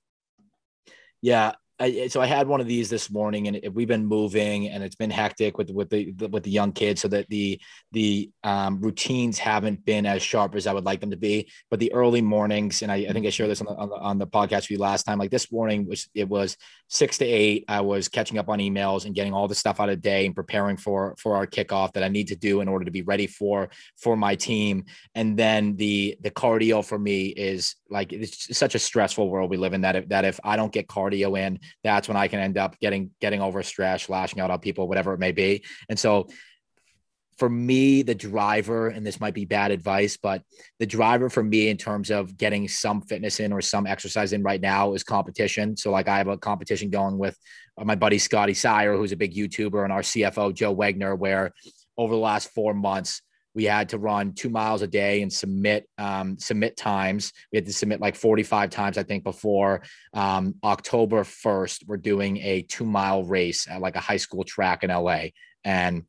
Yeah. 1.20 1.54
I, 1.82 2.06
so 2.06 2.20
I 2.20 2.26
had 2.26 2.46
one 2.46 2.60
of 2.60 2.68
these 2.68 2.88
this 2.88 3.10
morning, 3.10 3.48
and 3.48 3.74
we've 3.74 3.88
been 3.88 4.06
moving, 4.06 4.68
and 4.68 4.84
it's 4.84 4.94
been 4.94 5.10
hectic 5.10 5.58
with 5.58 5.70
with 5.70 5.90
the, 5.90 6.12
the 6.12 6.28
with 6.28 6.44
the 6.44 6.50
young 6.50 6.70
kids, 6.72 7.00
so 7.00 7.08
that 7.08 7.28
the 7.28 7.60
the 7.90 8.30
um, 8.44 8.80
routines 8.80 9.36
haven't 9.38 9.84
been 9.84 10.06
as 10.06 10.22
sharp 10.22 10.54
as 10.54 10.68
I 10.68 10.72
would 10.72 10.84
like 10.84 11.00
them 11.00 11.10
to 11.10 11.16
be. 11.16 11.50
But 11.70 11.80
the 11.80 11.92
early 11.92 12.22
mornings, 12.22 12.82
and 12.82 12.92
I, 12.92 13.06
I 13.08 13.12
think 13.12 13.26
I 13.26 13.30
shared 13.30 13.50
this 13.50 13.60
on 13.60 13.66
the, 13.66 13.74
on 13.74 13.88
the, 13.88 13.96
on 13.96 14.18
the 14.18 14.26
podcast 14.28 14.62
with 14.62 14.72
you 14.72 14.78
last 14.78 15.02
time. 15.02 15.18
Like 15.18 15.32
this 15.32 15.50
morning, 15.50 15.88
was 15.88 16.08
it 16.14 16.28
was 16.28 16.56
six 16.88 17.18
to 17.18 17.24
eight. 17.24 17.64
I 17.66 17.80
was 17.80 18.08
catching 18.08 18.38
up 18.38 18.48
on 18.48 18.60
emails 18.60 19.04
and 19.04 19.14
getting 19.14 19.34
all 19.34 19.48
the 19.48 19.54
stuff 19.56 19.80
out 19.80 19.88
of 19.88 19.96
the 19.96 20.00
day 20.00 20.24
and 20.24 20.36
preparing 20.36 20.76
for 20.76 21.16
for 21.18 21.34
our 21.34 21.48
kickoff 21.48 21.94
that 21.94 22.04
I 22.04 22.08
need 22.08 22.28
to 22.28 22.36
do 22.36 22.60
in 22.60 22.68
order 22.68 22.84
to 22.84 22.92
be 22.92 23.02
ready 23.02 23.26
for 23.26 23.70
for 23.96 24.16
my 24.16 24.36
team. 24.36 24.84
And 25.16 25.36
then 25.36 25.74
the 25.74 26.16
the 26.20 26.30
cardio 26.30 26.84
for 26.84 26.98
me 26.98 27.26
is 27.26 27.74
like 27.92 28.12
it's 28.12 28.56
such 28.56 28.74
a 28.74 28.78
stressful 28.78 29.28
world 29.28 29.50
we 29.50 29.56
live 29.56 29.74
in 29.74 29.82
that 29.82 29.96
if, 29.96 30.08
that 30.08 30.24
if 30.24 30.40
I 30.42 30.56
don't 30.56 30.72
get 30.72 30.88
cardio 30.88 31.38
in, 31.38 31.60
that's 31.84 32.08
when 32.08 32.16
I 32.16 32.26
can 32.28 32.40
end 32.40 32.58
up 32.58 32.78
getting 32.80 33.10
getting 33.20 33.40
overstressed, 33.40 34.08
lashing 34.08 34.40
out 34.40 34.50
on 34.50 34.58
people, 34.58 34.88
whatever 34.88 35.12
it 35.12 35.20
may 35.20 35.32
be. 35.32 35.64
And 35.88 35.98
so 35.98 36.28
for 37.38 37.48
me, 37.48 38.02
the 38.02 38.14
driver, 38.14 38.88
and 38.88 39.06
this 39.06 39.20
might 39.20 39.34
be 39.34 39.44
bad 39.44 39.70
advice, 39.70 40.16
but 40.16 40.42
the 40.78 40.86
driver 40.86 41.30
for 41.30 41.42
me 41.42 41.68
in 41.68 41.76
terms 41.76 42.10
of 42.10 42.36
getting 42.36 42.68
some 42.68 43.00
fitness 43.00 43.40
in 43.40 43.52
or 43.52 43.60
some 43.60 43.86
exercise 43.86 44.32
in 44.32 44.42
right 44.42 44.60
now 44.60 44.92
is 44.92 45.02
competition. 45.02 45.76
So, 45.76 45.90
like, 45.90 46.08
I 46.08 46.18
have 46.18 46.28
a 46.28 46.36
competition 46.36 46.90
going 46.90 47.18
with 47.18 47.36
my 47.82 47.94
buddy 47.94 48.18
Scotty 48.18 48.54
Sire, 48.54 48.96
who's 48.96 49.12
a 49.12 49.16
big 49.16 49.34
YouTuber, 49.34 49.82
and 49.82 49.92
our 49.92 50.02
CFO, 50.02 50.54
Joe 50.54 50.72
Wagner, 50.72 51.16
where 51.16 51.52
over 51.96 52.14
the 52.14 52.20
last 52.20 52.50
four 52.50 52.74
months, 52.74 53.22
we 53.54 53.64
had 53.64 53.90
to 53.90 53.98
run 53.98 54.32
two 54.32 54.48
miles 54.48 54.82
a 54.82 54.86
day 54.86 55.22
and 55.22 55.32
submit 55.32 55.86
um, 55.98 56.38
submit 56.38 56.76
times. 56.76 57.32
We 57.52 57.56
had 57.56 57.66
to 57.66 57.72
submit 57.72 58.00
like 58.00 58.16
45 58.16 58.70
times, 58.70 58.98
I 58.98 59.02
think, 59.02 59.24
before 59.24 59.82
um, 60.14 60.54
October 60.64 61.22
1st. 61.22 61.86
We're 61.86 61.98
doing 61.98 62.38
a 62.38 62.62
two 62.62 62.84
mile 62.84 63.24
race 63.24 63.68
at 63.68 63.80
like 63.80 63.96
a 63.96 64.00
high 64.00 64.16
school 64.16 64.44
track 64.44 64.84
in 64.84 64.90
LA. 64.90 65.26
And 65.64 66.04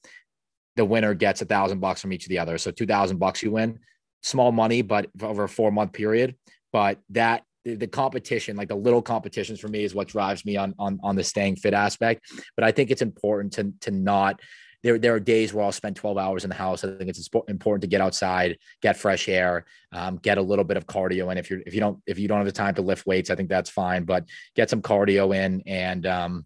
the 0.76 0.86
winner 0.86 1.14
gets 1.14 1.42
a 1.42 1.46
thousand 1.46 1.80
bucks 1.80 2.02
from 2.02 2.14
each 2.14 2.26
of 2.26 2.30
the 2.30 2.40
others. 2.40 2.64
So 2.64 2.72
2000 2.72 3.18
bucks 3.18 3.44
you 3.44 3.52
win. 3.52 3.80
Small 4.22 4.52
money, 4.52 4.82
but 4.82 5.10
over 5.22 5.44
a 5.44 5.50
four 5.50 5.72
month 5.72 5.94
period. 5.94 6.36
But 6.72 7.00
that 7.10 7.44
the, 7.66 7.76
the, 7.76 7.88
competition, 7.88 8.56
like 8.56 8.70
the 8.70 8.76
little 8.76 9.02
competitions 9.02 9.60
for 9.60 9.68
me 9.68 9.84
is 9.84 9.94
what 9.94 10.08
drives 10.08 10.46
me 10.46 10.58
on, 10.58 10.74
on, 10.80 11.00
on 11.04 11.16
the 11.16 11.24
staying 11.24 11.58
fit 11.58 11.74
aspect. 11.74 12.26
But 12.56 12.64
I 12.64 12.72
think 12.72 12.90
it's 12.90 13.02
important 13.02 13.54
to, 13.54 13.74
to 13.82 13.92
not 13.92 14.40
there, 14.84 15.00
there 15.00 15.16
are 15.16 15.20
days 15.20 15.54
where 15.54 15.64
I'll 15.64 15.72
spend 15.72 15.96
12 15.96 16.18
hours 16.18 16.44
in 16.44 16.50
the 16.50 16.56
house. 16.56 16.84
I 16.84 16.96
think 16.98 17.10
it's 17.10 17.30
important 17.48 17.82
to 17.82 17.88
get 17.88 18.02
outside, 18.02 18.58
get 18.82 18.98
fresh 18.98 19.30
air, 19.30 19.66
um, 19.94 20.18
get 20.18 20.38
a 20.38 20.42
little 20.42 20.66
bit 20.66 20.78
of 20.78 20.86
cardio 20.86 21.32
in. 21.32 21.38
If 21.38 21.50
you're, 21.50 21.62
if 21.66 21.74
you 21.74 21.80
don't, 21.80 22.00
if 22.06 22.20
you 22.20 22.28
don't 22.28 22.38
have 22.38 22.46
the 22.46 22.52
time 22.52 22.76
to 22.76 22.82
lift 22.82 23.06
weights, 23.06 23.30
I 23.30 23.36
think 23.36 23.50
that's 23.50 23.70
fine, 23.70 24.04
but 24.04 24.26
get 24.56 24.70
some 24.70 24.82
cardio 24.82 25.36
in 25.36 25.64
and, 25.66 26.06
um, 26.06 26.46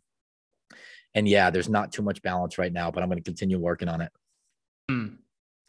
and 1.16 1.28
yeah, 1.28 1.50
there's 1.50 1.70
not 1.70 1.92
too 1.92 2.04
much 2.04 2.22
balance 2.22 2.60
right 2.60 2.72
now, 2.72 2.92
but 2.92 3.02
I'm 3.02 3.10
going 3.10 3.18
to 3.18 3.24
continue 3.24 3.58
working 3.58 3.90
on 3.90 4.02
it. 4.02 4.12
Hmm. 4.90 5.08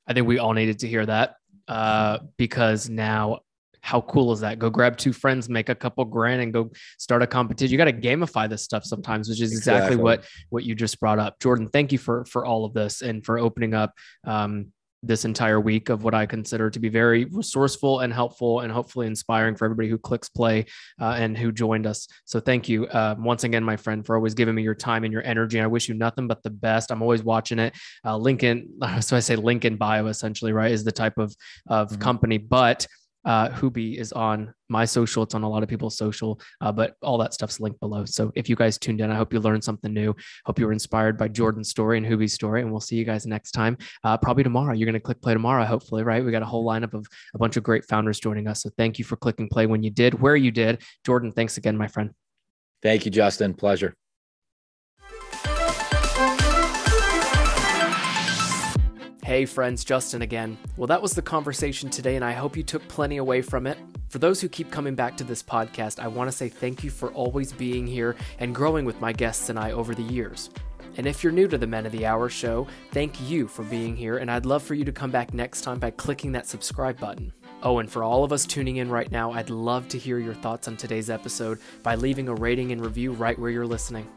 I 0.06 0.12
think 0.12 0.26
we 0.26 0.38
all 0.38 0.52
needed 0.52 0.80
to 0.80 0.88
hear 0.88 1.06
that 1.06 1.36
uh, 1.68 2.18
because 2.36 2.90
now 2.90 3.40
how 3.88 4.02
cool 4.02 4.32
is 4.32 4.40
that? 4.40 4.58
Go 4.58 4.68
grab 4.68 4.98
two 4.98 5.14
friends, 5.14 5.48
make 5.48 5.70
a 5.70 5.74
couple 5.74 6.04
grand, 6.04 6.42
and 6.42 6.52
go 6.52 6.70
start 6.98 7.22
a 7.22 7.26
competition. 7.26 7.72
You 7.72 7.78
got 7.78 7.86
to 7.86 7.92
gamify 7.94 8.46
this 8.46 8.62
stuff 8.62 8.84
sometimes, 8.84 9.30
which 9.30 9.40
is 9.40 9.50
exactly, 9.50 9.94
exactly, 9.94 9.96
what 9.96 10.24
what 10.50 10.64
you 10.64 10.74
just 10.74 11.00
brought 11.00 11.18
up, 11.18 11.40
Jordan. 11.40 11.68
Thank 11.68 11.90
you 11.92 11.96
for 11.96 12.26
for 12.26 12.44
all 12.44 12.66
of 12.66 12.74
this 12.74 13.00
and 13.00 13.24
for 13.24 13.38
opening 13.38 13.72
up 13.72 13.94
um, 14.24 14.72
this 15.02 15.24
entire 15.24 15.58
week 15.58 15.88
of 15.88 16.04
what 16.04 16.12
I 16.12 16.26
consider 16.26 16.68
to 16.68 16.78
be 16.78 16.90
very 16.90 17.24
resourceful 17.24 18.00
and 18.00 18.12
helpful 18.12 18.60
and 18.60 18.70
hopefully 18.70 19.06
inspiring 19.06 19.56
for 19.56 19.64
everybody 19.64 19.88
who 19.88 19.96
clicks 19.96 20.28
play 20.28 20.66
uh, 21.00 21.16
and 21.16 21.38
who 21.38 21.50
joined 21.50 21.86
us. 21.86 22.08
So 22.26 22.40
thank 22.40 22.68
you 22.68 22.88
uh, 22.88 23.14
once 23.18 23.44
again, 23.44 23.64
my 23.64 23.76
friend, 23.78 24.04
for 24.04 24.16
always 24.16 24.34
giving 24.34 24.54
me 24.54 24.62
your 24.62 24.74
time 24.74 25.04
and 25.04 25.12
your 25.14 25.24
energy. 25.24 25.62
I 25.62 25.66
wish 25.66 25.88
you 25.88 25.94
nothing 25.94 26.26
but 26.26 26.42
the 26.42 26.50
best. 26.50 26.90
I'm 26.90 27.00
always 27.00 27.22
watching 27.22 27.58
it. 27.58 27.74
Uh, 28.04 28.18
Lincoln, 28.18 28.68
so 29.00 29.16
I 29.16 29.20
say 29.20 29.36
link 29.36 29.64
in 29.64 29.76
bio 29.76 30.08
essentially, 30.08 30.52
right, 30.52 30.72
is 30.72 30.84
the 30.84 30.92
type 30.92 31.16
of 31.16 31.34
of 31.68 31.88
mm-hmm. 31.88 32.02
company, 32.02 32.36
but 32.36 32.86
uh, 33.28 33.50
is 33.76 34.12
on 34.12 34.54
my 34.70 34.86
social. 34.86 35.22
It's 35.22 35.34
on 35.34 35.42
a 35.42 35.48
lot 35.48 35.62
of 35.62 35.68
people's 35.68 35.96
social, 35.96 36.40
uh, 36.62 36.72
but 36.72 36.96
all 37.02 37.18
that 37.18 37.34
stuff's 37.34 37.60
linked 37.60 37.78
below. 37.78 38.06
So 38.06 38.32
if 38.34 38.48
you 38.48 38.56
guys 38.56 38.78
tuned 38.78 39.02
in, 39.02 39.10
I 39.10 39.16
hope 39.16 39.32
you 39.32 39.40
learned 39.40 39.62
something 39.62 39.92
new. 39.92 40.16
Hope 40.46 40.58
you 40.58 40.66
were 40.66 40.72
inspired 40.72 41.18
by 41.18 41.28
Jordan's 41.28 41.68
story 41.68 41.98
and 41.98 42.06
Hooby's 42.06 42.32
story. 42.32 42.62
And 42.62 42.70
we'll 42.70 42.80
see 42.80 42.96
you 42.96 43.04
guys 43.04 43.26
next 43.26 43.52
time. 43.52 43.76
Uh, 44.02 44.16
probably 44.16 44.44
tomorrow. 44.44 44.72
You're 44.72 44.86
going 44.86 44.94
to 44.94 45.00
click 45.00 45.20
play 45.20 45.34
tomorrow, 45.34 45.64
hopefully, 45.64 46.02
right? 46.02 46.24
We 46.24 46.32
got 46.32 46.42
a 46.42 46.46
whole 46.46 46.66
lineup 46.66 46.94
of 46.94 47.06
a 47.34 47.38
bunch 47.38 47.58
of 47.58 47.62
great 47.62 47.84
founders 47.84 48.18
joining 48.18 48.48
us. 48.48 48.62
So 48.62 48.70
thank 48.78 48.98
you 48.98 49.04
for 49.04 49.16
clicking 49.16 49.48
play 49.48 49.66
when 49.66 49.82
you 49.82 49.90
did, 49.90 50.20
where 50.20 50.36
you 50.36 50.50
did. 50.50 50.82
Jordan, 51.04 51.30
thanks 51.30 51.58
again, 51.58 51.76
my 51.76 51.88
friend. 51.88 52.10
Thank 52.82 53.04
you, 53.04 53.10
Justin. 53.10 53.54
Pleasure. 53.54 53.94
Hey 59.28 59.44
friends, 59.44 59.84
Justin 59.84 60.22
again. 60.22 60.56
Well, 60.78 60.86
that 60.86 61.02
was 61.02 61.12
the 61.12 61.20
conversation 61.20 61.90
today, 61.90 62.16
and 62.16 62.24
I 62.24 62.32
hope 62.32 62.56
you 62.56 62.62
took 62.62 62.88
plenty 62.88 63.18
away 63.18 63.42
from 63.42 63.66
it. 63.66 63.76
For 64.08 64.18
those 64.18 64.40
who 64.40 64.48
keep 64.48 64.70
coming 64.70 64.94
back 64.94 65.18
to 65.18 65.22
this 65.24 65.42
podcast, 65.42 66.00
I 66.00 66.08
want 66.08 66.30
to 66.30 66.32
say 66.34 66.48
thank 66.48 66.82
you 66.82 66.88
for 66.88 67.12
always 67.12 67.52
being 67.52 67.86
here 67.86 68.16
and 68.38 68.54
growing 68.54 68.86
with 68.86 69.02
my 69.02 69.12
guests 69.12 69.50
and 69.50 69.58
I 69.58 69.72
over 69.72 69.94
the 69.94 70.02
years. 70.02 70.48
And 70.96 71.06
if 71.06 71.22
you're 71.22 71.30
new 71.30 71.46
to 71.46 71.58
the 71.58 71.66
Men 71.66 71.84
of 71.84 71.92
the 71.92 72.06
Hour 72.06 72.30
show, 72.30 72.66
thank 72.92 73.20
you 73.20 73.48
for 73.48 73.64
being 73.64 73.94
here, 73.94 74.16
and 74.16 74.30
I'd 74.30 74.46
love 74.46 74.62
for 74.62 74.72
you 74.72 74.86
to 74.86 74.92
come 74.92 75.10
back 75.10 75.34
next 75.34 75.60
time 75.60 75.78
by 75.78 75.90
clicking 75.90 76.32
that 76.32 76.46
subscribe 76.46 76.98
button. 76.98 77.30
Oh, 77.62 77.80
and 77.80 77.90
for 77.92 78.02
all 78.02 78.24
of 78.24 78.32
us 78.32 78.46
tuning 78.46 78.76
in 78.76 78.88
right 78.88 79.12
now, 79.12 79.32
I'd 79.32 79.50
love 79.50 79.88
to 79.88 79.98
hear 79.98 80.18
your 80.18 80.32
thoughts 80.32 80.68
on 80.68 80.78
today's 80.78 81.10
episode 81.10 81.58
by 81.82 81.96
leaving 81.96 82.28
a 82.28 82.34
rating 82.34 82.72
and 82.72 82.82
review 82.82 83.12
right 83.12 83.38
where 83.38 83.50
you're 83.50 83.66
listening. 83.66 84.08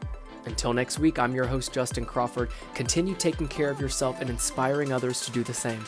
Until 0.45 0.73
next 0.73 0.99
week, 0.99 1.19
I'm 1.19 1.35
your 1.35 1.45
host, 1.45 1.73
Justin 1.73 2.05
Crawford. 2.05 2.49
Continue 2.73 3.15
taking 3.15 3.47
care 3.47 3.69
of 3.69 3.79
yourself 3.79 4.21
and 4.21 4.29
inspiring 4.29 4.91
others 4.91 5.21
to 5.25 5.31
do 5.31 5.43
the 5.43 5.53
same. 5.53 5.83